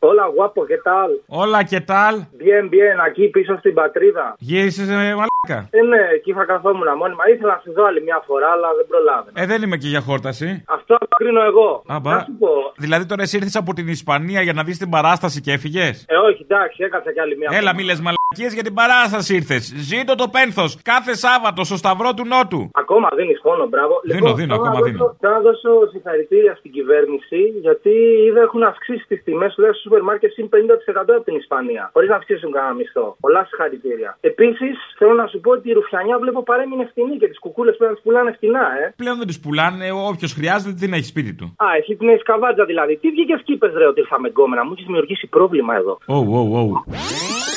Hola, 0.03 0.27
guapo, 0.37 0.61
¿qué 0.71 0.79
tal? 0.89 1.11
Όλα 1.29 1.63
και 1.65 1.81
τάλ. 1.81 2.15
Bien, 2.39 2.65
bien, 2.75 2.97
aquí 3.09 3.29
πίσω 3.31 3.57
στην 3.59 3.75
πατρίδα. 3.75 4.35
Γύρισες 4.39 4.89
μαλάκα. 4.89 5.69
Ε, 5.71 5.83
ναι, 5.83 6.01
εκεί 6.15 6.33
θα 6.33 6.45
καθόμουν 6.45 6.89
μόνιμα. 6.97 7.23
Ήθελα 7.35 7.53
να 7.53 7.61
σε 7.65 7.71
δω 7.77 7.85
άλλη 7.85 8.03
μια 8.03 8.23
φορά, 8.27 8.49
αλλά 8.55 8.69
δεν 8.77 8.87
προλάβαινα. 8.89 9.41
Ε, 9.43 9.47
δεν 9.47 9.63
είμαι 9.63 9.77
και 9.77 9.89
για 9.89 10.01
χόρταση. 10.01 10.65
Αυτό 10.69 10.95
το 10.99 11.07
κρίνω 11.17 11.43
εγώ. 11.45 11.83
Άμπα. 11.87 12.13
Να 12.15 12.21
σου 12.21 12.37
πω. 12.39 12.49
Δηλαδή 12.77 13.07
τώρα 13.07 13.23
εσύ 13.23 13.37
ήρθες 13.37 13.57
από 13.57 13.73
την 13.75 13.89
Ισπανία 13.89 14.41
για 14.43 14.53
να 14.53 14.63
δεις 14.63 14.79
την 14.79 14.91
παράσταση 14.91 15.41
και 15.41 15.53
έφυγες; 15.53 16.05
Ε, 16.09 16.17
όχι, 16.17 16.47
εντάξει, 16.49 16.83
έκατσα 16.85 17.13
κι 17.13 17.21
άλλη 17.21 17.37
μια 17.37 17.49
Έλα, 17.53 17.75
μη 17.75 17.83
λες 17.85 18.01
μαλακίες 18.07 18.53
για 18.55 18.63
την 18.63 18.75
παράσταση 18.75 19.35
ήρθες. 19.35 19.63
Ζήτω 19.91 20.15
το 20.15 20.29
πένθος 20.29 20.71
κάθε 20.83 21.15
Σάββατο 21.15 21.65
στο 21.65 21.77
Σταυρό 21.77 22.15
του 22.15 22.27
Νότου. 22.27 22.71
Ακόμα 22.75 23.09
δίνεις 23.17 23.39
χρόνο, 23.43 23.67
μπράβο. 23.73 23.95
Δίνω, 24.05 24.33
δίνω, 24.35 24.55
θέλω 24.55 24.55
ακόμα 24.55 24.79
να 24.81 24.85
δίνω. 24.87 24.99
δώσω- 24.99 25.17
Θέλω 25.21 25.35
να 25.35 25.41
δώσω 25.41 25.71
συγχαρητήρια 25.93 26.55
στην 26.61 26.71
κυβέρνηση 26.77 27.41
γιατί 27.67 27.93
είδα 28.27 28.41
έχουν 28.41 28.63
αυξήσει 28.63 29.05
τις 29.09 29.23
τιμές 29.25 29.55
του 29.55 29.63
στο 29.81 29.90
σούπερ 29.91 30.09
μάρκετ 30.11 30.33
συν 30.33 30.49
50% 30.53 31.15
από 31.17 31.27
την 31.29 31.37
Ισπανία. 31.43 31.91
Χωρίς 31.93 32.09
να 32.09 32.17
αυξήσουν 32.21 32.51
κανένα 32.57 32.75
μισθό. 32.75 33.07
Πολλά 33.21 33.43
συγχαρητήρια. 33.49 34.11
Επίσης 34.21 34.75
θέλω 34.99 35.15
να 35.23 35.27
σου 35.27 35.41
πω 35.41 35.51
ότι 35.51 35.69
η 35.69 35.73
ρουφιανιά 35.73 36.17
βλέπω 36.19 36.43
παρέμεινε 36.43 36.85
φτηνή 36.91 37.17
και 37.17 37.29
τις 37.29 37.39
κουκούλες 37.39 37.75
πρέπει 37.77 37.91
να 37.93 37.97
τις 37.97 38.05
πουλάνε 38.05 38.31
φτηνά, 38.37 38.65
ε. 38.83 38.85
Πλέον 38.97 39.17
δεν 39.21 39.27
του 39.31 39.37
πουλάνε, 39.45 39.87
όποιος 40.11 40.33
χρειάζεται 40.39 40.75
την 40.83 40.93
έχει 40.93 41.09
σπίτι 41.13 41.33
του. 41.39 41.47
Α, 41.65 41.67
εσύ 41.79 41.93
την 41.97 42.09
έχει 42.09 42.23
καβάτζα 42.23 42.65
δηλαδή. 42.65 42.97
Τι 42.97 43.09
βγήκε 43.15 43.35
και 43.45 43.53
είπε, 43.53 43.67
ρε, 43.81 43.87
ότι 43.93 44.01
ήρθαμε 44.01 44.29
γκόμενα. 44.29 44.65
Μου 44.65 44.73
έχει 44.77 44.85
δημιουργήσει 44.85 45.27
πρόβλημα 45.27 45.73
εδώ. 45.81 45.95
Oh, 46.17 46.25
oh, 46.39 46.47
oh. 46.59 47.50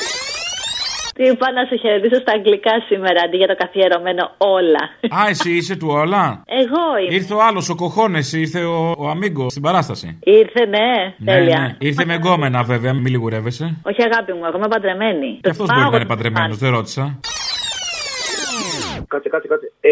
Τι 1.16 1.24
είπα 1.24 1.46
να 1.52 1.64
σε 1.64 1.76
χαιρετήσω 1.76 2.20
στα 2.20 2.32
αγγλικά 2.32 2.74
σήμερα 2.88 3.20
αντί 3.24 3.36
για 3.36 3.46
το 3.46 3.56
καθιερωμένο 3.62 4.24
όλα. 4.38 4.82
Α, 5.18 5.28
εσύ 5.28 5.50
είσαι 5.50 5.76
του 5.76 5.88
όλα. 5.90 6.42
Εγώ 6.60 6.82
είμαι. 7.00 7.14
Ήρθε 7.14 7.34
ο 7.34 7.42
άλλος, 7.48 7.68
ο 7.68 7.74
κοχώνες, 7.74 8.32
ήρθε 8.32 8.60
ο, 8.64 8.94
ο 8.98 9.08
Αμίγκο 9.08 9.50
στην 9.50 9.62
παράσταση. 9.62 10.18
Ήρθε, 10.22 10.66
ναι. 10.66 10.88
Ναι, 11.16 11.32
Τέλεια. 11.32 11.58
ναι. 11.60 11.76
Ήρθε 11.88 12.04
με 12.04 12.14
γκόμενα 12.14 12.62
βέβαια, 12.62 12.92
μην 12.94 13.06
λιγουρεύεσαι. 13.06 13.64
Όχι, 13.82 14.02
αγάπη 14.02 14.32
μου, 14.32 14.44
εγώ 14.48 14.56
είμαι 14.56 14.68
παντρεμένη. 14.68 15.38
Και 15.42 15.50
αυτός 15.50 15.66
μπορεί 15.74 15.90
να 15.90 15.96
είναι 15.96 16.06
παντρεμένος, 16.06 16.58
δεν 16.58 16.70
ρώτησα. 16.70 17.18
Κάτσε, 19.08 19.28
κάτσε, 19.28 19.48
κάτσε. 19.48 19.72
Ε, 19.80 19.90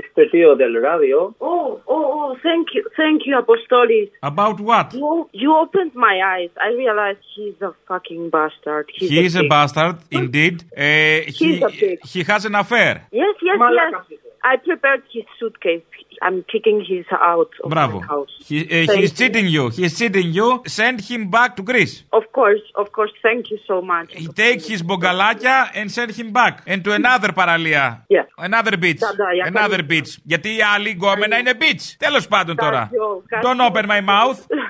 este 0.00 0.22
tío 0.30 0.56
del 0.56 0.74
radio. 0.82 1.34
Oh, 1.40 1.80
oh, 1.86 2.06
oh, 2.16 2.36
thank 2.42 2.68
you, 2.74 2.82
thank 2.96 3.22
you, 3.26 3.36
Apostolis. 3.38 4.08
About 4.22 4.60
what? 4.60 4.92
You, 4.94 5.28
you 5.32 5.54
opened 5.56 5.92
my 5.94 6.20
eyes. 6.34 6.50
I 6.60 6.68
realized 6.76 7.20
he's 7.36 7.60
a 7.62 7.72
fucking 7.88 8.30
bastard. 8.30 8.86
He's 8.94 9.10
He 9.10 9.24
is 9.24 9.36
a 9.36 9.40
pig. 9.40 9.50
bastard, 9.50 9.96
indeed. 10.10 10.64
Uh, 10.76 11.26
He's 11.26 11.38
he, 11.38 11.62
a 11.62 11.68
pig. 11.68 11.98
he 12.04 12.22
has 12.24 12.44
an 12.44 12.54
affair. 12.54 13.06
Yes, 13.12 13.34
yes, 13.42 13.58
yes. 13.58 14.18
I 14.42 14.56
prepared 14.56 15.02
his 15.12 15.24
suitcase. 15.38 15.82
I'm 16.21 16.37
kicking 16.53 16.79
his 16.91 17.05
out 17.33 17.51
of 17.63 17.69
Bravo. 17.69 17.99
my 17.99 18.05
house. 18.13 18.33
He, 18.49 18.57
uh, 18.61 18.67
Thank 18.67 18.91
he 18.91 19.03
is 19.07 19.11
you. 19.11 19.17
cheating 19.19 19.47
you. 19.55 19.63
He 19.69 19.83
is 19.89 19.93
cheating 19.99 20.27
you. 20.39 20.47
Send 20.65 20.97
him 21.09 21.21
back 21.29 21.49
to 21.57 21.61
Greece. 21.71 21.95
Of 22.19 22.25
course, 22.31 22.63
of 22.81 22.87
course. 22.97 23.11
Thank 23.27 23.41
you 23.51 23.59
so 23.69 23.75
much. 23.81 24.07
He 24.23 24.27
take 24.43 24.61
his 24.71 24.81
μπογκαλάκια 24.87 25.57
and 25.75 25.91
send 25.97 26.11
him 26.19 26.31
back. 26.31 26.53
And 26.67 26.79
to 26.85 26.91
another 26.93 27.31
παραλία. 27.33 28.05
Yeah. 28.09 28.25
Another 28.37 28.75
beach. 28.77 29.01
yeah, 29.01 29.47
Another 29.47 29.81
beach. 29.91 30.09
Γιατί 30.23 30.49
η 30.55 30.61
άλλη 30.75 30.89
γκόμενα 30.89 31.37
είναι 31.37 31.53
beach. 31.59 31.83
Τέλος 31.97 32.27
πάντων 32.27 32.55
τώρα. 32.55 32.89
Κάτσε, 33.27 33.47
Don't 33.47 33.61
open 33.71 33.85
my 33.85 34.01
mouth. 34.01 34.39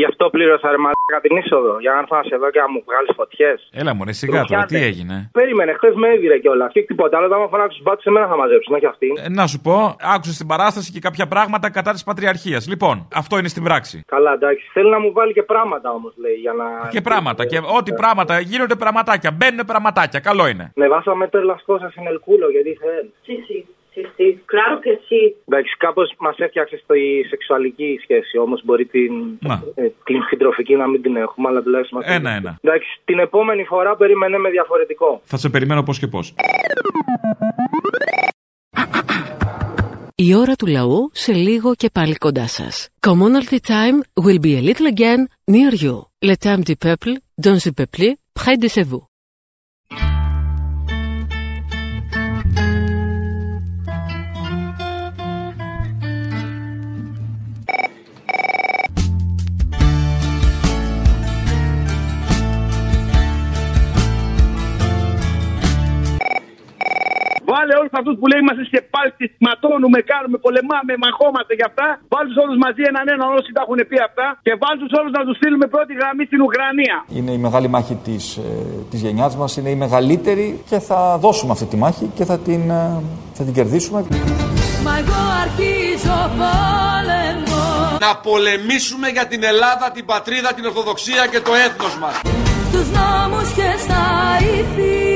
Γι' 0.00 0.04
αυτό 0.10 0.24
πλήρωσα 0.34 0.70
ρε 0.74 0.80
μαλάκα 0.84 1.18
την 1.24 1.36
είσοδο. 1.40 1.74
Για 1.84 1.92
να 1.94 1.98
έρθω 2.02 2.14
να 2.20 2.24
σε 2.30 2.36
δω 2.42 2.48
και 2.54 2.60
να 2.64 2.68
μου 2.72 2.80
βγάλεις 2.88 3.10
φωτιές. 3.18 3.58
Έλα 3.80 3.92
μωρέ, 3.94 4.12
σιγά 4.12 4.40
τώρα, 4.44 4.64
τι 4.64 4.78
έγινε; 4.90 5.16
Περίμενε, 5.32 5.72
χθες 5.78 5.94
με 6.02 6.08
έδιρε 6.14 6.38
κιόλα. 6.38 6.66
Και 6.74 6.82
τίποτα 6.82 7.16
άλλο. 7.16 7.26
Όταν 7.26 7.48
φωνάξει 7.48 7.74
τους 7.76 7.84
μπάτσου, 7.86 8.08
εμένα 8.10 8.26
θα 8.32 8.36
μαζέψουν, 8.36 8.74
όχι 8.74 8.86
αυτήν. 8.86 9.12
Ε, 9.24 9.28
Να 9.28 9.46
σου 9.46 9.58
πω, 9.66 9.76
άκουσε 10.14 10.32
στην 10.38 10.46
παράσταση 10.52 10.88
και 10.94 11.00
κάποια 11.06 11.26
πράγματα 11.26 11.66
κατά 11.70 11.92
της 11.92 12.04
πατριαρχίας. 12.04 12.62
Λοιπόν, 12.68 13.08
αυτό 13.14 13.38
είναι 13.38 13.48
στην 13.54 13.62
πράξη. 13.68 13.96
Καλά, 14.06 14.32
εντάξει. 14.32 14.64
Θέλει 14.72 14.90
να 14.90 15.00
μου 15.00 15.12
βάλει 15.12 15.32
και 15.32 15.42
πράγματα 15.42 15.88
όμως, 15.90 16.12
λέει. 16.16 16.34
Για 16.34 16.52
να... 16.52 16.88
Και 16.90 17.00
πράγματα. 17.00 17.46
Και 17.46 17.58
ό,τι 17.78 17.92
πράγματα 17.92 18.40
γίνονται 18.40 18.74
πραγματάκια. 18.74 19.30
Μπαίνουν 19.30 19.64
πραγματάκια. 19.66 20.20
Καλό 20.20 20.46
είναι. 20.48 20.72
Me 20.76 20.88
vas 20.94 21.06
a 21.12 21.14
meter 21.22 21.42
las 21.52 21.62
cosas 21.70 21.92
en 22.00 22.06
el 22.12 22.18
culo, 22.26 22.46
και 22.54 22.62
dije 22.68 22.86
él. 23.00 23.06
Sí, 23.98 24.04
sí, 24.04 24.10
sí, 24.16 24.24
sí. 24.24 24.28
Claro 24.52 24.80
que 24.84 24.92
sí. 25.08 25.22
Εντάξει, 25.48 25.76
κάπως 25.78 26.14
μας 26.18 26.36
έφτιαξε 26.38 26.76
στη 26.84 27.24
σεξουαλική 27.28 27.98
σχέση. 28.02 28.38
Όμως 28.38 28.62
μπορεί 28.64 28.84
την, 28.86 29.12
Να. 29.40 29.62
ε, 29.74 29.88
την 30.04 30.22
συντροφική 30.28 30.74
να 30.76 30.86
μην 30.88 31.02
την 31.02 31.16
έχουμε, 31.16 31.48
αλλά 31.48 31.62
τουλάχιστον. 31.62 31.98
μας- 31.98 32.08
Ένα-ένα. 32.16 32.58
Εντάξει, 32.62 33.00
την 33.04 33.18
επόμενη 33.18 33.64
φορά 33.64 33.96
περίμενε 33.96 34.38
με 34.38 34.50
διαφορετικό. 34.50 35.20
Θα 35.24 35.36
σε 35.36 35.48
περιμένω 35.48 35.82
πώς 35.82 35.98
και 35.98 36.06
πώς. 36.06 36.34
Η 40.14 40.34
ώρα 40.34 40.54
του 40.54 40.66
λαού 40.66 41.10
σε 41.12 41.32
λίγο 41.32 41.74
και 41.74 41.90
πάλι 41.92 42.14
κοντά 42.14 42.46
σας. 42.46 42.88
Commonalty 43.06 43.56
time 43.66 44.24
will 44.24 44.40
be 44.40 44.56
a 44.58 44.62
little 44.72 44.88
again 44.96 45.20
near 45.52 45.72
you. 45.84 45.96
Le 46.28 46.34
temps 46.44 46.62
du 46.68 46.74
peuple, 46.86 47.12
dans 47.46 47.58
le 47.64 47.72
peuple, 47.80 48.06
près 48.40 48.56
de 48.62 48.68
chez 48.74 48.84
vous. 48.90 49.02
Βάλε 67.68 67.80
όλους 67.82 67.94
αυτούς 68.00 68.14
που 68.20 68.26
λέει 68.30 68.40
είμαστε 68.44 68.64
σε 68.72 68.78
πάλι, 68.94 69.12
ματώνουμε, 69.46 69.98
κάνουμε, 70.12 70.36
πολεμάμε, 70.46 70.92
μαχόμαστε 71.04 71.52
για 71.58 71.66
αυτά. 71.70 71.86
Βάλεις 72.12 72.30
του 72.34 72.40
όλους 72.44 72.56
μαζί 72.64 72.82
έναν 72.90 73.04
έναν, 73.14 73.28
όσοι 73.38 73.50
τα 73.56 73.62
έχουν 73.64 73.78
πει 73.90 73.96
αυτά. 74.08 74.26
Και 74.46 74.52
βάλει 74.62 74.78
του 74.82 74.90
όλους 74.98 75.12
να 75.18 75.22
τους 75.26 75.36
στείλουμε 75.40 75.66
πρώτη 75.74 75.92
γραμμή 76.00 76.24
στην 76.30 76.40
Ουκρανία. 76.46 76.96
Είναι 77.18 77.32
η 77.38 77.40
μεγάλη 77.46 77.68
μάχη 77.74 77.94
της, 78.06 78.24
ε, 78.36 78.50
της 78.90 79.00
γενιάς 79.04 79.32
μας, 79.40 79.50
είναι 79.58 79.70
η 79.76 79.78
μεγαλύτερη 79.84 80.46
και 80.70 80.78
θα 80.88 81.00
δώσουμε 81.24 81.52
αυτή 81.56 81.66
τη 81.72 81.76
μάχη 81.84 82.06
και 82.16 82.24
θα 82.30 82.36
την, 82.46 82.62
ε, 82.80 82.82
θα 83.38 83.42
την 83.46 83.54
κερδίσουμε. 83.58 83.98
Μα 84.84 84.92
εγώ 85.02 85.20
αρχίζω 85.44 86.18
πόλεμο 86.40 87.62
Να 88.06 88.12
πολεμήσουμε 88.28 89.06
για 89.16 89.26
την 89.32 89.40
Ελλάδα, 89.52 89.86
την 89.96 90.04
πατρίδα, 90.12 90.48
την 90.56 90.64
Ορθοδοξία 90.70 91.22
και 91.32 91.40
το 91.46 91.52
έθνος 91.66 91.94
μας. 92.02 92.14
Στους 92.68 92.88
νόμους 92.98 93.48
και 93.58 93.68
στα 93.84 94.02
ηθή 94.52 95.07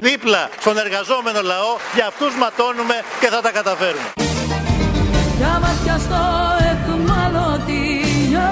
Δίπλα 0.00 0.48
στον 0.60 0.78
εργαζόμενο 0.78 1.40
λαό, 1.42 1.76
για 1.94 2.06
αυτούς 2.06 2.34
ματώνουμε 2.36 2.94
και 3.20 3.26
θα 3.26 3.40
τα 3.40 3.50
καταφέρουμε. 3.50 4.10
Για 5.38 5.60
ματιά 5.62 5.98
στο 5.98 6.22
εχμαλωτίο 6.70 8.48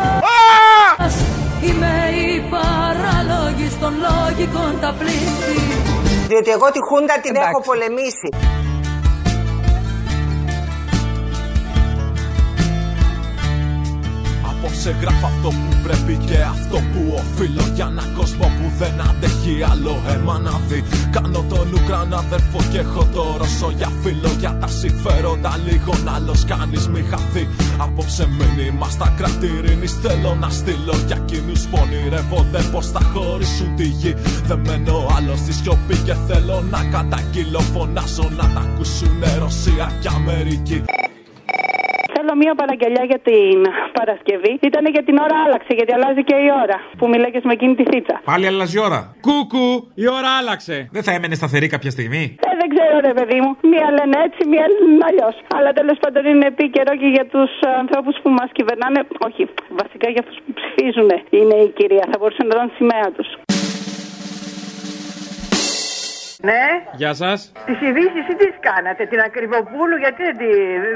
Είμαι 1.67 1.95
η 2.27 2.41
παράλογη 2.51 3.69
των 3.81 3.93
λογικών 4.07 4.81
τα 4.81 4.95
πλήθη 4.99 5.59
Διότι 6.29 6.51
εγώ 6.51 6.71
τη 6.71 6.81
Χούντα 6.89 7.15
την 7.21 7.35
έχω 7.35 7.61
πολεμήσει. 7.61 8.29
Απόψε 14.77 14.97
γράφω 15.01 15.27
αυτό 15.27 15.49
που 15.49 15.77
πρέπει 15.83 16.15
και 16.27 16.39
αυτό 16.55 16.77
που 16.93 17.01
οφείλω. 17.21 17.65
Για 17.75 17.87
ένα 17.91 18.05
κόσμο 18.17 18.47
που 18.57 18.67
δεν 18.79 19.01
αντέχει 19.09 19.63
άλλο 19.71 19.95
αίμα 20.09 20.39
να 20.39 20.55
δει. 20.69 20.85
Κάνω 21.11 21.45
τον 21.49 21.69
Ουκρανό 21.75 22.17
αδερφό 22.17 22.61
και 22.71 22.79
έχω 22.79 23.05
το 23.15 23.23
Ρώσο 23.39 23.71
για 23.77 23.91
φίλο. 24.03 24.31
Για 24.39 24.57
τα 24.61 24.67
συμφέροντα 24.67 25.53
λίγων 25.67 26.09
άλλος 26.15 26.45
κανείς 26.45 26.89
μη 26.89 27.03
χαθεί. 27.11 27.49
Απόψε 27.79 28.29
μήνυμα 28.39 28.89
στα 28.89 29.09
κρατηρίνης 29.17 29.93
θέλω 30.03 30.35
να 30.43 30.49
στείλω. 30.49 30.95
Για 31.07 31.19
εκείνους 31.23 31.61
που 31.69 31.79
ονειρεύονται 31.83 32.61
πως 32.73 32.87
θα 32.95 33.03
χωρίσουν 33.13 33.77
τη 33.77 33.87
γη. 34.01 34.15
Δεν 34.49 34.61
μένω 34.67 34.97
άλλος 35.17 35.39
στη 35.39 35.53
σιωπή 35.53 35.97
και 36.07 36.15
θέλω 36.27 36.65
να 36.71 36.81
καταγγείλω. 36.95 37.61
Φωνάζω 37.61 38.27
να 38.39 38.47
τα 38.55 38.61
ακούσουνε 38.67 39.31
Ρωσία 39.39 39.87
και 40.01 40.09
Αμερική. 40.19 40.79
Θέλω 40.85 41.76
μία 42.43 42.55
παραγγελιά 42.61 43.05
για 43.13 43.21
την 43.29 43.57
Παρασκευή. 43.99 44.53
Ήταν 44.71 44.85
για 44.95 45.05
την 45.09 45.17
ώρα 45.25 45.37
άλλαξε, 45.45 45.73
γιατί 45.79 45.93
αλλάζει 45.97 46.23
και 46.29 46.37
η 46.47 46.49
ώρα. 46.65 46.77
Που 46.99 47.05
μιλάγες 47.13 47.43
με 47.49 47.53
εκείνη 47.59 47.75
τη 47.79 47.85
θίτσα. 47.91 48.17
Πάλι 48.31 48.45
αλλάζει 48.51 48.77
η 48.79 48.81
ώρα. 48.89 49.01
Κούκου, 49.27 49.67
η 50.05 50.07
ώρα 50.19 50.31
άλλαξε. 50.41 50.77
Δεν 50.97 51.03
θα 51.07 51.13
έμενε 51.17 51.35
σταθερή 51.41 51.67
κάποια 51.75 51.91
στιγμή; 51.97 52.25
Ε, 52.49 52.51
δεν 52.61 52.69
ξέρω, 52.75 52.95
ρε 53.09 53.13
παιδί 53.19 53.39
μου. 53.43 53.51
Μία 53.73 53.89
λένε 53.97 54.17
έτσι, 54.27 54.41
μία 54.53 54.67
λένε 54.73 55.05
αλλιώς. 55.09 55.37
Αλλά 55.57 55.71
τέλος 55.81 55.97
πάντων 56.03 56.23
είναι 56.33 56.47
επίκαιρο 56.53 56.93
και 57.01 57.09
για 57.17 57.27
τους 57.35 57.51
ανθρώπους 57.83 58.15
που 58.23 58.31
μας 58.39 58.49
κυβερνάνε. 58.57 59.01
Όχι, 59.29 59.43
βασικά 59.81 60.07
για 60.15 60.21
αυτούς 60.25 60.39
που 60.45 60.51
ψηφίζουν 60.59 61.09
είναι 61.39 61.57
η 61.67 61.69
κυρία. 61.79 62.05
Θα 62.11 62.17
μπορούσε 62.19 62.43
να 62.49 62.53
δουν 62.57 62.71
σημαία 62.79 63.09
τους. 63.17 63.29
Ναι, 66.49 66.63
Γεια 67.01 67.15
σας. 67.15 67.53
τις 67.67 67.81
ειδήσεις 67.81 68.23
τις 68.29 68.37
τις 68.37 68.55
κάνατε, 68.61 69.07
την 69.07 69.21
Ακριβοπούλου, 69.21 69.97
γιατί 70.05 70.23
δεν, 70.23 70.37
τη, 70.37 70.47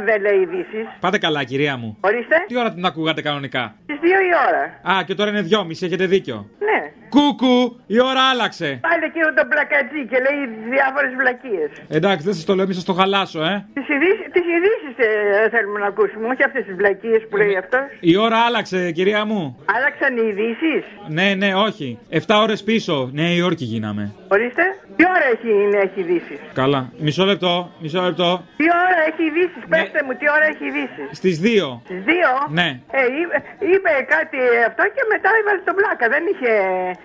δεν 0.04 0.20
λέει 0.20 0.38
ειδήσεις; 0.40 0.84
Πάτε 1.00 1.18
καλά, 1.18 1.44
κυρία 1.44 1.76
μου. 1.76 1.96
Ορίστε, 2.00 2.36
Τι 2.46 2.58
ώρα 2.58 2.72
την 2.74 2.84
ακούγατε 2.84 3.22
κανονικά; 3.22 3.74
στις 3.82 3.98
2 4.02 4.04
η 4.04 4.32
ώρα. 4.48 4.62
Α, 4.98 5.02
και 5.04 5.14
τώρα 5.14 5.30
είναι 5.30 5.42
δυόμιση, 5.42 5.86
έχετε 5.86 6.06
δίκιο. 6.06 6.50
Ναι. 6.58 6.78
Κούκου, 7.14 7.80
η 7.86 8.00
ώρα 8.10 8.22
άλλαξε. 8.32 8.68
Πάλι 8.88 9.04
εκείνο 9.10 9.28
τον 9.38 9.46
πλακατζή 9.52 10.02
και 10.10 10.18
λέει 10.26 10.40
διάφορες 10.74 11.12
βλακίες. 11.20 11.70
Εντάξει, 11.88 12.24
δεν 12.26 12.34
σας 12.34 12.44
το 12.44 12.54
λέω, 12.54 12.66
μη 12.66 12.74
σας 12.74 12.84
το 12.84 12.92
χαλάσω, 13.00 13.40
ε. 13.44 13.64
Τις 13.74 14.44
ειδήσεις 14.54 14.94
ε, 14.96 15.48
θέλουμε 15.50 15.78
να 15.78 15.86
ακούσουμε, 15.86 16.26
όχι 16.32 16.42
αυτές 16.44 16.64
τις 16.64 16.74
βλακίες 16.74 17.20
που 17.28 17.36
λέει 17.36 17.56
αυτός. 17.56 17.86
Η 18.00 18.16
ώρα 18.16 18.38
άλλαξε, 18.38 18.90
κυρία 18.92 19.24
μου. 19.24 19.42
Άλλαξαν 19.76 20.16
οι 20.16 20.24
ειδήσεις; 20.30 20.82
Ναι, 21.08 21.34
ναι, 21.34 21.54
όχι. 21.54 21.98
7 22.10 22.18
ώρες 22.44 22.62
πίσω. 22.62 23.10
Νέα 23.12 23.30
Υόρκη 23.38 23.64
γίναμε. 23.64 24.04
Ορίστε. 24.28 24.62
Τι 24.96 25.02
ώρα 25.14 25.26
έχει, 25.34 25.50
είναι, 25.64 25.78
έχει 25.86 26.00
ειδήσεις; 26.00 26.38
Καλά. 26.60 26.80
Μισό 26.98 27.24
λεπτό, 27.24 27.54
μισό 27.82 28.00
λεπτό. 28.08 28.30
Τι 28.56 28.64
ώρα 28.84 28.98
έχει 29.10 29.22
ειδήσεις, 29.30 29.62
πέστε 29.72 30.00
μου, 30.06 30.12
τι 30.18 30.26
ώρα 30.36 30.46
έχει 30.52 30.64
ειδήσεις; 30.70 31.06
Στις 31.20 31.34
2. 31.40 31.80
Στις 31.88 32.00
δύο; 32.10 32.30
Ναι. 32.58 32.68
Ε, 32.98 33.00
είπε, 33.20 33.36
είπε 33.72 33.92
κάτι 34.14 34.38
αυτό 34.70 34.82
και 34.94 35.02
μετά 35.12 35.28
έβαλε 35.40 35.60
τον 35.68 35.74
πλάκα. 35.80 36.04
Δεν 36.14 36.22
είχε, 36.32 36.52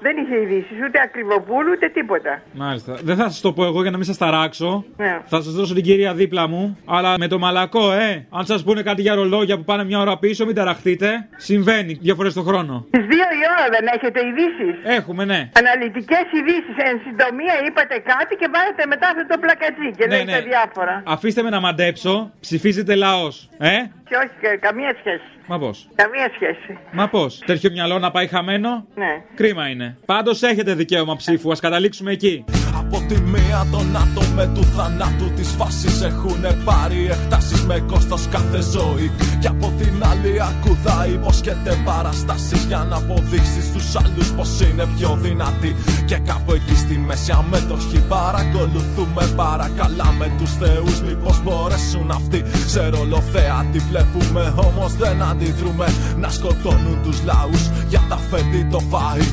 δεν 0.01 0.15
είχε 0.17 0.35
ειδήσεις, 0.41 0.77
ούτε 0.87 0.99
ακριβοπούλου 1.03 1.71
ούτε 1.75 1.89
τίποτα. 1.89 2.41
Μάλιστα. 2.53 2.97
Δεν 3.03 3.15
θα 3.15 3.23
σας 3.23 3.41
το 3.41 3.53
πω 3.53 3.63
εγώ 3.65 3.81
για 3.81 3.91
να 3.91 3.97
μην 3.97 4.05
σας 4.05 4.17
ταράξω. 4.17 4.85
Ναι. 4.97 5.19
Θα 5.25 5.41
σας 5.41 5.53
δώσω 5.53 5.73
την 5.73 5.83
κυρία 5.83 6.13
δίπλα 6.13 6.47
μου. 6.47 6.77
Αλλά 6.85 7.13
με 7.17 7.27
το 7.27 7.39
μαλακό, 7.39 7.91
ε. 7.91 8.25
Αν 8.29 8.45
σας 8.45 8.63
πούνε 8.63 8.81
κάτι 8.81 9.01
για 9.01 9.15
ρολόγια 9.15 9.57
που 9.57 9.63
πάνε 9.63 9.83
μια 9.83 9.99
ώρα 9.99 10.17
πίσω, 10.17 10.45
μην 10.45 10.55
ταραχτείτε. 10.55 11.27
Συμβαίνει 11.35 11.93
δύο 12.01 12.15
φορές 12.15 12.33
το 12.33 12.41
χρόνο. 12.41 12.85
Στις 12.87 13.05
δύο 13.05 13.25
η 13.39 13.41
ώρα 13.57 13.65
δεν 13.75 13.85
έχετε 13.95 14.19
ειδήσεις; 14.27 14.97
Έχουμε, 14.97 15.25
ναι. 15.25 15.49
Αναλυτικές 15.59 16.25
ειδήσεις. 16.37 16.75
Εν 16.77 16.99
συντομία 17.05 17.53
είπατε 17.67 17.95
κάτι 18.11 18.35
και 18.35 18.47
βάλετε 18.53 18.83
μετά 18.87 19.07
αυτό 19.07 19.25
το 19.33 19.37
πλακατζί 19.39 19.89
και 19.97 20.05
Ναι, 20.07 20.17
λέτε 20.17 20.31
ναι. 20.31 20.41
διάφορα. 20.49 21.03
Αφήστε 21.05 21.41
με 21.41 21.49
να 21.49 21.59
μαντέψω. 21.59 22.31
Ψηφίζετε 22.39 22.95
λαός. 22.95 23.49
Ε. 23.57 23.75
Και 24.09 24.15
όχι, 24.15 24.33
κα- 24.41 24.57
καμία 24.67 24.95
σχέση. 24.99 25.23
Μα 25.47 25.59
πώς; 25.59 25.87
Καμία 25.95 26.29
σχέση. 26.35 26.77
Μα 26.91 27.07
πώς; 27.09 27.39
Τέτοιο 27.45 27.71
μυαλό 27.71 27.99
να 27.99 28.11
πάει 28.11 28.27
χαμένο; 28.27 28.85
Ναι. 28.95 29.23
Κρίμα 29.35 29.67
είναι. 29.69 29.97
Πάντως 30.05 30.41
έχετε 30.41 30.73
δικαίωμα 30.73 31.15
ψήφου. 31.15 31.51
Α 31.51 31.55
καταλήξουμε 31.61 32.11
εκεί. 32.11 32.43
Από 32.77 32.97
τη 33.07 33.21
μία 33.21 33.59
τον 33.71 33.95
άτομε 34.03 34.51
του 34.55 34.63
θανάτου 34.63 35.29
της 35.35 35.49
φάσης 35.57 36.01
έχουν 36.03 36.41
πάρει 36.65 37.05
εκτάσεις 37.05 37.65
με 37.65 37.79
κόστος 37.87 38.27
κάθε 38.27 38.61
ζωή 38.61 39.11
Και 39.41 39.47
από 39.47 39.73
την 39.79 40.03
άλλη 40.11 40.33
ακουδά 40.49 41.07
υποσχέται 41.13 41.73
παραστάσεις 41.85 42.63
για 42.65 42.77
να 42.89 42.95
αποδείξει 42.97 43.61
στους 43.69 43.95
άλλους 43.95 44.33
πως 44.33 44.61
είναι 44.61 44.85
πιο 44.97 45.15
δυνατή 45.15 45.75
Και 46.05 46.17
κάπου 46.29 46.51
εκεί 46.53 46.75
στη 46.75 46.97
μέση 46.97 47.31
αμέτωχοι 47.39 47.99
παρακολουθούμε 48.07 49.23
παρακαλάμε 49.35 50.25
τους 50.37 50.51
θεούς 50.57 51.01
μήπως 51.01 51.43
μπορέσουν 51.43 52.11
αυτοί 52.11 52.39
σε 52.73 52.87
ρολοθέα 52.89 53.65
τη 53.71 53.79
βλέπουμε 53.95 54.53
όμως 54.67 54.91
δεν 54.95 55.21
αντιδρούμε 55.21 55.87
να 56.17 56.29
σκοτώνουν 56.29 56.97
τους 57.03 57.23
λαούς 57.23 57.63
για 57.91 58.01
τα 58.09 58.17
φέντη 58.29 58.61
το 58.71 58.79
φαΐ 58.91 59.27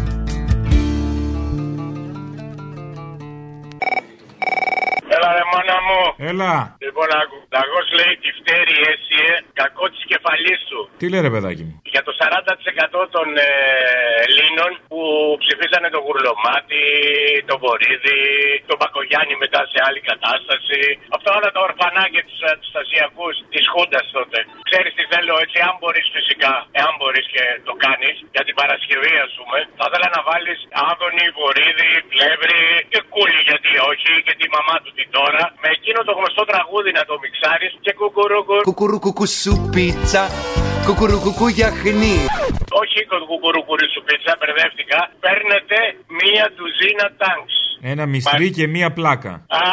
Έλα 5.14 5.30
ρε 5.36 5.44
μάνα 5.52 5.78
μου. 5.86 6.00
Έλα. 6.30 6.52
Λοιπόν, 6.84 7.08
άκου. 7.20 7.38
Λαγός 7.54 7.86
λέει 7.98 8.14
τη 8.22 8.30
φταίρει 8.38 8.71
έσυε 8.90 9.28
κακό 9.60 9.84
της 9.92 10.02
κεφαλής 10.10 10.60
σου. 10.68 10.80
Τι 11.00 11.06
λέει 11.10 11.22
ρε 11.26 11.32
παιδάκι 11.34 11.62
μου; 11.68 11.74
Για 11.94 12.02
το 12.06 12.12
40% 12.20 13.00
των 13.16 13.26
ε, 13.46 13.50
Ελλήνων 14.26 14.70
που 14.90 15.00
ψηφίσανε 15.42 15.88
τον 15.94 16.02
Γουρλωμάτι, 16.04 16.84
τον 17.48 17.58
Βορύδη, 17.62 18.22
τον 18.68 18.78
Πακογιάννη 18.82 19.34
μετά 19.44 19.60
σε 19.72 19.78
άλλη 19.86 20.00
κατάσταση. 20.10 20.80
Αυτά 21.16 21.30
όλα 21.38 21.50
τα 21.54 21.60
ορφανάκια 21.68 22.22
τους 22.28 22.40
αντιστασιακούς 22.52 23.34
της 23.52 23.64
Χούντας 23.72 24.06
τότε. 24.16 24.38
Ξέρεις 24.68 24.92
τι 24.96 25.04
θέλω 25.12 25.34
έτσι, 25.44 25.58
αν 25.68 25.74
μπορείς 25.80 26.06
φυσικά, 26.16 26.54
εάν 26.80 26.92
μπορείς 26.98 27.26
και 27.34 27.44
το 27.68 27.74
κάνεις, 27.84 28.16
για 28.34 28.44
την 28.46 28.54
Παρασκευή 28.60 29.14
ας 29.26 29.32
πούμε, 29.38 29.58
θα 29.78 29.84
ήθελα 29.88 30.08
να 30.16 30.20
βάλεις 30.28 30.58
Άδωνη, 30.88 31.26
Βορύδη, 31.38 31.92
Πλεύρη 32.12 32.64
και 32.92 33.00
Κούλη 33.12 33.40
γιατί 33.50 33.70
όχι 33.90 34.12
και 34.26 34.34
τη 34.40 34.46
μαμά 34.56 34.76
του 34.82 34.90
την 34.98 35.08
τώρα, 35.18 35.42
με 35.62 35.68
εκείνο 35.76 36.00
το 36.08 36.12
γνωστό 36.18 36.42
τραγούδι 36.52 36.90
να 36.98 37.04
το 37.08 37.14
μιξάρεις 37.22 37.72
και 37.84 37.92
κουκουρούκου. 37.98 38.58
Κουκουρουκουκου 38.72 39.26
σου 39.26 39.68
πίτσα, 39.74 40.24
κουκουρουκουκου 40.86 41.46
γιαχνί. 41.56 42.16
Όχι 42.82 42.98
κουκουρούκουρι 43.30 43.86
σου 43.94 44.02
πίτσα, 44.06 44.32
μπερδεύτηκα. 44.38 44.98
Παίρνετε 45.24 45.78
μία 46.20 46.44
τουζίνα 46.56 47.06
τάγκς. 47.20 47.56
Ένα 47.90 48.04
μυστρί 48.12 48.46
και 48.56 48.66
μία 48.74 48.88
πλάκα. 48.98 49.32
Α, 49.62 49.64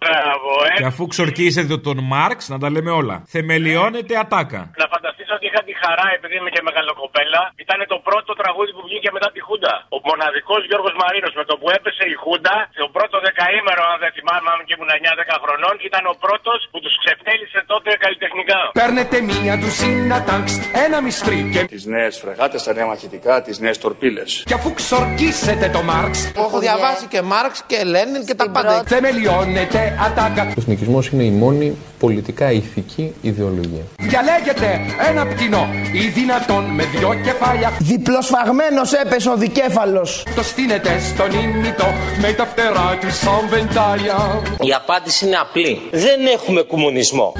μπράβο, 0.00 0.50
ε. 0.66 0.72
Και 0.78 0.86
αφού 0.92 1.02
ξορκίσετε 1.12 1.74
τον 1.86 1.98
Μάρξ, 2.12 2.38
να 2.52 2.58
τα 2.62 2.68
λέμε 2.74 2.92
όλα. 3.00 3.16
Θεμελιώνεται 3.34 4.14
ατάκα. 4.22 4.62
Να 4.82 4.86
φανταστείς 4.94 5.28
ότι 5.36 5.44
είχα 5.48 5.60
τη 5.68 5.74
χαρά, 5.82 6.06
επειδή 6.16 6.34
είμαι 6.38 6.52
και 6.56 6.62
μεγαλοκοπέλα, 6.68 7.42
ήταν 7.64 7.78
το 7.92 7.98
πρώτο 8.08 8.30
τραγούδι 8.40 8.70
που 8.76 8.82
βγήκε 8.88 9.08
μετά 9.16 9.28
τη 9.34 9.40
Χούντα. 9.46 9.74
Ο 9.96 9.98
μοναδικός 10.08 10.60
Γιώργος 10.68 10.94
Μαρίνος 11.00 11.34
με 11.40 11.44
το 11.50 11.54
που 11.60 11.68
έπεσε 11.76 12.04
η 12.14 12.16
Χούντα, 12.22 12.56
το 12.82 12.88
πρώτο 12.96 13.16
δεκαήμερο, 13.26 13.82
αν 13.92 13.98
δεν 14.04 14.10
θυμάμαι, 14.16 14.48
αν 14.52 14.58
και 14.66 14.72
ήμουν 14.76 14.90
9-10 14.98 15.36
χρονών, 15.44 15.74
ήταν 15.88 16.02
ο 16.12 16.14
πρώτος 16.24 16.58
που 16.70 16.78
τους 16.84 16.94
ξεφτέλησε 17.02 17.58
τότε 17.72 17.90
καλλιτεχνικά. 18.04 18.58
Παίρνετε 18.80 19.16
μία 19.30 19.54
ντουζίνα 19.58 20.18
τάγκς, 20.28 20.54
ένα 20.86 20.98
μυστρί 21.06 21.38
και... 21.52 21.60
Τις 21.74 21.84
νέες 21.94 22.14
φρεγάτες, 22.22 22.60
τα 22.66 22.72
νέα 22.76 22.86
μαχητικά, 22.92 23.34
τις 23.46 23.56
νέες 23.64 23.76
τορπίλες. 23.84 24.28
Και 24.48 24.56
αφού 24.58 24.68
ξορκίσετε 24.80 25.66
το 25.76 25.80
Μάρξ... 25.90 26.12
Έχω 26.46 26.58
διαβάσει 26.66 27.04
και 27.12 27.20
Μάρξ 27.32 27.62
και 27.66 27.84
Λένιν 27.84 28.24
και 28.26 28.34
τα 28.34 28.50
πάντα. 28.50 28.82
Θεμελιώνετε 28.86 29.98
ατάκα. 30.06 30.42
Ο 30.48 30.52
εθνικισμός 30.58 31.08
είναι 31.08 31.22
η 31.22 31.30
μόνη 31.30 31.76
πολιτικά 31.98 32.52
ηθική 32.52 33.14
ιδεολογία. 33.20 33.84
Διαλέγετε 33.98 34.80
ένα 35.08 35.26
πτηνό 35.26 35.68
ή 35.92 36.06
δυνατόν 36.06 36.64
με 36.64 36.84
δυο 36.84 37.14
κεφάλια. 37.24 37.72
Διπλοσφαγμένος 37.78 38.92
έπεσε 38.92 39.30
ο 39.30 39.36
δικέφαλος. 39.36 40.26
Το 40.34 40.42
στείνετε 40.42 40.90
στον 40.98 41.30
ήμιτο 41.40 41.86
με 42.20 42.32
τα 42.32 42.46
φτερά 42.46 42.98
του 43.00 43.10
σαν 43.10 43.42
βεντάλια. 43.48 44.42
Η 44.60 44.72
απάντηση 44.72 45.26
είναι 45.26 45.36
απλή. 45.36 45.80
Δεν 45.90 46.26
έχουμε 46.36 46.62
κομμουνισμό. 46.62 47.32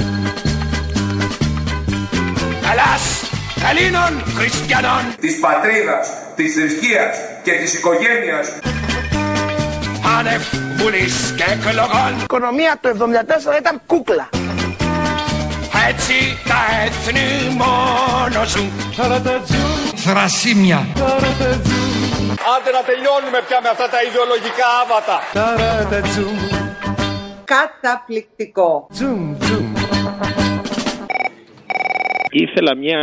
Ελλάς, 2.70 3.04
Ελλήνων, 3.70 4.12
Χριστιανών. 4.36 5.02
της 5.20 5.40
πατρίδας, 5.40 6.08
της 6.36 6.54
θρησκείας 6.54 7.16
και 7.44 7.52
της 7.52 7.74
οικογένειας. 7.74 8.46
Άνευ 10.18 10.42
βουλής 10.76 11.34
και 11.36 11.44
εκλογών. 11.52 12.12
Η 12.18 12.22
οικονομία 12.22 12.78
το 12.80 12.88
74 12.88 13.58
ήταν 13.60 13.80
κούκλα. 13.86 14.28
Έτσι 15.88 16.14
τα 16.48 16.60
έθνη 16.84 17.56
μόνο 17.56 18.44
ζουν. 18.44 18.70
Θρασίμια. 19.94 20.86
Άντε 22.56 22.70
να 22.70 22.82
τελειώνουμε 22.88 23.40
πια 23.46 23.60
με 23.62 23.68
αυτά 23.68 23.88
τα 23.88 23.98
ιδεολογικά 24.08 24.66
άβατα. 24.82 25.16
Καταπληκτικό. 27.44 28.86
Ήθελα 32.30 32.76
μια 32.76 33.00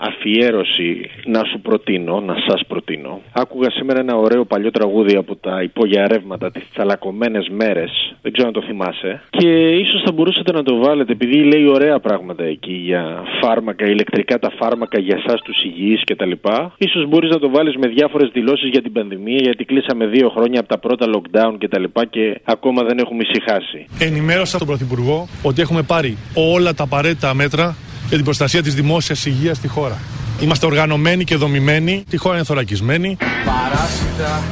αφιέρωση 0.00 1.10
να 1.24 1.44
σου 1.44 1.60
προτείνω, 1.60 2.20
να 2.20 2.34
σας 2.48 2.60
προτείνω. 2.66 3.20
Άκουγα 3.32 3.70
σήμερα 3.70 4.00
ένα 4.00 4.16
ωραίο 4.16 4.44
παλιό 4.44 4.70
τραγούδι 4.70 5.16
από 5.16 5.36
τα 5.36 5.62
υπόγεια 5.62 6.08
ρεύματα, 6.08 6.50
τις 6.50 6.62
τσαλακωμένες 6.72 7.48
μέρες. 7.48 8.14
Δεν 8.22 8.32
ξέρω 8.32 8.48
αν 8.48 8.54
το 8.54 8.62
θυμάσαι. 8.62 9.22
Και 9.30 9.68
ίσως 9.68 10.02
θα 10.04 10.12
μπορούσατε 10.12 10.52
να 10.52 10.62
το 10.62 10.76
βάλετε, 10.76 11.12
επειδή 11.12 11.44
λέει 11.44 11.66
ωραία 11.66 11.98
πράγματα 11.98 12.44
εκεί 12.44 12.72
για 12.72 13.22
φάρμακα, 13.40 13.86
ηλεκτρικά 13.86 14.38
τα 14.38 14.50
φάρμακα 14.58 14.98
για 15.00 15.20
εσάς 15.24 15.40
τους 15.40 15.64
υγιείς 15.64 16.04
κτλ. 16.04 16.32
Ίσως 16.78 17.08
μπορείς 17.08 17.30
να 17.30 17.38
το 17.38 17.50
βάλεις 17.50 17.76
με 17.76 17.88
διάφορες 17.88 18.30
δηλώσεις 18.32 18.68
για 18.70 18.82
την 18.82 18.92
πανδημία, 18.92 19.40
γιατί 19.40 19.64
κλείσαμε 19.64 20.06
δύο 20.06 20.28
χρόνια 20.28 20.60
από 20.60 20.68
τα 20.68 20.78
πρώτα 20.78 21.06
lockdown 21.14 21.54
κτλ. 21.58 21.82
Και, 21.82 22.06
και 22.10 22.40
ακόμα 22.44 22.82
δεν 22.82 22.98
έχουμε 22.98 23.22
ησυχάσει. 23.22 23.86
Ενημέρωσα 23.98 24.58
τον 24.58 24.66
Πρωθυπουργό 24.66 25.28
ότι 25.42 25.60
έχουμε 25.60 25.82
πάρει 25.82 26.16
όλα 26.34 26.74
τα 26.74 26.82
απαραίτητα 26.82 27.34
μέτρα 27.34 27.76
για 28.08 28.16
την 28.16 28.24
προστασία 28.24 28.62
της 28.62 28.74
δημόσιας 28.74 29.26
υγείας 29.26 29.56
στη 29.56 29.68
χώρα. 29.68 29.98
Είμαστε 30.40 30.66
οργανωμένοι 30.66 31.24
και 31.24 31.36
δομημένοι, 31.36 32.04
τη 32.10 32.16
χώρα 32.16 32.34
είναι 32.34 32.44
θωρακισμένη. 32.44 33.16
Παράσιτα 33.44 34.42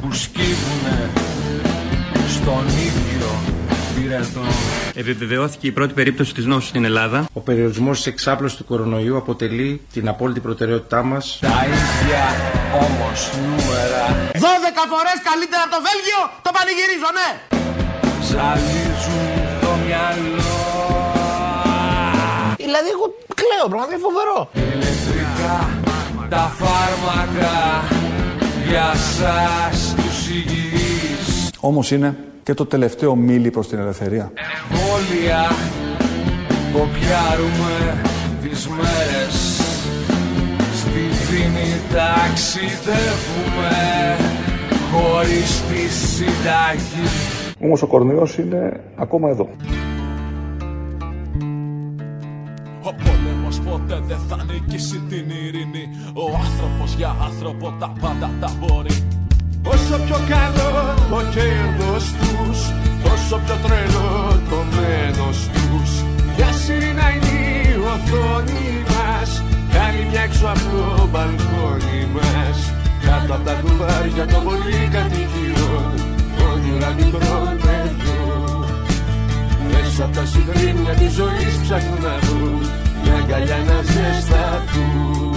που 0.00 0.12
σκύβουνε 0.12 1.10
στον 2.28 2.66
ίδιο 2.68 3.28
πυρετό. 3.94 4.40
Επιβεβαιώθηκε 4.94 5.66
η 5.66 5.70
πρώτη 5.70 5.92
περίπτωση 5.92 6.34
της 6.34 6.44
νόσου 6.44 6.66
στην 6.66 6.84
Ελλάδα. 6.84 7.24
Ο 7.32 7.40
περιορισμός 7.40 7.96
της 7.96 8.06
εξάπλωσης 8.06 8.56
του 8.56 8.64
κορονοϊού 8.64 9.16
αποτελεί 9.16 9.80
την 9.92 10.08
απόλυτη 10.08 10.40
προτεραιότητά 10.40 11.02
μας. 11.02 11.38
Τα 11.40 11.66
ίδια 11.66 12.24
όμως 12.72 13.30
νούμερα 13.46 14.30
12 14.32 14.84
φορές 14.92 15.18
καλύτερα 15.30 15.62
από 15.62 15.72
το 15.76 15.80
Βέλγιο, 15.86 16.20
το 16.42 16.50
πανηγυρίζω, 16.56 17.10
ναι. 17.18 17.30
ζαλίζουν 18.28 19.60
το 19.60 19.70
μυαλό. 19.84 20.59
Δηλαδή, 22.70 22.88
εγώ 22.96 23.06
κλαίω, 23.40 23.66
πραγματικά 23.68 23.96
είναι 23.96 24.06
φοβερό. 24.08 24.38
Ηλεκτρικά 24.74 25.56
τα 26.34 26.44
φάρμακα 26.60 27.54
για 28.68 28.90
σας 28.94 29.94
τους 29.96 30.18
υγιείς. 30.28 31.50
Όμως 31.60 31.90
είναι 31.90 32.16
και 32.42 32.54
το 32.54 32.66
τελευταίο 32.66 33.14
μίλι 33.14 33.50
προς 33.50 33.68
την 33.68 33.78
ελευθερία. 33.78 34.32
Εμβόλια 34.46 35.52
κοπιάρουμε 36.72 38.00
τις 38.42 38.68
μέρες 38.68 39.34
Στη 40.80 41.00
δίνη 41.30 41.70
ταξιδεύουμε 41.92 43.76
χωρίς 44.92 45.62
τη 45.68 45.94
συνταγή 45.94 47.08
Όμως 47.62 47.82
ο 47.82 47.86
κορονοϊός 47.86 48.38
είναι 48.38 48.80
ακόμα 48.96 49.28
εδώ. 49.28 49.48
Ποτέ 53.90 54.02
δεν 54.06 54.20
θα 54.28 54.44
νικήσει 54.44 54.98
την 55.08 55.26
ειρήνη. 55.42 55.84
Ο 56.12 56.24
άνθρωπος 56.46 56.94
για 56.94 57.16
άνθρωπο 57.28 57.74
τα 57.80 57.92
πάντα 58.00 58.30
τα 58.40 58.50
μπορεί. 58.58 58.96
Όσο 59.72 59.96
πιο 60.06 60.18
καλός 60.32 60.98
το 61.10 61.20
κέρδος 61.34 62.04
τους 62.20 62.58
Τόσο 63.04 63.36
πιο 63.44 63.56
τρελό 63.64 64.10
το 64.50 64.58
μένος 64.74 65.38
τους. 65.54 65.90
Μια 66.36 66.52
σιρήνα 66.60 67.06
είναι 67.14 67.34
η 67.68 67.74
οθόνη 67.92 68.68
μας 68.90 69.30
Κάνει 69.74 70.02
μια 70.10 70.20
έξω 70.20 70.46
από 70.54 70.64
το 70.72 71.08
μπαλκόνι 71.10 72.00
μας. 72.14 72.58
Κάτω 73.04 73.34
από 73.34 73.44
τα 73.44 73.54
κουβάρια 73.62 74.24
των 74.32 74.42
πολυκατοικιών 74.46 75.92
Όνειρα 76.50 76.90
μικρών 76.98 77.54
παιδιών 77.64 78.66
Μέσα 79.70 80.04
από 80.04 80.14
τα 80.16 80.24
συγκρίνια 80.32 80.94
της 81.00 81.12
ζωής 81.18 81.54
ψάχνουν 81.62 82.00
να 82.02 82.14
βρουν 82.26 82.62
Μια 83.10 83.18
αγκαλιά 83.18 83.56
να 83.56 83.82
ζεσταθούν 83.82 85.29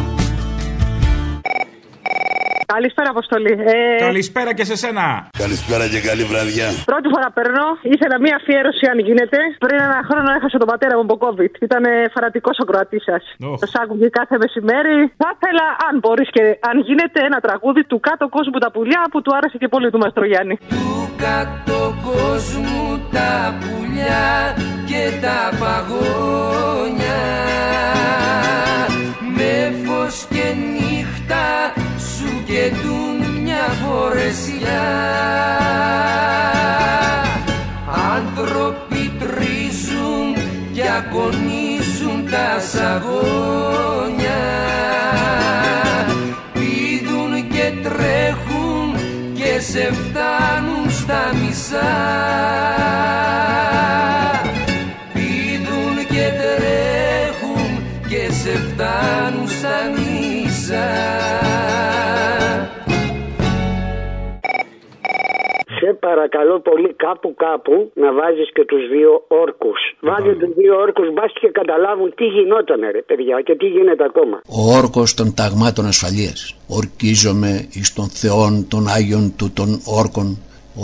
Καλησπέρα, 2.65 3.09
Αποστολή. 3.09 3.51
Ε, 3.51 4.03
Καλησπέρα 4.07 4.51
και 4.57 4.65
σε 4.71 4.75
σένα. 4.75 5.05
Καλησπέρα 5.43 5.85
και 5.93 5.99
καλή 6.09 6.23
βραδιά. 6.31 6.67
Πρώτη 6.91 7.07
φορά 7.13 7.27
παίρνω. 7.37 7.65
Ήθελα 7.95 8.15
μία 8.25 8.35
αφιέρωση, 8.41 8.83
αν 8.91 8.97
γίνεται. 9.07 9.39
Πριν 9.63 9.77
ένα 9.87 9.99
χρόνο 10.09 10.29
έχασα 10.37 10.57
τον 10.63 10.67
πατέρα 10.71 10.93
μου 10.97 11.05
από 11.07 11.15
COVID. 11.25 11.53
Ήταν 11.67 11.83
φαρατικό 12.13 12.51
ο 12.63 12.65
Κροατής 12.69 13.03
σας. 13.09 13.23
Oh. 13.47 13.55
Σας 13.61 13.71
άκουγε 13.81 14.07
κάθε 14.19 14.35
μεσημέρι. 14.43 14.95
Θα 15.21 15.29
ήθελα, 15.35 15.65
αν 15.87 15.93
μπορείς 16.01 16.29
και 16.35 16.43
αν 16.69 16.75
γίνεται, 16.87 17.19
ένα 17.29 17.39
τραγούδι 17.45 17.83
του 17.89 17.97
κάτω 18.07 18.25
κόσμου 18.35 18.57
τα 18.65 18.69
πουλιά 18.75 19.01
που 19.11 19.19
του 19.23 19.31
άρεσε 19.37 19.57
και 19.61 19.67
πολύ 19.67 19.87
του 19.91 19.99
Μαστρογιάννη. 20.03 20.55
Του 20.73 20.89
κάτω 21.25 21.79
κόσμου 22.07 22.81
τα 23.15 23.33
πουλιά 23.61 24.27
και 24.89 25.03
τα 25.25 25.39
παγόνια 25.61 27.21
με 29.37 29.53
φως 29.83 30.15
και 30.33 30.45
νύχτα 30.73 31.45
σου 32.53 32.59
καιτούν 32.59 33.41
μια 33.41 33.67
φορεσιά 33.83 34.83
Άνθρωποι 38.15 39.11
τρίζουν 39.19 40.35
και 40.73 40.81
αγωνίζουν 40.81 42.29
τα 42.31 42.59
σαγόνια. 42.59 44.43
Πήδουν 46.53 47.47
και 47.47 47.71
τρέχουν 47.83 48.95
και 49.33 49.59
σε 49.59 49.93
φτάνουν 49.93 50.91
στα 50.91 51.31
μισά. 51.33 51.93
Πήδουν 55.13 55.95
και 56.07 56.29
τρέχουν 56.41 57.83
και 58.07 58.33
σε 58.33 58.57
φτάνουν 58.57 59.47
στα 59.47 59.77
μισά 59.95 61.23
παρακαλώ 66.07 66.55
πολύ 66.69 66.91
κάπου 67.05 67.29
κάπου 67.45 67.73
να 68.03 68.09
βάζεις 68.19 68.49
και 68.55 68.65
τους 68.65 68.83
δύο 68.93 69.11
όρκους. 69.27 69.79
Βάζε 70.09 70.33
τους 70.39 70.53
δύο 70.59 70.73
όρκους 70.85 71.07
μπας 71.13 71.31
και 71.41 71.49
καταλάβουν 71.59 72.09
τι 72.17 72.25
γινότανε 72.35 72.87
ρε 72.91 73.01
παιδιά 73.01 73.41
και 73.47 73.55
τι 73.55 73.67
γίνεται 73.75 74.03
ακόμα. 74.03 74.41
Ο 74.59 74.61
όρκος 74.79 75.13
των 75.13 75.27
ταγμάτων 75.39 75.85
ασφαλείας. 75.85 76.39
Ορκίζομαι 76.79 77.51
εις 77.77 77.93
των 77.93 78.07
θεών 78.21 78.67
των 78.71 78.81
Άγιων 78.95 79.25
του 79.37 79.47
των 79.57 79.69
όρκων 80.01 80.27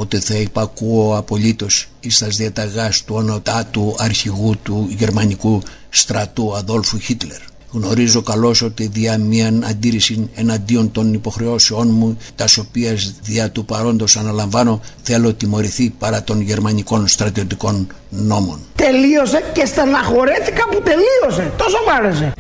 ότι 0.01 0.17
θα 0.17 0.37
υπακούω 0.47 1.17
απολύτως 1.17 1.87
εις 1.99 2.17
τας 2.19 2.35
διαταγάς 2.35 3.05
του 3.05 3.13
ονοτάτου 3.17 3.95
αρχηγού 3.97 4.53
του 4.63 4.87
γερμανικού 4.99 5.61
στρατού 5.89 6.55
Αδόλφου 6.55 6.97
Χίτλερ. 6.97 7.41
Γνωρίζω 7.71 8.21
καλώς 8.21 8.61
ότι 8.61 8.87
δια 8.87 9.17
μίαν 9.17 9.63
αντίρρηση 9.69 10.29
εναντίον 10.35 10.91
των 10.91 11.13
υποχρεώσεών 11.13 11.89
μου, 11.91 12.17
τας 12.35 12.57
οποίας 12.57 13.13
δια 13.21 13.51
του 13.51 13.65
παρόντος 13.65 14.17
αναλαμβάνω, 14.17 14.81
θέλω 15.01 15.33
τιμωρηθεί 15.33 15.89
παρά 15.89 16.23
των 16.23 16.41
γερμανικών 16.41 17.07
στρατιωτικών 17.07 17.87
νόμων. 18.09 18.59
Τελείωσε 18.75 19.43
και 19.53 19.65
στεναχωρέθηκα 19.65 20.63
που 20.71 20.81
τελείωσε. 20.81 21.51
Τόσο 21.57 21.77
μ' 21.87 21.89
άρεσε. 21.97 22.33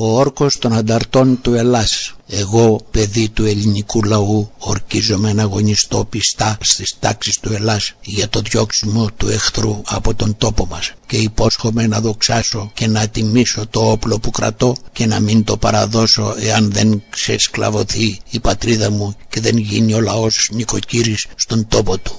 Ο 0.00 0.16
όρκος 0.18 0.58
των 0.58 0.72
ανταρτών 0.72 1.38
του 1.42 1.54
Ελλάς. 1.54 2.14
Εγώ, 2.28 2.80
παιδί 2.90 3.28
του 3.28 3.44
ελληνικού 3.44 4.02
λαού, 4.02 4.50
ορκίζομαι 4.58 5.32
να 5.32 5.42
αγωνιστώ 5.42 6.04
πιστά 6.04 6.58
στις 6.60 6.96
τάξεις 7.00 7.38
του 7.40 7.52
Ελλάς 7.52 7.94
για 8.02 8.28
το 8.28 8.40
διώξιμο 8.40 9.08
του 9.16 9.28
εχθρού 9.28 9.80
από 9.86 10.14
τον 10.14 10.36
τόπο 10.36 10.66
μας 10.66 10.92
και 11.06 11.16
υπόσχομαι 11.16 11.86
να 11.86 12.00
δοξάσω 12.00 12.70
και 12.74 12.86
να 12.86 13.08
τιμήσω 13.08 13.66
το 13.70 13.90
όπλο 13.90 14.18
που 14.18 14.30
κρατώ 14.30 14.76
και 14.92 15.06
να 15.06 15.20
μην 15.20 15.44
το 15.44 15.56
παραδώσω 15.56 16.34
εάν 16.38 16.72
δεν 16.72 17.02
ξεσκλαβωθεί 17.10 18.18
η 18.30 18.40
πατρίδα 18.40 18.90
μου 18.90 19.16
και 19.28 19.40
δεν 19.40 19.56
γίνει 19.56 19.94
ο 19.94 20.00
λαός 20.00 20.48
νοικοκύρης 20.52 21.26
στον 21.34 21.68
τόπο 21.68 21.98
του. 21.98 22.18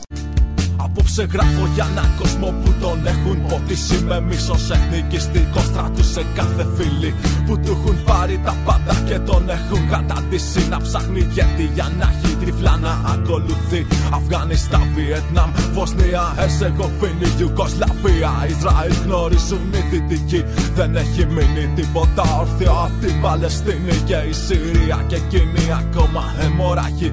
Απόψε 0.84 1.24
γράφω 1.34 1.66
για 1.76 1.88
έναν 1.92 2.10
κόσμο 2.20 2.48
που 2.62 2.74
τον 2.82 3.08
έχουν 3.08 3.46
ποτίσει 3.48 4.04
με 4.04 4.22
μίσος 4.22 4.70
εθνικιστικό 4.70 5.60
στρατού 5.60 6.04
σε 6.04 6.24
κάθε 6.36 6.68
φίλη 6.76 7.14
που 7.46 7.60
του 7.60 7.72
έχουν 7.72 8.04
πάρει 8.04 8.42
τα 8.46 8.56
πάντα 8.66 8.94
και 9.08 9.20
τον 9.20 9.50
έχουν 9.50 9.90
καταντήσει 9.90 10.68
να 10.70 10.78
ψάχνει 10.78 11.20
γιατί 11.20 11.64
για 11.74 11.92
να 12.00 12.06
έχει 12.14 12.36
τριφλά 12.36 12.78
να 12.78 12.94
ακολουθεί. 13.14 13.88
Αφγανιστάν, 14.14 14.88
Βιετνάμ, 14.96 15.52
Βοσνία, 15.74 16.24
Ερσεγοβίνη, 16.44 17.30
Ιουγκοσλαβία, 17.40 18.32
Ισραήλ 18.54 18.94
γνωρίζουν 19.06 19.74
οι 19.74 19.82
δυτικοί. 19.90 20.44
Δεν 20.76 20.96
έχει 20.96 21.26
μείνει 21.26 21.66
τίποτα 21.76 22.24
όρθιο 22.40 22.72
από 22.72 22.94
την 23.02 23.22
Παλαιστίνη 23.22 23.96
και 24.06 24.20
η 24.30 24.34
Συρία 24.34 25.04
και 25.08 25.16
εκείνη 25.16 25.64
ακόμα 25.82 26.24
αιμορραγεί 26.44 27.12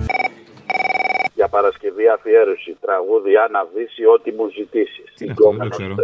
για 1.38 1.48
Παρασκευή 1.48 2.06
αφιέρωση. 2.08 2.76
Τραγούδι 2.80 3.32
Άννα 3.44 3.62
Δύση, 3.74 4.02
ό,τι 4.14 4.30
μου 4.36 4.46
ζητήσεις. 4.58 5.06
Είναι 5.20 5.32
αυτό, 5.32 5.50
δεν 5.50 5.68
το 5.68 5.76
ξέρω. 5.76 5.94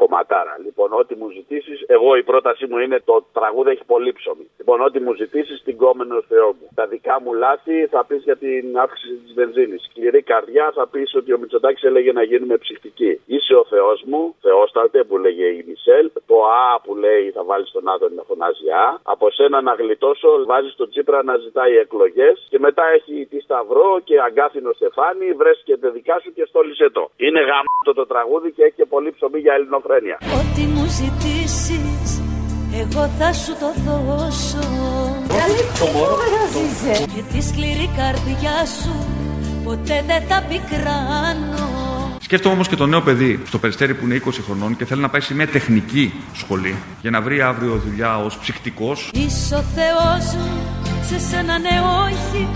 Κομματάρα. 0.00 0.54
Λοιπόν, 0.64 0.88
ό,τι 1.00 1.14
μου 1.20 1.28
ζητήσεις, 1.30 1.78
εγώ 1.86 2.16
η 2.16 2.22
πρότασή 2.22 2.66
μου 2.70 2.78
είναι 2.78 2.98
το 3.04 3.26
τραγούδι 3.32 3.70
έχει 3.70 3.84
πολύ 3.94 4.12
ψωμί. 4.12 4.46
Λοιπόν, 4.58 4.80
ό,τι 4.80 4.98
μου 5.00 5.14
ζητήσεις, 5.14 5.62
την 5.62 5.76
κόμενο 5.76 6.22
Θεό 6.28 6.46
μου. 6.46 6.66
Τα 6.74 6.86
δικά 6.86 7.20
μου 7.22 7.32
λάθη 7.34 7.86
θα 7.86 8.04
πεις 8.08 8.22
για 8.22 8.36
την 8.36 8.78
αύξηση 8.84 9.14
της 9.14 9.32
βενζίνης. 9.34 9.82
Σκληρή 9.88 10.22
καρδιά 10.22 10.72
θα 10.74 10.88
πεις 10.88 11.14
ότι 11.14 11.32
ο 11.32 11.38
Μητσοτάκης 11.38 11.82
έλεγε 11.82 12.12
να 12.12 12.22
γίνουμε 12.22 12.56
ψυχτικοί. 12.56 13.20
Είσαι 13.26 13.54
ο 13.54 13.64
Θεός 13.64 14.02
μου, 14.06 14.34
Θεόστατε 14.40 15.04
που 15.04 15.18
λέγε 15.18 15.46
η 15.46 15.64
Μισελ. 15.68 16.10
Το 16.30 16.38
Α 16.62 16.70
που 16.84 16.92
λέει 17.04 17.24
θα 17.36 17.42
βάλεις 17.48 17.70
τον 17.76 17.88
Άδωνη 17.92 18.14
να 18.20 18.24
φωνάζει 18.30 18.68
Α. 18.84 18.86
Από 19.14 19.26
σένα 19.36 19.58
να 19.68 19.72
γλιτώσω, 19.80 20.30
βάζεις 20.50 20.74
τον 20.80 20.88
Τσίπρα 20.90 21.18
να 21.30 21.34
ζητάει 21.44 21.74
εκλογές. 21.84 22.36
Και 22.50 22.58
μετά 22.66 22.84
έχει 22.96 23.14
τη 23.30 23.38
Σταυρό 23.46 23.90
και 24.08 24.16
αγκάθινο 24.26 24.70
στεφάνι, 24.78 25.26
βρέσκεται 25.40 25.88
δικά 25.96 26.16
σου 26.22 26.30
και 26.36 26.44
στόλισε 26.50 26.90
το. 26.96 27.02
Είναι 27.16 27.40
γαμάτο 27.48 27.92
το 28.00 28.06
τραγούδι 28.12 28.48
και 28.52 28.62
έχει 28.66 28.76
και 28.80 28.88
πολύ 28.94 29.10
ψωμί 29.16 29.38
για 29.44 29.54
ελληνοφρένεια. 29.58 30.16
Ό,τι 30.38 30.62
μου 30.72 30.84
ζητήσεις 30.98 32.10
εγώ 32.82 33.04
θα 33.18 33.32
σου 33.32 33.52
το 33.62 33.70
δώσω 33.84 34.58
Και 37.14 37.22
τη 37.32 37.42
σκληρή 37.42 37.88
καρδιά 37.96 38.66
σου 38.78 38.94
ποτέ 39.64 40.04
δεν 40.06 40.22
θα 40.28 40.38
πικράνω 40.48 41.70
Σκέφτομαι 42.30 42.54
όμως 42.54 42.68
και 42.68 42.76
το 42.76 42.86
νέο 42.86 43.00
παιδί 43.02 43.40
στο 43.46 43.58
περιστέρι 43.58 43.94
που 43.94 44.04
είναι 44.04 44.20
20 44.24 44.30
χρονών 44.44 44.76
και 44.76 44.84
θέλει 44.84 45.00
να 45.00 45.08
πάει 45.08 45.20
σε 45.20 45.34
μια 45.34 45.46
τεχνική 45.46 46.12
σχολή 46.34 46.76
για 47.00 47.10
να 47.10 47.20
βρει 47.20 47.40
αύριο 47.40 47.80
δουλειά 47.86 48.18
ως 48.18 48.38
ψυχτικός. 48.38 49.10
Είσαι 49.14 49.54
ο 49.54 49.62
Θεός 49.74 50.34
μου, 50.34 50.62
σε 51.08 51.18
σένα 51.18 51.58
ναι 51.58 51.80
όχι, 52.04 52.48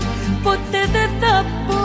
ποτέ 0.43 0.85
δεν 0.91 1.09
θα 1.19 1.45
πω 1.67 1.75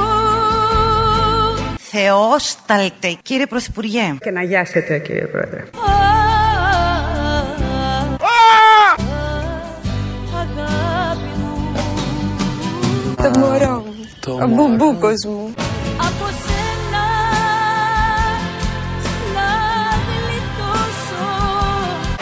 Θεόσταλτε, 1.78 3.16
κύριε 3.22 3.46
Πρωθυπουργέ. 3.46 4.16
Και 4.20 4.30
να 4.30 4.42
γιάσετε, 4.42 4.98
κύριε 4.98 5.26
Πρόεδρε. 5.26 5.64
Το 13.16 13.38
μωρό 13.38 13.84
μου, 13.86 14.38
ο 14.42 14.46
μπουμπούκος 14.46 15.24
μου. 15.24 15.54
Από 15.96 16.49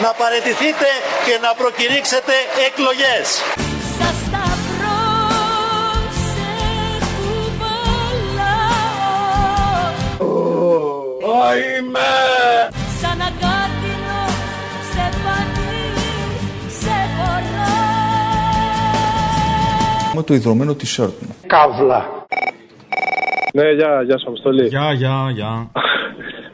Να 0.03 0.11
παραιτηθείτε 0.21 0.89
και 1.25 1.35
να 1.45 1.51
προκηρύξετε 1.59 2.33
εκλογές. 2.67 3.25
Σας 3.97 4.15
σταυρό 4.25 5.01
σε 6.31 6.51
κουβαλάω 7.15 8.29
Είμαι! 11.57 12.13
Σαν 13.01 13.19
αγκάθινο 13.27 14.21
σε 14.91 15.05
πανί 15.23 15.83
σε 16.79 16.97
φορώ 17.15 17.73
Με 20.15 20.23
το 20.23 20.33
ιδρωμένο 20.33 20.71
t-shirt 20.71 21.15
μου. 21.19 21.35
Καύλα. 21.47 22.01
Ναι, 23.53 23.71
γεια, 23.71 24.01
γεια 24.01 24.17
σου, 24.19 24.25
Αποστολή. 24.27 24.67
Γεια, 24.67 24.91
γεια, 24.93 25.31
γεια. 25.33 25.71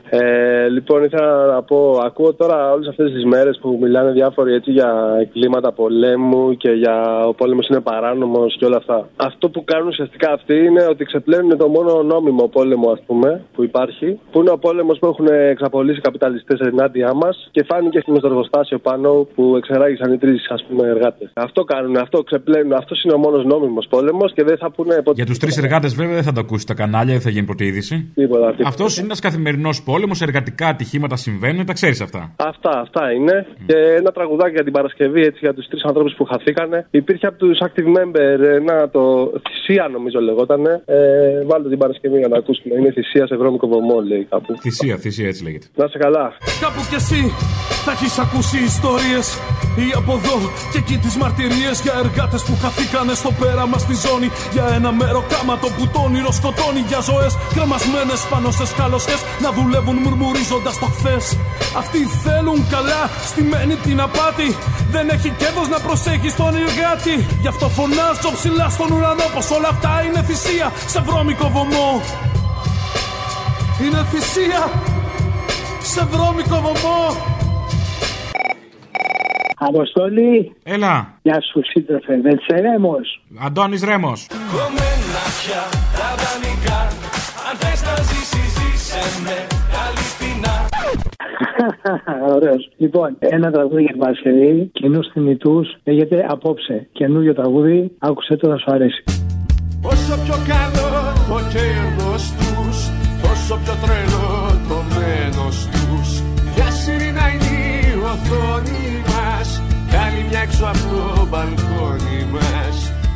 Ε, 0.10 0.68
λοιπόν, 0.68 1.04
ήθελα 1.04 1.46
να 1.46 1.62
πω, 1.62 2.02
ακούω 2.06 2.34
τώρα 2.34 2.72
όλες 2.72 2.88
αυτές 2.88 3.12
τις 3.12 3.26
μέρες 3.26 3.58
που 3.62 3.78
μιλάνε 3.82 4.12
διάφοροι 4.12 4.54
έτσι 4.54 4.72
για 4.72 4.92
κλίματα 5.34 5.72
πολέμου 5.72 6.58
και 6.58 6.70
για 6.70 7.26
ο 7.28 7.34
πόλεμος 7.34 7.68
είναι 7.68 7.80
παράνομος 7.80 8.56
και 8.60 8.66
όλα 8.66 8.78
αυτά. 8.78 9.10
Αυτό 9.16 9.50
που 9.50 9.64
κάνουν 9.64 9.88
ουσιαστικά 9.88 10.32
αυτοί 10.32 10.56
είναι 10.56 10.86
ότι 10.90 11.04
ξεπλένουν 11.04 11.58
το 11.58 11.68
μόνο 11.68 12.04
νόμιμο 12.04 12.48
πόλεμο, 12.48 12.90
ας 12.92 13.02
πούμε, 13.06 13.44
που 13.54 13.64
υπάρχει, 13.64 14.20
που 14.32 14.40
είναι 14.40 14.50
ο 14.50 14.58
πόλεμος 14.58 15.00
που 15.00 15.08
έχουν 15.08 15.28
εξαπολύσει 15.28 15.98
οι 15.98 16.02
καπιταλιστές 16.02 16.60
ενάντια 16.60 17.14
μας 17.14 17.50
και 17.52 17.64
φάνηκε 17.64 18.00
στο 18.00 18.28
εργοστάσιο 18.28 18.78
πάνω 18.80 19.28
που 19.36 19.56
εξεράγησαν 19.58 20.14
οι 20.14 20.18
τρεις 20.18 20.48
εργάτες. 20.84 21.32
Αυτό 21.34 21.64
κάνουν, 21.64 21.98
αυτό 21.98 22.24
ξεπλένουν. 22.24 22.74
Αυτός 22.74 23.04
είναι 23.04 23.14
ο 23.14 23.18
μόνος 23.18 23.46
νόμιμος 23.46 23.88
πόλεμος 23.90 24.34
και 24.34 24.44
δεν 24.44 24.58
θα 24.58 24.72
πούνε 24.72 24.96
ποτέ. 24.96 25.12
Για 25.16 25.26
τους 25.26 25.38
τρεις 25.38 25.58
εργάτες, 25.58 25.96
βέβαια, 25.96 26.14
δεν 26.14 26.24
θα 26.24 26.32
το 26.32 26.40
ακούσει 26.40 26.66
τα 26.66 26.74
κανάλια, 26.74 27.14
δεν 27.14 27.22
θα 27.22 27.30
γίνει 27.30 27.46
πρώτη 27.46 27.66
είδηση. 27.66 28.12
Τίποτα. 28.16 28.50
τίποτα. 28.50 28.68
Αυτός 28.68 28.98
είναι 28.98 29.06
ένας 29.06 29.20
καθημερινός 29.20 29.84
πόλεμο, 29.84 29.95
εργατικά 30.22 30.68
ατυχήματα 30.68 31.16
συμβαίνουν, 31.16 31.66
τα 31.66 31.74
ξέρεις 31.74 32.02
αυτά. 32.02 32.34
Αυτά, 32.36 32.80
αυτά 32.80 33.12
είναι. 33.12 33.48
Και 33.66 33.78
ένα 34.00 34.12
τραγουδάκι 34.12 34.54
για 34.54 34.64
την 34.64 34.74
Παρασκευή, 34.74 35.22
έτσι, 35.22 35.40
για 35.42 35.54
τους 35.54 35.68
τρεις 35.68 35.84
ανθρώπους 35.84 36.14
που 36.14 36.26
χαθήκανε. 36.26 36.88
Υπήρχε 36.92 37.28
από 37.28 37.38
τους 37.38 37.58
active 37.66 37.90
member 37.98 38.40
ένα 38.62 38.90
το 38.90 39.32
θυσία, 39.50 39.88
νομίζω 39.88 40.20
λεγόταν. 40.20 40.66
Ε, 40.66 41.00
βάλτε 41.46 41.70
την 41.70 41.78
Παρασκευή 41.78 42.18
για 42.18 42.28
να 42.28 42.38
ακούσουμε. 42.38 42.76
Είναι 42.80 42.92
θυσία 42.92 43.28
σε 43.28 43.36
βρώμικο 43.36 43.68
βωμό, 43.68 44.02
λέει 44.02 44.28
κάπου. 44.30 44.56
Θυσία, 44.60 44.96
θυσία, 44.98 45.28
έτσι 45.28 45.44
λέγεται. 45.44 45.66
Να 45.76 45.88
σε 45.88 45.98
καλά. 45.98 46.26
Κάπου 46.64 46.82
κι 46.90 46.96
εσύ 46.96 47.22
θα 47.86 47.92
έχεις 47.92 48.14
ακούσει 48.26 48.58
ιστορίες 48.74 49.26
ή 49.86 49.88
από 50.00 50.12
εδώ 50.20 50.38
και 50.72 50.80
εκεί 50.84 50.96
τις 51.04 51.16
μαρτυρίες 51.22 51.78
για 51.86 51.94
εργάτες 52.04 52.42
που 52.48 52.54
χαθήκανε 52.64 53.14
στο 53.22 53.32
πέραμα 53.42 53.78
στη 53.86 53.96
ζώνη. 54.06 54.28
Για 54.56 54.66
ένα 54.78 54.92
μέρο 55.02 55.22
κάματο 55.34 55.68
που 55.76 55.84
το 55.94 56.00
όνειρο 56.08 56.32
σκοτώνει. 56.40 56.82
Για 56.92 57.02
ζωές 57.10 57.34
κρεμασμένες 57.56 58.20
πάνω 58.32 58.50
σε 58.58 58.66
σκάλωσχε 58.72 59.16
να 59.44 59.50
δουλεύουν 59.58 59.85
μουρμουρίζοντας 59.94 60.80
το 60.80 60.86
χθες. 60.86 61.38
Αυτοί 61.78 61.98
θέλουν 61.98 62.68
καλά, 62.70 63.10
στημένη 63.30 63.76
την 63.76 64.00
απάτη. 64.02 64.56
Δεν 64.92 65.10
έχει 65.10 65.30
κέρδος 65.30 65.68
να 65.68 65.80
προσέχει 65.80 66.32
τον 66.32 66.56
εργάτη. 66.56 67.16
Γι' 67.42 67.48
αυτό 67.48 67.70
φωνάζω 67.70 68.30
ψηλά 68.34 68.70
στον 68.70 68.92
ουρανό 68.92 69.28
πως 69.34 69.50
όλα 69.50 69.68
αυτά 69.68 70.04
είναι 70.06 70.22
θυσία 70.24 70.72
σε 70.88 71.00
βρώμικο 71.02 71.48
βωμό. 71.50 72.02
Είναι 73.84 74.06
θυσία 74.12 74.62
σε 75.82 76.06
βρώμικο 76.12 76.58
βωμό. 76.66 77.34
Αποστολή. 79.58 80.56
Έλα. 80.64 81.14
Γεια 81.22 81.42
σου, 81.42 81.62
σύντροφε. 81.64 82.20
Δεν 82.22 82.32
είσαι 82.32 82.62
Ρέμο. 82.62 82.96
Αντώνης 83.46 83.84
Ρέμος. 83.84 84.28
Κομμένα 84.52 85.24
πια 85.40 85.64
τα 85.98 86.16
δανεικά. 86.24 87.05
Ωραίος. 92.36 92.70
Λοιπόν, 92.78 93.16
ένα 93.20 93.52
τραγούδι 93.52 93.82
για 93.82 93.92
την 93.92 94.00
Παρασκευή, 94.00 94.70
κοινού 94.74 95.00
θυμητούς, 95.12 95.78
λέγεται 95.84 96.26
Απόψε. 96.30 96.88
Καινούριο 96.92 97.34
τραγούδι, 97.34 97.92
άκουσε 98.00 98.36
το 98.36 98.48
να 98.48 98.58
σου 98.58 98.72
αρέσει. 98.72 99.04
Όσο 99.82 100.16
πιο 100.24 100.38
καλό 100.52 100.88
το 101.30 101.38
κέρδος 101.54 102.24
τους, 102.40 102.78
τόσο 103.24 103.56
πιο 103.64 103.74
τρελό 103.84 104.30
το 104.70 104.78
μένο 104.94 105.48
τους. 105.74 106.10
Για 106.56 106.70
σιρήνα 106.80 107.26
είναι 107.34 107.52
η 107.80 107.94
οθόνη 108.12 108.86
μας. 109.10 109.48
Καλή 109.94 110.22
μια 110.30 110.42
έξω 110.46 110.66
από 110.72 110.84
το 110.92 111.28
μπαλκόνι 111.30 112.20
μας. 112.34 112.76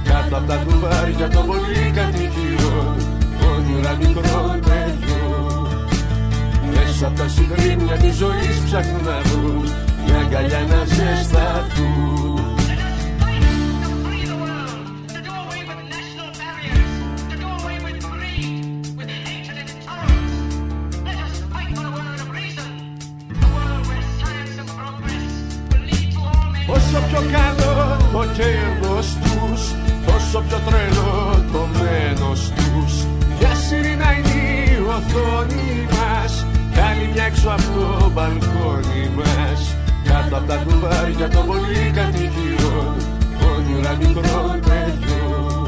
Κάτω 0.09 0.35
από 0.37 0.47
τα 0.51 0.57
κουβάρια 0.65 1.27
των 1.33 1.43
πολυκατοικιών. 1.49 2.95
Όνειρα 3.51 3.93
μικρών 3.99 4.59
παιδιών. 4.65 4.68
Μέσα 7.01 7.11
από 7.11 7.21
τα 7.21 7.27
συγκρίνια 7.27 7.95
της 7.95 8.15
ζωής 8.15 8.59
ψάχνουν 8.65 9.03
να 9.03 9.19
βρουν 9.21 9.69
μια 10.05 10.17
αγκαλιά 10.19 10.59
να 10.59 10.85
ζεσταθούν. 10.85 12.37
Όσο 26.67 26.99
πιο 27.07 27.21
καλό 27.31 27.97
το 28.11 28.25
κέρδος 28.33 29.07
τους 29.21 29.73
Τόσο 30.05 30.43
πιο 30.47 30.59
τρελό 30.65 31.43
το 31.51 31.67
μένος 31.73 32.51
τους 32.55 33.05
Για 33.39 33.55
σιρήνα 33.55 34.13
είναι 34.13 34.71
η 34.71 34.77
οθόνη 34.87 35.87
μας 35.91 36.48
Καλή 36.79 37.09
μια 37.13 37.23
έξω 37.23 37.49
από 37.49 37.79
το 37.79 38.09
μπαλκόνι 38.13 39.03
μας. 39.15 39.75
Κάτω 40.03 40.35
από 40.35 40.47
τα 40.47 40.55
κουβάρια 40.55 41.29
των 41.29 41.45
πολυκατοικιών 41.45 42.95
Όνειρα 43.55 43.95
μικρών 43.95 44.59
παιδιών 44.59 45.67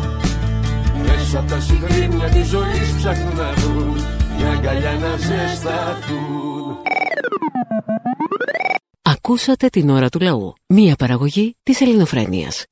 Μέσα 1.05 1.39
από 1.39 1.49
τα 1.49 1.59
συγκρίνια 1.59 2.29
της 2.29 2.47
ζωής 2.47 2.93
ψάχνουν 2.97 3.35
να 3.35 3.51
βρουν 3.51 3.95
Μια 4.37 4.49
αγκαλιά 4.51 4.91
να 4.91 5.17
ζεσταθούν. 5.17 6.77
Ακούσατε 9.01 9.67
την 9.67 9.89
ώρα 9.89 10.09
του 10.09 10.19
λαού. 10.19 10.53
Μία 10.67 10.95
παραγωγή 10.95 11.55
της 11.63 11.81
ελληνοφρένειας. 11.81 12.65